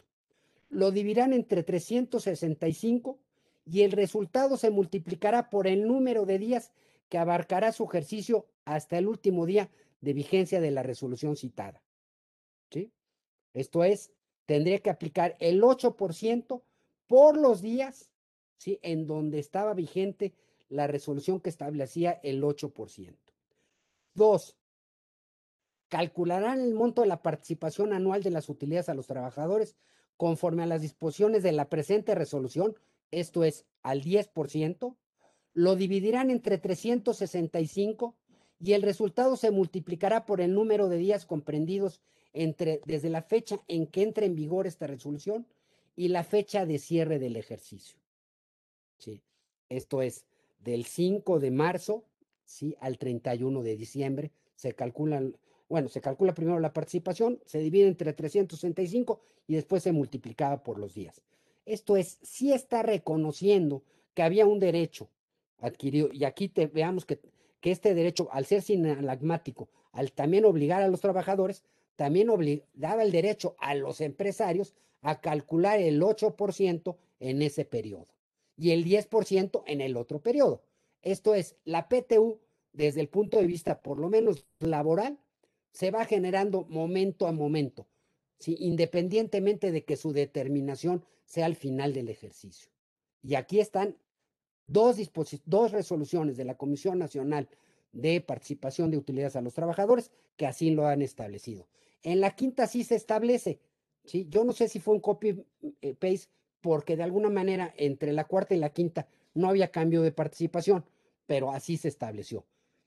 Lo 0.70 0.90
dividirán 0.90 1.32
entre 1.32 1.62
365 1.62 3.18
y 3.66 3.82
el 3.82 3.92
resultado 3.92 4.56
se 4.56 4.70
multiplicará 4.70 5.50
por 5.50 5.66
el 5.66 5.86
número 5.86 6.24
de 6.24 6.38
días 6.38 6.72
que 7.08 7.18
abarcará 7.18 7.72
su 7.72 7.84
ejercicio 7.84 8.46
hasta 8.64 8.98
el 8.98 9.06
último 9.06 9.46
día 9.46 9.70
de 10.00 10.14
vigencia 10.14 10.60
de 10.60 10.70
la 10.70 10.82
resolución 10.82 11.36
citada. 11.36 11.82
¿Sí? 12.70 12.90
Esto 13.54 13.84
es, 13.84 14.12
tendría 14.46 14.78
que 14.78 14.90
aplicar 14.90 15.36
el 15.40 15.62
8% 15.62 16.62
por 17.06 17.36
los 17.36 17.60
días 17.60 18.10
¿sí? 18.56 18.78
en 18.82 19.06
donde 19.06 19.38
estaba 19.38 19.74
vigente 19.74 20.32
la 20.68 20.86
resolución 20.86 21.40
que 21.40 21.50
establecía 21.50 22.12
el 22.22 22.42
8%. 22.42 23.14
Dos, 24.18 24.56
calcularán 25.88 26.60
el 26.60 26.74
monto 26.74 27.02
de 27.02 27.08
la 27.08 27.22
participación 27.22 27.92
anual 27.92 28.20
de 28.24 28.32
las 28.32 28.48
utilidades 28.48 28.88
a 28.88 28.94
los 28.94 29.06
trabajadores 29.06 29.76
conforme 30.16 30.64
a 30.64 30.66
las 30.66 30.82
disposiciones 30.82 31.44
de 31.44 31.52
la 31.52 31.68
presente 31.68 32.16
resolución, 32.16 32.74
esto 33.12 33.44
es 33.44 33.64
al 33.84 34.02
10%, 34.02 34.96
lo 35.54 35.76
dividirán 35.76 36.30
entre 36.32 36.58
365 36.58 38.16
y 38.58 38.72
el 38.72 38.82
resultado 38.82 39.36
se 39.36 39.52
multiplicará 39.52 40.26
por 40.26 40.40
el 40.40 40.52
número 40.52 40.88
de 40.88 40.96
días 40.96 41.24
comprendidos 41.24 42.00
entre 42.32 42.80
desde 42.86 43.10
la 43.10 43.22
fecha 43.22 43.60
en 43.68 43.86
que 43.86 44.02
entre 44.02 44.26
en 44.26 44.34
vigor 44.34 44.66
esta 44.66 44.88
resolución 44.88 45.46
y 45.94 46.08
la 46.08 46.24
fecha 46.24 46.66
de 46.66 46.80
cierre 46.80 47.20
del 47.20 47.36
ejercicio. 47.36 48.00
¿Sí? 48.98 49.22
Esto 49.68 50.02
es 50.02 50.26
del 50.58 50.86
5 50.86 51.38
de 51.38 51.52
marzo 51.52 52.04
¿sí? 52.48 52.74
al 52.80 52.98
31 52.98 53.62
de 53.62 53.76
diciembre. 53.76 54.32
Se 54.56 54.72
calculan, 54.72 55.36
bueno, 55.68 55.88
se 55.88 56.00
calcula 56.00 56.34
primero 56.34 56.58
la 56.58 56.72
participación, 56.72 57.40
se 57.44 57.58
divide 57.58 57.86
entre 57.86 58.12
365 58.12 59.20
y 59.46 59.54
después 59.54 59.82
se 59.82 59.92
multiplicaba 59.92 60.62
por 60.62 60.78
los 60.78 60.94
días. 60.94 61.22
Esto 61.64 61.96
es, 61.96 62.18
si 62.22 62.52
está 62.52 62.82
reconociendo 62.82 63.84
que 64.14 64.22
había 64.22 64.46
un 64.46 64.58
derecho 64.58 65.08
adquirido, 65.60 66.08
y 66.12 66.24
aquí 66.24 66.48
te, 66.48 66.66
veamos 66.66 67.04
que, 67.04 67.20
que 67.60 67.70
este 67.70 67.94
derecho, 67.94 68.28
al 68.32 68.46
ser 68.46 68.62
sinalagmático, 68.62 69.68
al 69.92 70.12
también 70.12 70.44
obligar 70.44 70.82
a 70.82 70.88
los 70.88 71.00
trabajadores, 71.00 71.62
también 71.96 72.28
daba 72.74 73.02
el 73.02 73.12
derecho 73.12 73.56
a 73.58 73.74
los 73.74 74.00
empresarios 74.00 74.74
a 75.02 75.20
calcular 75.20 75.80
el 75.80 76.00
8% 76.00 76.96
en 77.20 77.42
ese 77.42 77.64
periodo 77.64 78.06
y 78.56 78.70
el 78.70 78.84
10% 78.84 79.62
en 79.66 79.80
el 79.80 79.96
otro 79.96 80.20
periodo. 80.20 80.62
Esto 81.02 81.34
es, 81.34 81.56
la 81.64 81.88
PTU, 81.88 82.40
desde 82.72 83.00
el 83.00 83.08
punto 83.08 83.38
de 83.38 83.46
vista 83.46 83.80
por 83.82 83.98
lo 83.98 84.08
menos 84.08 84.46
laboral, 84.58 85.18
se 85.72 85.90
va 85.90 86.04
generando 86.04 86.64
momento 86.68 87.26
a 87.26 87.32
momento, 87.32 87.86
independientemente 88.46 89.70
de 89.70 89.84
que 89.84 89.96
su 89.96 90.12
determinación 90.12 91.04
sea 91.24 91.46
al 91.46 91.56
final 91.56 91.92
del 91.92 92.08
ejercicio. 92.08 92.70
Y 93.22 93.34
aquí 93.34 93.60
están 93.60 93.96
dos, 94.66 94.96
dos 95.44 95.72
resoluciones 95.72 96.36
de 96.36 96.44
la 96.44 96.56
Comisión 96.56 96.98
Nacional 96.98 97.48
de 97.92 98.20
Participación 98.20 98.90
de 98.90 98.98
Utilidades 98.98 99.36
a 99.36 99.40
los 99.40 99.54
Trabajadores 99.54 100.10
que 100.36 100.46
así 100.46 100.70
lo 100.70 100.86
han 100.86 101.02
establecido. 101.02 101.66
En 102.02 102.20
la 102.20 102.34
quinta 102.36 102.66
sí 102.66 102.84
se 102.84 102.94
establece, 102.94 103.60
¿sí? 104.04 104.26
yo 104.30 104.44
no 104.44 104.52
sé 104.52 104.68
si 104.68 104.78
fue 104.78 104.94
un 104.94 105.00
copy-paste 105.00 106.28
porque 106.60 106.96
de 106.96 107.02
alguna 107.02 107.30
manera 107.30 107.72
entre 107.76 108.12
la 108.12 108.24
cuarta 108.24 108.54
y 108.54 108.58
la 108.58 108.70
quinta 108.70 109.08
no 109.38 109.48
había 109.48 109.70
cambio 109.70 110.02
de 110.02 110.12
participación, 110.12 110.84
pero 111.26 111.52
así 111.52 111.76
se 111.76 111.88
estableció. 111.88 112.44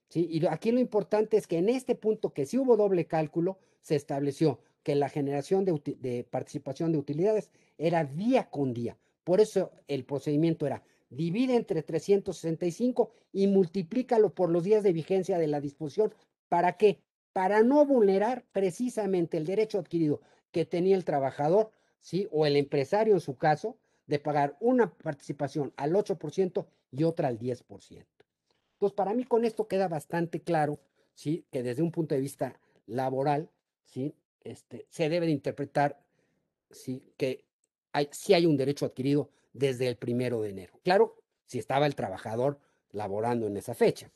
¿sí? 0.09 0.27
Y 0.29 0.45
aquí 0.45 0.71
lo 0.71 0.79
importante 0.79 1.37
es 1.37 1.47
que 1.47 1.57
en 1.57 1.69
este 1.69 1.95
punto 1.95 2.33
que 2.33 2.45
sí 2.45 2.57
hubo 2.57 2.77
doble 2.77 3.05
cálculo, 3.05 3.57
se 3.81 3.95
estableció 3.95 4.59
que 4.83 4.95
la 4.95 5.09
generación 5.09 5.65
de, 5.65 6.27
participación 6.29 6.91
de 6.91 6.97
utilidades 6.97 7.51
era 7.77 8.03
día 8.03 8.49
con 8.49 8.73
día. 8.73 8.97
Por 9.23 9.39
eso 9.39 9.71
el 9.87 10.05
procedimiento 10.05 10.65
era 10.65 10.83
divide 11.09 11.55
entre 11.55 11.83
365 11.83 13.11
y 13.33 13.47
multiplícalo 13.47 14.33
por 14.33 14.49
los 14.49 14.63
días 14.63 14.83
de 14.83 14.93
vigencia 14.93 15.37
de 15.37 15.47
la 15.47 15.59
disposición. 15.59 16.13
¿Para 16.47 16.77
qué? 16.77 17.01
Para 17.33 17.63
no 17.63 17.85
vulnerar 17.85 18.45
precisamente 18.51 19.37
el 19.37 19.45
derecho 19.45 19.79
adquirido 19.79 20.21
que 20.51 20.65
tenía 20.65 20.95
el 20.95 21.05
trabajador 21.05 21.71
¿sí? 22.01 22.27
O 22.31 22.45
el 22.45 22.57
empresario 22.57 23.13
en 23.13 23.21
su 23.21 23.37
caso, 23.37 23.77
de 24.07 24.19
pagar 24.19 24.57
una 24.59 24.91
participación 24.91 25.73
al 25.77 25.93
8% 25.93 26.65
y 26.91 27.03
otra 27.03 27.27
al 27.27 27.39
10%. 27.39 28.05
Entonces, 28.73 28.95
para 28.95 29.13
mí 29.13 29.23
con 29.25 29.45
esto 29.45 29.67
queda 29.67 29.87
bastante 29.87 30.41
claro, 30.41 30.79
¿sí? 31.13 31.45
Que 31.51 31.63
desde 31.63 31.81
un 31.81 31.91
punto 31.91 32.15
de 32.15 32.21
vista 32.21 32.59
laboral, 32.87 33.49
¿sí? 33.85 34.15
Este, 34.43 34.85
se 34.89 35.07
debe 35.07 35.27
de 35.27 35.31
interpretar, 35.31 36.01
¿sí? 36.71 37.03
Que 37.17 37.45
hay, 37.93 38.09
sí 38.11 38.33
hay 38.33 38.45
un 38.45 38.57
derecho 38.57 38.85
adquirido 38.85 39.29
desde 39.53 39.87
el 39.87 39.97
primero 39.97 40.41
de 40.41 40.49
enero. 40.49 40.79
Claro, 40.83 41.21
si 41.45 41.59
estaba 41.59 41.85
el 41.85 41.95
trabajador 41.95 42.59
laborando 42.91 43.47
en 43.47 43.57
esa 43.57 43.73
fecha. 43.73 44.11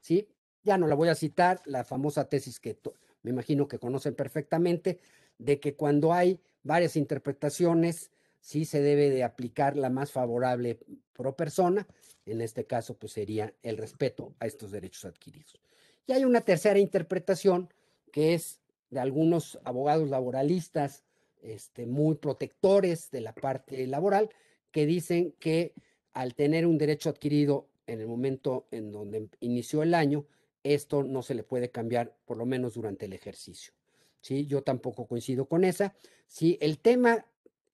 ¿Sí? 0.00 0.28
Ya 0.62 0.78
no 0.78 0.86
la 0.86 0.94
voy 0.94 1.08
a 1.08 1.14
citar, 1.14 1.60
la 1.64 1.84
famosa 1.84 2.28
tesis 2.28 2.60
que 2.60 2.78
me 3.22 3.30
imagino 3.30 3.66
que 3.66 3.78
conocen 3.78 4.14
perfectamente, 4.14 5.00
de 5.38 5.60
que 5.60 5.74
cuando 5.74 6.12
hay 6.12 6.40
varias 6.62 6.96
interpretaciones, 6.96 8.10
sí 8.40 8.64
se 8.64 8.80
debe 8.80 9.10
de 9.10 9.24
aplicar 9.24 9.76
la 9.76 9.90
más 9.90 10.12
favorable 10.12 10.78
pro 11.12 11.36
persona, 11.36 11.86
en 12.26 12.40
este 12.40 12.66
caso 12.66 12.96
pues 12.98 13.12
sería 13.12 13.54
el 13.62 13.76
respeto 13.76 14.34
a 14.38 14.46
estos 14.46 14.70
derechos 14.70 15.04
adquiridos. 15.04 15.60
Y 16.06 16.12
hay 16.12 16.24
una 16.24 16.40
tercera 16.40 16.78
interpretación 16.78 17.72
que 18.12 18.34
es 18.34 18.60
de 18.90 19.00
algunos 19.00 19.58
abogados 19.64 20.08
laboralistas 20.08 21.04
este, 21.42 21.86
muy 21.86 22.16
protectores 22.16 23.10
de 23.10 23.20
la 23.20 23.34
parte 23.34 23.86
laboral, 23.86 24.30
que 24.70 24.86
dicen 24.86 25.34
que 25.38 25.74
al 26.12 26.34
tener 26.34 26.66
un 26.66 26.78
derecho 26.78 27.10
adquirido 27.10 27.68
en 27.86 28.00
el 28.00 28.06
momento 28.06 28.66
en 28.70 28.92
donde 28.92 29.28
inició 29.40 29.82
el 29.82 29.94
año, 29.94 30.26
esto 30.62 31.02
no 31.02 31.22
se 31.22 31.34
le 31.34 31.42
puede 31.42 31.70
cambiar, 31.70 32.16
por 32.24 32.36
lo 32.36 32.46
menos 32.46 32.74
durante 32.74 33.06
el 33.06 33.12
ejercicio. 33.12 33.72
¿sí? 34.20 34.46
Yo 34.46 34.62
tampoco 34.62 35.06
coincido 35.06 35.46
con 35.46 35.64
esa. 35.64 35.94
Sí, 36.26 36.58
el 36.60 36.78
tema 36.78 37.24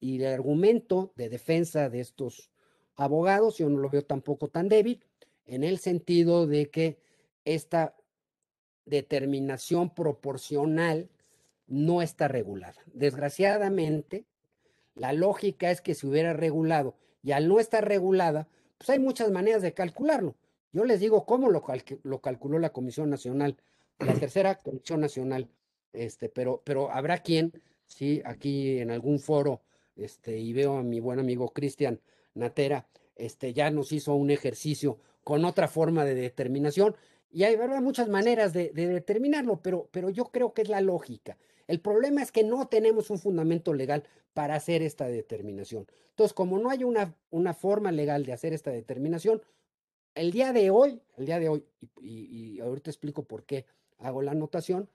y 0.04 0.22
el 0.22 0.34
argumento 0.34 1.14
de 1.16 1.30
defensa 1.30 1.88
de 1.88 2.00
estos 2.00 2.50
abogados, 2.94 3.56
yo 3.56 3.70
no 3.70 3.78
lo 3.78 3.88
veo 3.88 4.04
tampoco 4.04 4.48
tan 4.48 4.68
débil, 4.68 5.02
en 5.46 5.64
el 5.64 5.78
sentido 5.78 6.46
de 6.46 6.68
que 6.68 6.98
esta 7.46 7.96
determinación 8.84 9.94
proporcional 9.94 11.08
no 11.66 12.02
está 12.02 12.28
regulada. 12.28 12.82
Desgraciadamente, 12.92 14.26
la 14.94 15.14
lógica 15.14 15.70
es 15.70 15.80
que 15.80 15.94
si 15.94 16.06
hubiera 16.06 16.34
regulado 16.34 16.96
y 17.22 17.32
al 17.32 17.48
no 17.48 17.58
estar 17.58 17.88
regulada, 17.88 18.46
pues 18.76 18.90
hay 18.90 18.98
muchas 18.98 19.30
maneras 19.30 19.62
de 19.62 19.72
calcularlo. 19.72 20.36
Yo 20.72 20.84
les 20.84 21.00
digo 21.00 21.24
cómo 21.24 21.48
lo, 21.48 21.64
lo 22.02 22.20
calculó 22.20 22.58
la 22.58 22.74
Comisión 22.74 23.08
Nacional, 23.08 23.56
la 23.98 24.12
tercera 24.12 24.60
Comisión 24.60 25.00
Nacional 25.00 25.48
este, 25.94 26.28
pero, 26.28 26.60
pero 26.62 26.90
habrá 26.90 27.20
quien, 27.20 27.62
sí, 27.86 28.20
aquí 28.26 28.80
en 28.80 28.90
algún 28.90 29.18
foro, 29.18 29.62
este, 29.96 30.38
y 30.38 30.52
veo 30.52 30.76
a 30.76 30.82
mi 30.82 31.00
buen 31.00 31.18
amigo 31.18 31.52
Cristian 31.52 32.00
Natera, 32.34 32.88
este, 33.16 33.52
ya 33.52 33.70
nos 33.70 33.92
hizo 33.92 34.14
un 34.14 34.30
ejercicio 34.30 34.98
con 35.22 35.44
otra 35.44 35.68
forma 35.68 36.04
de 36.04 36.14
determinación, 36.14 36.96
y 37.30 37.42
hay 37.42 37.56
¿verdad? 37.56 37.82
muchas 37.82 38.08
maneras 38.08 38.52
de, 38.52 38.70
determinarlo, 38.70 39.60
pero, 39.60 39.88
pero 39.90 40.08
yo 40.08 40.26
creo 40.26 40.54
que 40.54 40.62
es 40.62 40.68
la 40.68 40.80
lógica. 40.80 41.36
El 41.66 41.80
problema 41.80 42.22
es 42.22 42.30
que 42.30 42.44
no 42.44 42.68
tenemos 42.68 43.10
un 43.10 43.18
fundamento 43.18 43.74
legal 43.74 44.04
para 44.34 44.54
hacer 44.54 44.82
esta 44.82 45.06
determinación. 45.06 45.86
Entonces, 46.10 46.32
como 46.32 46.58
no 46.58 46.70
hay 46.70 46.84
una, 46.84 47.16
una 47.30 47.54
forma 47.54 47.90
legal 47.90 48.24
de 48.24 48.32
hacer 48.32 48.52
esta 48.52 48.70
determinación, 48.70 49.42
el 50.14 50.30
día 50.30 50.52
de 50.52 50.70
hoy, 50.70 51.00
el 51.16 51.26
día 51.26 51.40
de 51.40 51.48
hoy, 51.48 51.64
y, 52.00 52.54
y 52.56 52.60
ahorita 52.60 52.90
explico 52.90 53.24
por 53.24 53.44
qué 53.44 53.66
hago 53.98 54.22
la 54.22 54.30
anotación, 54.30 54.88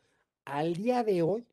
al 0.45 0.75
día 0.75 1.03
de 1.03 1.21
hoy 1.21 1.45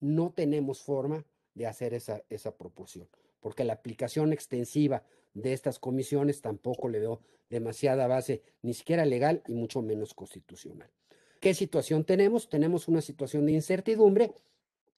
no 0.00 0.30
tenemos 0.30 0.80
forma 0.80 1.24
de 1.60 1.66
hacer 1.66 1.92
esa, 1.92 2.22
esa 2.30 2.56
proporción, 2.56 3.06
porque 3.38 3.64
la 3.64 3.74
aplicación 3.74 4.32
extensiva 4.32 5.02
de 5.34 5.52
estas 5.52 5.78
comisiones 5.78 6.40
tampoco 6.40 6.88
le 6.88 7.00
veo 7.00 7.20
demasiada 7.50 8.06
base, 8.06 8.42
ni 8.62 8.72
siquiera 8.72 9.04
legal 9.04 9.42
y 9.46 9.52
mucho 9.52 9.82
menos 9.82 10.14
constitucional. 10.14 10.88
¿Qué 11.38 11.52
situación 11.52 12.04
tenemos? 12.04 12.48
Tenemos 12.48 12.88
una 12.88 13.02
situación 13.02 13.44
de 13.44 13.52
incertidumbre 13.52 14.32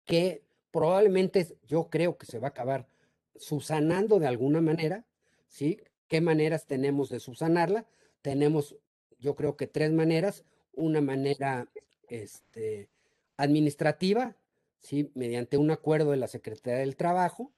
que 0.04 0.44
probablemente 0.70 1.48
yo 1.66 1.90
creo 1.90 2.16
que 2.16 2.26
se 2.26 2.38
va 2.38 2.46
a 2.46 2.50
acabar 2.50 2.86
subsanando 3.34 4.20
de 4.20 4.28
alguna 4.28 4.60
manera, 4.60 5.04
¿sí? 5.48 5.80
¿Qué 6.06 6.20
maneras 6.20 6.66
tenemos 6.66 7.08
de 7.08 7.18
subsanarla? 7.18 7.86
Tenemos, 8.22 8.76
yo 9.18 9.34
creo 9.34 9.56
que 9.56 9.66
tres 9.66 9.90
maneras. 9.90 10.44
Una 10.74 11.00
manera, 11.00 11.68
este, 12.08 12.88
administrativa, 13.36 14.36
¿sí? 14.82 15.10
mediante 15.14 15.56
un 15.56 15.70
acuerdo 15.70 16.10
de 16.10 16.16
la 16.18 16.28
Secretaría 16.28 16.80
del 16.80 16.96
Trabajo 16.96 17.52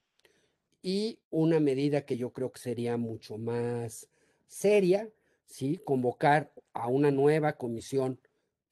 y 0.82 1.18
una 1.30 1.60
medida 1.60 2.04
que 2.04 2.16
yo 2.16 2.32
creo 2.32 2.52
que 2.52 2.60
sería 2.60 2.96
mucho 2.96 3.38
más 3.38 4.08
seria, 4.46 5.10
¿sí? 5.46 5.80
convocar 5.84 6.52
a 6.72 6.88
una 6.88 7.10
nueva 7.10 7.54
comisión 7.54 8.20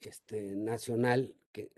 este, 0.00 0.54
nacional 0.56 1.34
de, 1.52 1.70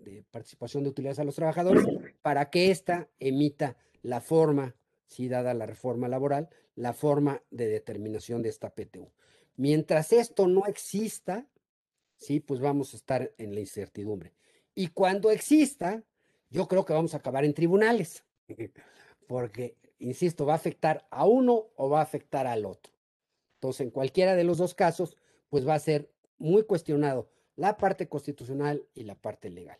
de, 0.00 0.24
participación 0.30 0.82
de 0.82 0.90
utilidades 0.90 1.18
a 1.18 1.24
los 1.24 1.34
trabajadores 1.34 1.84
para 2.22 2.50
que 2.50 2.70
ésta 2.70 3.08
emita 3.20 3.76
la 4.02 4.20
forma, 4.20 4.74
si 5.06 5.28
dada 5.28 5.54
la 5.54 5.66
reforma 5.66 6.08
laboral, 6.08 6.48
la 6.74 6.92
forma 6.92 7.42
de 7.50 7.68
determinación 7.68 8.42
de 8.42 8.48
esta 8.48 8.70
PTU. 8.70 9.10
Mientras 9.56 10.12
esto 10.12 10.48
no 10.48 10.66
exista, 10.66 11.46
sí, 12.16 12.40
pues 12.40 12.60
vamos 12.60 12.94
a 12.94 12.96
estar 12.96 13.32
en 13.38 13.54
la 13.54 13.60
incertidumbre. 13.60 14.32
Y 14.74 14.88
cuando 14.88 15.30
exista, 15.30 16.02
yo 16.52 16.68
creo 16.68 16.84
que 16.84 16.92
vamos 16.92 17.14
a 17.14 17.18
acabar 17.18 17.44
en 17.44 17.54
tribunales, 17.54 18.24
porque, 19.26 19.76
insisto, 19.98 20.44
va 20.44 20.52
a 20.52 20.56
afectar 20.56 21.06
a 21.10 21.26
uno 21.26 21.68
o 21.76 21.88
va 21.88 22.00
a 22.00 22.02
afectar 22.02 22.46
al 22.46 22.66
otro. 22.66 22.92
Entonces, 23.54 23.80
en 23.80 23.90
cualquiera 23.90 24.36
de 24.36 24.44
los 24.44 24.58
dos 24.58 24.74
casos, 24.74 25.16
pues 25.48 25.66
va 25.66 25.74
a 25.74 25.78
ser 25.78 26.10
muy 26.38 26.64
cuestionado 26.64 27.30
la 27.56 27.76
parte 27.76 28.08
constitucional 28.08 28.86
y 28.94 29.04
la 29.04 29.14
parte 29.14 29.48
legal. 29.48 29.78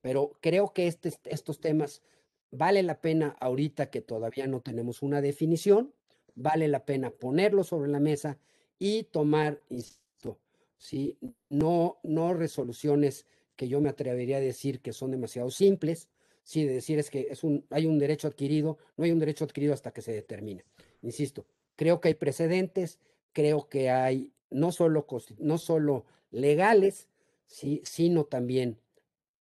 Pero 0.00 0.32
creo 0.40 0.72
que 0.72 0.86
este, 0.86 1.12
estos 1.24 1.60
temas 1.60 2.02
vale 2.50 2.82
la 2.82 3.00
pena 3.00 3.36
ahorita 3.40 3.90
que 3.90 4.00
todavía 4.00 4.46
no 4.46 4.60
tenemos 4.60 5.02
una 5.02 5.20
definición, 5.20 5.94
vale 6.34 6.68
la 6.68 6.84
pena 6.84 7.10
ponerlos 7.10 7.68
sobre 7.68 7.90
la 7.90 8.00
mesa 8.00 8.38
y 8.78 9.04
tomar, 9.04 9.60
insisto, 9.68 10.38
¿sí? 10.76 11.18
no, 11.48 11.98
no 12.02 12.34
resoluciones 12.34 13.26
que 13.58 13.68
yo 13.68 13.80
me 13.80 13.88
atrevería 13.88 14.36
a 14.36 14.40
decir 14.40 14.80
que 14.80 14.92
son 14.92 15.10
demasiado 15.10 15.50
simples, 15.50 16.08
sí, 16.44 16.64
de 16.64 16.74
decir 16.74 17.00
es 17.00 17.10
que 17.10 17.26
es 17.28 17.42
un, 17.42 17.66
hay 17.70 17.86
un 17.86 17.98
derecho 17.98 18.28
adquirido, 18.28 18.78
no 18.96 19.04
hay 19.04 19.10
un 19.10 19.18
derecho 19.18 19.44
adquirido 19.44 19.74
hasta 19.74 19.90
que 19.90 20.00
se 20.00 20.12
determine. 20.12 20.64
Insisto, 21.02 21.44
creo 21.74 22.00
que 22.00 22.06
hay 22.06 22.14
precedentes, 22.14 23.00
creo 23.32 23.68
que 23.68 23.90
hay 23.90 24.32
no 24.48 24.70
solo, 24.70 25.04
no 25.38 25.58
solo 25.58 26.06
legales, 26.30 27.08
¿sí? 27.46 27.82
sino 27.84 28.24
también 28.26 28.78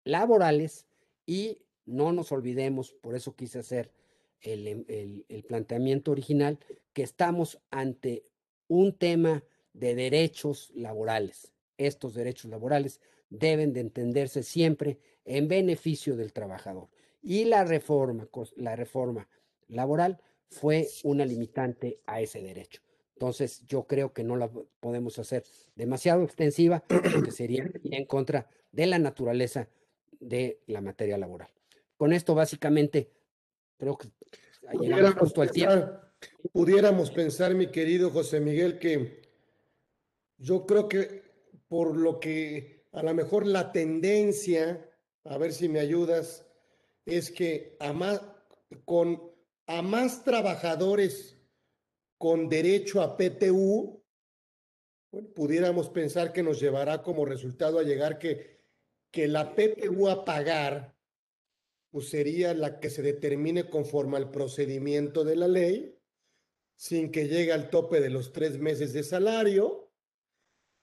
laborales 0.05 0.85
y 1.25 1.57
no 1.85 2.13
nos 2.13 2.31
olvidemos, 2.31 2.93
por 2.93 3.15
eso 3.15 3.35
quise 3.35 3.59
hacer 3.59 3.91
el, 4.39 5.25
el, 5.27 5.43
planteamiento 5.43 6.11
original, 6.11 6.57
que 6.93 7.03
estamos 7.03 7.59
ante 7.69 8.23
un 8.69 8.93
tema 8.93 9.43
de 9.73 9.93
derechos 9.93 10.71
laborales. 10.73 11.51
Estos 11.77 12.13
derechos 12.13 12.49
laborales 12.49 13.01
deben 13.39 13.73
de 13.73 13.81
entenderse 13.81 14.43
siempre 14.43 14.99
en 15.25 15.47
beneficio 15.47 16.15
del 16.15 16.33
trabajador. 16.33 16.89
Y 17.21 17.45
la 17.45 17.63
reforma, 17.63 18.27
la 18.55 18.75
reforma 18.75 19.27
laboral 19.67 20.19
fue 20.49 20.87
una 21.03 21.25
limitante 21.25 21.99
a 22.05 22.21
ese 22.21 22.41
derecho. 22.41 22.81
Entonces, 23.15 23.65
yo 23.65 23.87
creo 23.87 24.13
que 24.13 24.23
no 24.23 24.35
la 24.35 24.51
podemos 24.79 25.17
hacer 25.19 25.43
demasiado 25.75 26.23
extensiva 26.23 26.83
porque 26.87 27.31
sería 27.31 27.69
en 27.91 28.05
contra 28.05 28.47
de 28.71 28.85
la 28.87 28.99
naturaleza 28.99 29.69
de 30.19 30.61
la 30.67 30.81
materia 30.81 31.17
laboral. 31.17 31.49
Con 31.97 32.13
esto, 32.13 32.35
básicamente, 32.35 33.09
creo 33.77 33.97
que 33.97 34.09
llegamos 34.79 35.15
justo 35.15 35.41
al 35.41 35.51
tiempo. 35.51 35.99
Pudiéramos 36.51 37.11
pensar, 37.11 37.55
mi 37.55 37.67
querido 37.67 38.11
José 38.11 38.39
Miguel, 38.39 38.79
que 38.79 39.21
yo 40.37 40.65
creo 40.65 40.89
que 40.89 41.23
por 41.67 41.95
lo 41.95 42.19
que 42.19 42.74
a 42.95 43.03
lo 43.03 43.13
mejor 43.13 43.45
la 43.45 43.73
tendencia, 43.73 44.89
a 45.25 45.37
ver 45.37 45.51
si 45.51 45.67
me 45.67 45.79
ayudas, 45.79 46.45
es 47.05 47.29
que 47.29 47.75
a 47.79 47.91
más, 47.91 48.21
con 48.85 49.31
a 49.67 49.81
más 49.81 50.23
trabajadores 50.23 51.37
con 52.17 52.47
derecho 52.47 53.01
a 53.01 53.17
PTU, 53.17 54.01
pudiéramos 55.35 55.89
pensar 55.89 56.31
que 56.31 56.41
nos 56.41 56.61
llevará 56.61 57.03
como 57.03 57.25
resultado 57.25 57.79
a 57.79 57.83
llegar 57.83 58.17
que, 58.17 58.61
que 59.11 59.27
la 59.27 59.53
PTU 59.55 60.07
a 60.07 60.23
pagar 60.23 60.95
pues 61.91 62.09
sería 62.09 62.53
la 62.53 62.79
que 62.79 62.89
se 62.89 63.01
determine 63.01 63.69
conforme 63.69 64.17
al 64.17 64.31
procedimiento 64.31 65.23
de 65.23 65.35
la 65.35 65.47
ley, 65.47 65.97
sin 66.75 67.09
que 67.09 67.27
llegue 67.27 67.53
al 67.53 67.69
tope 67.69 68.01
de 68.01 68.09
los 68.09 68.33
tres 68.33 68.57
meses 68.57 68.91
de 68.91 69.03
salario, 69.03 69.93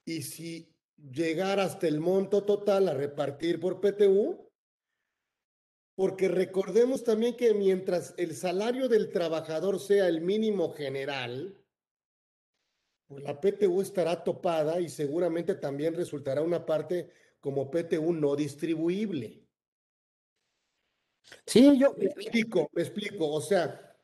y 0.07 0.23
si 0.23 0.72
llegara 1.11 1.65
hasta 1.65 1.89
el 1.89 2.01
monto 2.01 2.45
total 2.45 2.89
a 2.89 2.95
repartir 2.95 3.59
por 3.59 3.81
PTU, 3.81 4.49
porque 5.95 6.29
recordemos 6.29 7.05
también 7.05 7.37
que 7.37 7.55
mientras 7.55 8.15
el 8.17 8.35
salario 8.35 8.89
del 8.89 9.11
trabajador 9.11 9.79
sea 9.81 10.09
el 10.09 10.21
mínimo 10.21 10.73
general, 10.73 11.59
pues 13.07 13.23
la 13.25 13.41
PTU 13.41 13.83
estará 13.83 14.25
topada 14.25 14.81
y 14.81 14.89
seguramente 14.89 15.55
también 15.55 15.95
resultará 15.95 16.41
una 16.43 16.65
parte 16.65 17.11
como 17.41 17.71
PTU 17.71 18.13
no 18.13 18.37
distribuible. 18.37 19.47
Sí, 21.47 21.79
yo 21.79 21.95
me 21.99 22.07
explico, 22.07 22.71
me 22.73 22.83
explico. 22.83 23.29
O 23.31 23.41
sea, 23.41 23.97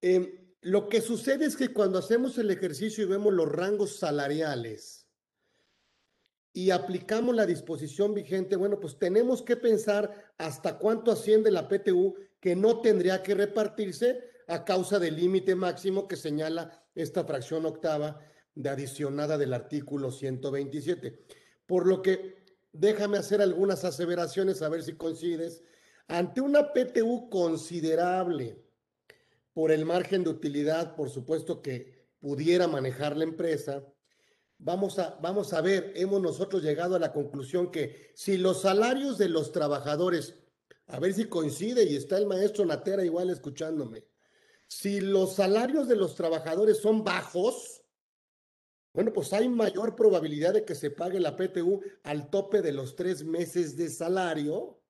em, 0.00 0.54
lo 0.62 0.88
que 0.88 1.00
sucede 1.00 1.46
es 1.46 1.56
que 1.56 1.72
cuando 1.72 1.98
hacemos 1.98 2.36
el 2.38 2.50
ejercicio 2.50 3.04
y 3.04 3.08
vemos 3.08 3.32
los 3.32 3.50
rangos 3.50 3.96
salariales, 3.96 5.07
y 6.58 6.72
aplicamos 6.72 7.36
la 7.36 7.46
disposición 7.46 8.14
vigente, 8.14 8.56
bueno, 8.56 8.80
pues 8.80 8.98
tenemos 8.98 9.42
que 9.42 9.54
pensar 9.54 10.32
hasta 10.38 10.76
cuánto 10.76 11.12
asciende 11.12 11.52
la 11.52 11.68
PTU 11.68 12.16
que 12.40 12.56
no 12.56 12.80
tendría 12.80 13.22
que 13.22 13.36
repartirse 13.36 14.24
a 14.48 14.64
causa 14.64 14.98
del 14.98 15.14
límite 15.14 15.54
máximo 15.54 16.08
que 16.08 16.16
señala 16.16 16.84
esta 16.96 17.22
fracción 17.22 17.64
octava 17.64 18.18
de 18.56 18.70
adicionada 18.70 19.38
del 19.38 19.54
artículo 19.54 20.10
127. 20.10 21.26
Por 21.64 21.86
lo 21.86 22.02
que 22.02 22.44
déjame 22.72 23.18
hacer 23.18 23.40
algunas 23.40 23.84
aseveraciones 23.84 24.60
a 24.60 24.68
ver 24.68 24.82
si 24.82 24.94
coincides. 24.94 25.62
Ante 26.08 26.40
una 26.40 26.72
PTU 26.72 27.30
considerable 27.30 28.64
por 29.52 29.70
el 29.70 29.84
margen 29.84 30.24
de 30.24 30.30
utilidad, 30.30 30.96
por 30.96 31.08
supuesto 31.08 31.62
que 31.62 32.08
pudiera 32.18 32.66
manejar 32.66 33.16
la 33.16 33.22
empresa, 33.22 33.84
Vamos 34.58 34.98
a, 34.98 35.16
vamos 35.22 35.52
a 35.52 35.60
ver, 35.60 35.92
hemos 35.94 36.20
nosotros 36.20 36.62
llegado 36.62 36.96
a 36.96 36.98
la 36.98 37.12
conclusión 37.12 37.70
que 37.70 38.10
si 38.14 38.36
los 38.36 38.62
salarios 38.62 39.16
de 39.16 39.28
los 39.28 39.52
trabajadores, 39.52 40.34
a 40.88 40.98
ver 40.98 41.14
si 41.14 41.26
coincide 41.26 41.84
y 41.84 41.94
está 41.94 42.18
el 42.18 42.26
maestro 42.26 42.64
Natera 42.64 43.04
igual 43.04 43.30
escuchándome, 43.30 44.04
si 44.66 45.00
los 45.00 45.34
salarios 45.34 45.86
de 45.86 45.96
los 45.96 46.14
trabajadores 46.16 46.78
son 46.78 47.04
bajos, 47.04 47.82
bueno, 48.92 49.12
pues 49.12 49.32
hay 49.32 49.48
mayor 49.48 49.94
probabilidad 49.94 50.54
de 50.54 50.64
que 50.64 50.74
se 50.74 50.90
pague 50.90 51.20
la 51.20 51.36
PTU 51.36 51.80
al 52.02 52.28
tope 52.28 52.60
de 52.60 52.72
los 52.72 52.96
tres 52.96 53.24
meses 53.24 53.76
de 53.76 53.88
salario 53.88 54.82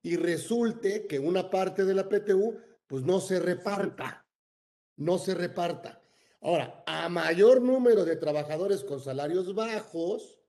y 0.00 0.16
resulte 0.16 1.06
que 1.06 1.18
una 1.18 1.50
parte 1.50 1.84
de 1.84 1.94
la 1.94 2.08
PTU 2.08 2.56
pues 2.86 3.04
no 3.04 3.20
se 3.20 3.38
reparta, 3.38 4.26
no 4.96 5.18
se 5.18 5.34
reparta. 5.34 6.01
Ahora, 6.42 6.82
a 6.86 7.08
mayor 7.08 7.62
número 7.62 8.04
de 8.04 8.16
trabajadores 8.16 8.82
con 8.82 9.00
salarios 9.00 9.54
bajos, 9.54 10.40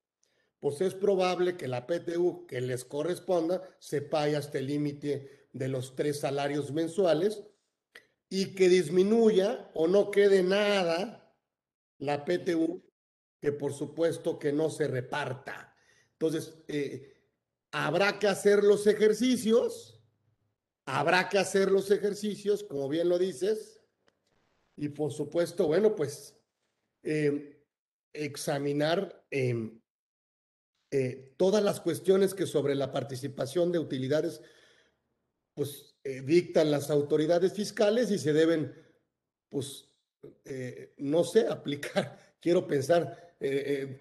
pues 0.60 0.82
es 0.82 0.96
probable 0.96 1.56
que 1.56 1.68
la 1.68 1.86
PTU 1.86 2.48
que 2.48 2.62
les 2.62 2.84
corresponda 2.84 3.62
se 3.80 4.02
pague 4.02 4.36
hasta 4.36 4.58
el 4.58 4.68
límite 4.68 5.48
de 5.54 5.68
los 5.68 5.96
tres 5.96 6.20
salarios 6.20 6.72
mensuales 6.72 7.44
y 8.28 8.56
que 8.56 8.70
disminuya 8.70 9.70
o 9.76 9.88
no 9.88 10.10
quede 10.10 10.42
nada 10.42 11.32
la 12.00 12.26
PTU, 12.26 12.82
que 13.40 13.52
por 13.52 13.74
supuesto 13.74 14.40
que 14.40 14.52
no 14.52 14.72
se 14.72 14.88
reparta. 14.88 15.76
Entonces, 16.14 16.56
eh, 16.70 17.14
habrá 17.72 18.18
que 18.18 18.28
hacer 18.28 18.64
los 18.64 18.88
ejercicios, 18.88 20.02
habrá 20.86 21.30
que 21.30 21.38
hacer 21.38 21.72
los 21.72 21.92
ejercicios, 21.92 22.64
como 22.64 22.90
bien 22.90 23.10
lo 23.10 23.20
dices, 23.20 23.83
y 24.76 24.90
por 24.90 25.12
supuesto, 25.12 25.68
bueno, 25.68 25.96
pues 25.96 26.36
em, 27.04 27.54
examinar 28.14 29.26
em, 29.30 29.80
eh, 30.92 31.34
todas 31.38 31.64
las 31.64 31.80
cuestiones 31.80 32.34
que 32.34 32.46
sobre 32.46 32.76
la 32.76 32.92
participación 32.92 33.72
de 33.72 33.80
utilidades, 33.80 34.42
pues 35.56 35.96
eh, 36.04 36.22
dictan 36.22 36.72
las 36.72 36.90
autoridades 36.90 37.54
fiscales 37.54 38.12
y 38.12 38.18
se 38.18 38.34
deben, 38.34 38.74
pues, 39.50 39.90
eh, 40.46 40.94
no 40.98 41.24
sé, 41.24 41.48
aplicar, 41.50 42.38
quiero 42.40 42.68
pensar, 42.68 43.36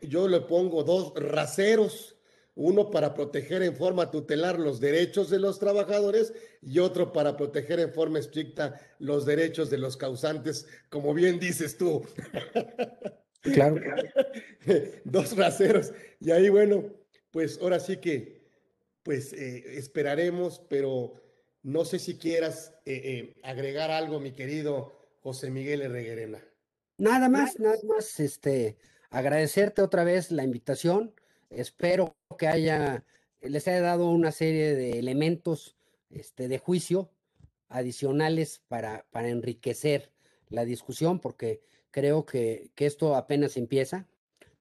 yo 0.03 0.29
le 0.29 0.41
pongo 0.43 0.85
dos 0.85 1.13
raseros 1.17 2.15
uno 2.55 2.91
para 2.91 3.15
proteger 3.15 3.63
en 3.63 3.77
forma 3.77 4.11
tutelar 4.11 4.59
los 4.59 4.81
derechos 4.81 5.31
de 5.31 5.39
los 5.39 5.59
trabajadores 5.59 6.35
y 6.61 6.79
otro 6.79 7.13
para 7.13 7.37
proteger 7.37 7.81
en 7.81 7.93
forma 7.93 8.19
estricta 8.19 8.81
los 8.99 9.25
derechos 9.25 9.71
de 9.71 9.79
los 9.79 9.97
causantes, 9.97 10.67
como 10.89 11.15
bien 11.15 11.39
dices 11.39 11.77
tú. 11.77 12.03
Claro. 13.43 13.81
Dos 15.05 15.37
raseros. 15.37 15.93
Y 16.21 16.31
ahí, 16.31 16.49
bueno, 16.49 16.95
pues 17.33 17.59
ahora 17.61 17.81
sí 17.81 17.97
que, 17.97 18.41
pues 19.03 19.33
eh, 19.33 19.79
esperaremos, 19.79 20.61
pero 20.71 21.15
no 21.63 21.85
sé 21.85 21.99
si 21.99 22.19
quieras 22.19 22.73
eh, 22.85 23.01
eh, 23.05 23.41
agregar 23.43 23.91
algo, 23.91 24.21
mi 24.21 24.31
querido 24.33 24.97
José 25.23 25.51
Miguel 25.51 25.83
Herreguerena. 25.83 26.39
Nada 26.99 27.29
más, 27.29 27.59
nada 27.59 27.79
más, 27.83 28.21
este, 28.21 28.77
agradecerte 29.11 29.83
otra 29.83 30.05
vez 30.05 30.31
la 30.31 30.45
invitación 30.45 31.13
Espero 31.55 32.17
que 32.39 32.47
haya, 32.47 33.05
les 33.41 33.69
haya 33.69 33.81
dado 33.81 34.09
una 34.11 34.33
serie 34.33 34.75
de 34.75 34.99
elementos 34.99 35.77
este, 36.11 36.49
de 36.49 36.59
juicio 36.59 37.11
adicionales 37.69 38.63
para, 38.69 39.07
para 39.11 39.29
enriquecer 39.29 40.13
la 40.49 40.65
discusión, 40.65 41.19
porque 41.19 41.63
creo 41.91 42.27
que, 42.27 42.71
esto 42.77 43.15
apenas 43.15 43.57
empieza. 43.57 44.09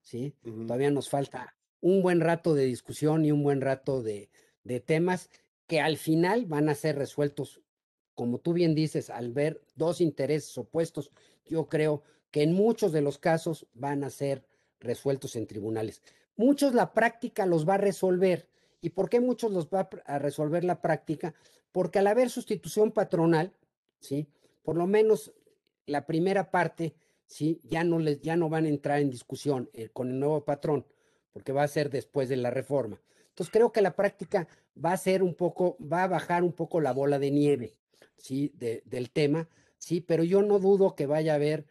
¿sí? 0.01 0.35
Todavía 0.43 0.91
nos 0.91 1.09
falta 1.09 1.55
un 1.81 2.01
buen 2.01 2.19
rato 2.19 2.53
de 2.53 2.65
discusión 2.65 3.25
y 3.25 3.31
un 3.31 3.43
buen 3.43 3.61
rato 3.61 4.03
de, 4.03 4.29
de 4.63 4.79
temas 4.79 5.29
que 5.67 5.81
al 5.81 5.97
final 5.97 6.45
van 6.45 6.69
a 6.69 6.75
ser 6.75 6.97
resueltos, 6.97 7.61
como 8.13 8.39
tú 8.39 8.53
bien 8.53 8.75
dices, 8.75 9.09
al 9.09 9.31
ver 9.31 9.61
dos 9.75 10.01
intereses 10.01 10.57
opuestos, 10.57 11.11
yo 11.45 11.67
creo 11.67 12.03
que 12.29 12.43
en 12.43 12.53
muchos 12.53 12.91
de 12.91 13.01
los 13.01 13.17
casos 13.17 13.67
van 13.73 14.03
a 14.03 14.09
ser 14.09 14.45
resueltos 14.79 15.35
en 15.35 15.47
tribunales. 15.47 16.01
Muchos 16.35 16.73
la 16.73 16.93
práctica 16.93 17.45
los 17.45 17.67
va 17.67 17.75
a 17.75 17.77
resolver. 17.77 18.47
¿Y 18.81 18.91
por 18.91 19.09
qué 19.09 19.19
muchos 19.19 19.51
los 19.51 19.67
va 19.67 19.89
a 20.05 20.19
resolver 20.19 20.63
la 20.63 20.81
práctica? 20.81 21.35
Porque 21.71 21.99
al 21.99 22.07
haber 22.07 22.29
sustitución 22.29 22.91
patronal, 22.91 23.53
¿sí? 23.99 24.27
Por 24.63 24.75
lo 24.75 24.87
menos 24.87 25.33
la 25.85 26.05
primera 26.05 26.51
parte, 26.51 26.95
¿sí? 27.27 27.61
Ya 27.63 27.83
no, 27.83 27.99
les, 27.99 28.21
ya 28.21 28.35
no 28.35 28.49
van 28.49 28.65
a 28.65 28.69
entrar 28.69 28.99
en 28.99 29.09
discusión 29.09 29.69
eh, 29.73 29.89
con 29.89 30.09
el 30.09 30.19
nuevo 30.19 30.43
patrón, 30.43 30.85
porque 31.31 31.53
va 31.53 31.63
a 31.63 31.67
ser 31.67 31.89
después 31.89 32.27
de 32.29 32.37
la 32.37 32.49
reforma. 32.49 33.01
Entonces 33.29 33.51
creo 33.51 33.71
que 33.71 33.81
la 33.81 33.95
práctica 33.95 34.47
va 34.83 34.93
a 34.93 34.97
ser 34.97 35.23
un 35.23 35.35
poco, 35.35 35.77
va 35.81 36.03
a 36.03 36.07
bajar 36.07 36.43
un 36.43 36.53
poco 36.53 36.81
la 36.81 36.91
bola 36.91 37.19
de 37.19 37.31
nieve, 37.31 37.73
¿sí? 38.17 38.51
del 38.55 39.11
tema, 39.11 39.47
¿sí? 39.77 40.01
Pero 40.01 40.23
yo 40.23 40.41
no 40.41 40.59
dudo 40.59 40.95
que 40.95 41.05
vaya 41.05 41.33
a 41.33 41.35
haber 41.35 41.65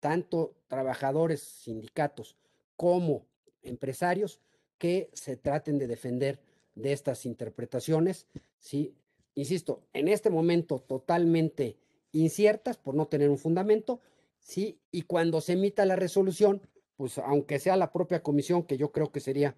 tanto 0.00 0.56
trabajadores, 0.68 1.42
sindicatos, 1.42 2.36
como 2.76 3.26
empresarios 3.66 4.40
que 4.78 5.10
se 5.12 5.36
traten 5.36 5.78
de 5.78 5.86
defender 5.86 6.40
de 6.74 6.92
estas 6.92 7.26
interpretaciones, 7.26 8.26
¿sí? 8.58 8.94
Insisto, 9.34 9.82
en 9.92 10.08
este 10.08 10.30
momento 10.30 10.78
totalmente 10.78 11.76
inciertas 12.12 12.76
por 12.78 12.94
no 12.94 13.06
tener 13.08 13.30
un 13.30 13.38
fundamento, 13.38 14.00
¿sí? 14.38 14.80
Y 14.90 15.02
cuando 15.02 15.40
se 15.40 15.54
emita 15.54 15.84
la 15.84 15.96
resolución, 15.96 16.62
pues 16.96 17.18
aunque 17.18 17.58
sea 17.58 17.76
la 17.76 17.92
propia 17.92 18.22
comisión, 18.22 18.62
que 18.64 18.76
yo 18.76 18.92
creo 18.92 19.12
que 19.12 19.20
sería 19.20 19.56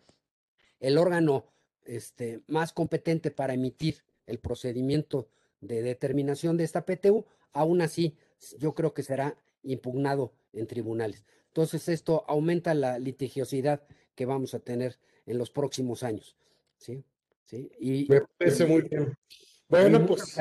el 0.81 0.99
órgano 0.99 1.47
este, 1.85 2.41
más 2.47 2.73
competente 2.73 3.31
para 3.31 3.55
emitir 3.55 4.05
el 4.27 4.39
procedimiento 4.39 5.29
de 5.61 5.83
determinación 5.83 6.57
de 6.57 6.65
esta 6.65 6.85
PTU, 6.85 7.25
aún 7.53 7.81
así 7.81 8.17
yo 8.59 8.75
creo 8.75 8.95
que 8.95 9.03
será 9.03 9.37
impugnado 9.63 10.33
en 10.53 10.67
tribunales. 10.67 11.25
Entonces 11.49 11.89
esto 11.89 12.25
aumenta 12.29 12.75
la 12.75 12.99
litigiosidad 12.99 13.83
que 14.15 14.27
vamos 14.27 14.55
a 14.55 14.61
tener 14.61 14.99
en 15.27 15.39
los 15.39 15.51
próximos 15.51 16.03
años. 16.03 16.37
¿sí? 16.79 17.05
¿Sí? 17.45 17.71
Y, 17.79 18.07
Me 18.09 18.21
parece 18.39 18.67
muy 18.67 18.83
bien. 18.83 19.17
Bueno, 19.69 20.07
pues, 20.07 20.41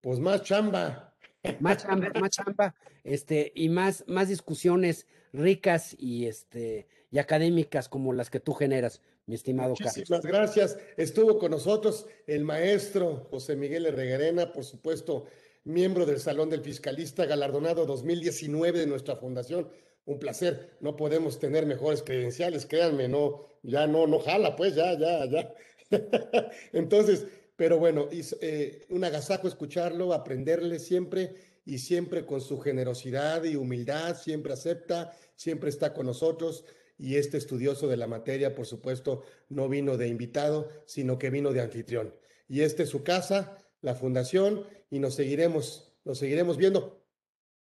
pues 0.00 0.18
más 0.18 0.42
chamba. 0.42 1.14
Más 1.60 1.78
chamba, 1.78 2.10
más 2.20 2.30
chamba, 2.30 2.74
este, 3.04 3.52
y 3.54 3.68
más, 3.68 4.04
más 4.08 4.28
discusiones 4.28 5.06
ricas 5.32 5.94
y 5.98 6.26
este 6.26 6.88
y 7.10 7.18
académicas 7.18 7.88
como 7.88 8.12
las 8.12 8.30
que 8.30 8.40
tú 8.40 8.52
generas, 8.52 9.00
mi 9.26 9.36
estimado 9.36 9.74
Carlos. 9.74 9.96
Muchísimas 9.96 10.26
gracias. 10.26 10.76
Estuvo 10.96 11.38
con 11.38 11.52
nosotros 11.52 12.06
el 12.26 12.44
maestro 12.44 13.28
José 13.30 13.54
Miguel 13.54 13.86
Herreguerena, 13.86 14.52
por 14.52 14.64
supuesto, 14.64 15.24
miembro 15.64 16.04
del 16.04 16.18
Salón 16.18 16.50
del 16.50 16.62
Fiscalista, 16.62 17.24
galardonado 17.24 17.86
2019 17.86 18.80
de 18.80 18.86
nuestra 18.86 19.16
fundación. 19.16 19.68
Un 20.06 20.18
placer, 20.18 20.76
no 20.80 20.96
podemos 20.96 21.38
tener 21.38 21.66
mejores 21.66 22.02
credenciales, 22.02 22.64
créanme, 22.64 23.08
no, 23.08 23.44
ya 23.62 23.86
no, 23.86 24.06
no 24.06 24.18
jala, 24.20 24.56
pues 24.56 24.74
ya, 24.74 24.98
ya, 24.98 25.26
ya. 25.26 25.54
Entonces, 26.72 27.26
pero 27.56 27.78
bueno, 27.78 28.08
eh, 28.40 28.86
un 28.88 29.04
agasajo 29.04 29.48
escucharlo, 29.48 30.12
aprenderle 30.12 30.78
siempre 30.78 31.34
y 31.64 31.78
siempre 31.78 32.24
con 32.24 32.40
su 32.40 32.60
generosidad 32.60 33.44
y 33.44 33.56
humildad, 33.56 34.16
siempre 34.16 34.52
acepta, 34.52 35.12
siempre 35.34 35.70
está 35.70 35.92
con 35.92 36.06
nosotros 36.06 36.64
y 36.98 37.16
este 37.16 37.36
estudioso 37.36 37.88
de 37.88 37.96
la 37.96 38.06
materia, 38.06 38.54
por 38.54 38.66
supuesto, 38.66 39.22
no 39.48 39.68
vino 39.68 39.96
de 39.96 40.08
invitado, 40.08 40.68
sino 40.86 41.18
que 41.18 41.30
vino 41.30 41.52
de 41.52 41.60
anfitrión. 41.60 42.14
Y 42.48 42.60
esta 42.60 42.82
es 42.82 42.88
su 42.88 43.02
casa, 43.02 43.58
la 43.82 43.94
fundación, 43.94 44.64
y 44.90 44.98
nos 44.98 45.14
seguiremos, 45.14 45.92
nos 46.04 46.18
seguiremos 46.18 46.56
viendo 46.56 47.04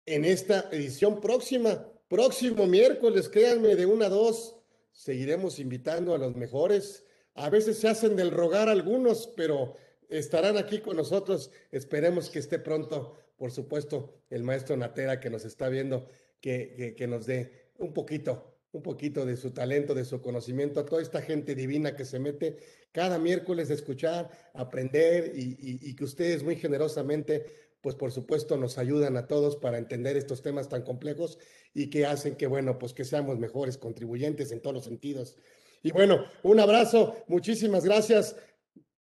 en 0.06 0.24
esta 0.24 0.68
edición 0.72 1.20
próxima, 1.20 1.86
próximo 2.10 2.66
miércoles, 2.66 3.28
créanme, 3.28 3.76
de 3.76 3.86
una 3.86 4.06
a 4.06 4.08
dos, 4.08 4.56
seguiremos 4.90 5.60
invitando 5.60 6.12
a 6.12 6.18
los 6.18 6.34
mejores. 6.34 7.04
A 7.34 7.48
veces 7.48 7.78
se 7.78 7.86
hacen 7.86 8.16
del 8.16 8.32
rogar 8.32 8.68
algunos, 8.68 9.28
pero 9.36 9.74
estarán 10.08 10.58
aquí 10.58 10.80
con 10.80 10.96
nosotros. 10.96 11.52
Esperemos 11.70 12.28
que 12.28 12.40
esté 12.40 12.58
pronto, 12.58 13.14
por 13.36 13.52
supuesto, 13.52 14.22
el 14.28 14.42
maestro 14.42 14.76
Natera 14.76 15.20
que 15.20 15.30
nos 15.30 15.44
está 15.44 15.68
viendo, 15.68 16.08
que, 16.40 16.94
que, 16.98 17.06
nos 17.06 17.26
dé 17.26 17.70
un 17.78 17.92
poquito, 17.92 18.56
un 18.72 18.82
poquito 18.82 19.24
de 19.24 19.36
su 19.36 19.52
talento, 19.52 19.94
de 19.94 20.04
su 20.04 20.20
conocimiento, 20.20 20.80
a 20.80 20.86
toda 20.86 21.02
esta 21.02 21.22
gente 21.22 21.54
divina 21.54 21.94
que 21.94 22.04
se 22.04 22.18
mete 22.18 22.56
cada 22.90 23.20
miércoles 23.20 23.70
a 23.70 23.74
escuchar, 23.74 24.30
aprender 24.52 25.30
y, 25.36 25.94
que 25.94 26.04
ustedes 26.04 26.42
muy 26.42 26.56
generosamente, 26.56 27.46
pues 27.80 27.94
por 27.94 28.10
supuesto 28.10 28.56
nos 28.56 28.78
ayudan 28.78 29.16
a 29.16 29.28
todos 29.28 29.54
para 29.54 29.78
entender 29.78 30.16
estos 30.16 30.42
temas 30.42 30.68
tan 30.68 30.82
complejos 30.82 31.38
y 31.74 31.90
que 31.90 32.06
hacen 32.06 32.36
que, 32.36 32.46
bueno, 32.46 32.78
pues 32.78 32.92
que 32.92 33.04
seamos 33.04 33.38
mejores 33.38 33.78
contribuyentes 33.78 34.52
en 34.52 34.60
todos 34.60 34.74
los 34.74 34.84
sentidos. 34.84 35.36
Y 35.82 35.92
bueno, 35.92 36.24
un 36.42 36.60
abrazo, 36.60 37.16
muchísimas 37.28 37.84
gracias. 37.84 38.36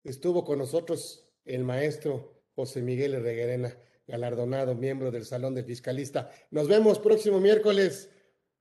Estuvo 0.04 0.44
con 0.44 0.60
nosotros 0.60 1.28
el 1.46 1.64
maestro 1.64 2.44
José 2.56 2.82
Miguel 2.82 3.22
Reguerena, 3.22 3.78
galardonado 4.08 4.76
miembro 4.76 5.12
del 5.12 5.26
Salón 5.26 5.54
de 5.56 5.64
Fiscalista. 5.64 6.32
Nos 6.52 6.68
vemos 6.68 7.00
próximo 7.00 7.40
miércoles. 7.40 8.10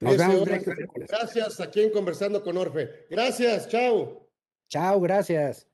Gracias 0.00 1.60
aquí 1.60 1.82
en 1.82 1.90
Conversando 1.90 2.42
con 2.42 2.56
Orfe. 2.56 3.06
Gracias, 3.08 3.68
chao. 3.68 4.28
Chao, 4.68 5.00
gracias. 5.00 5.73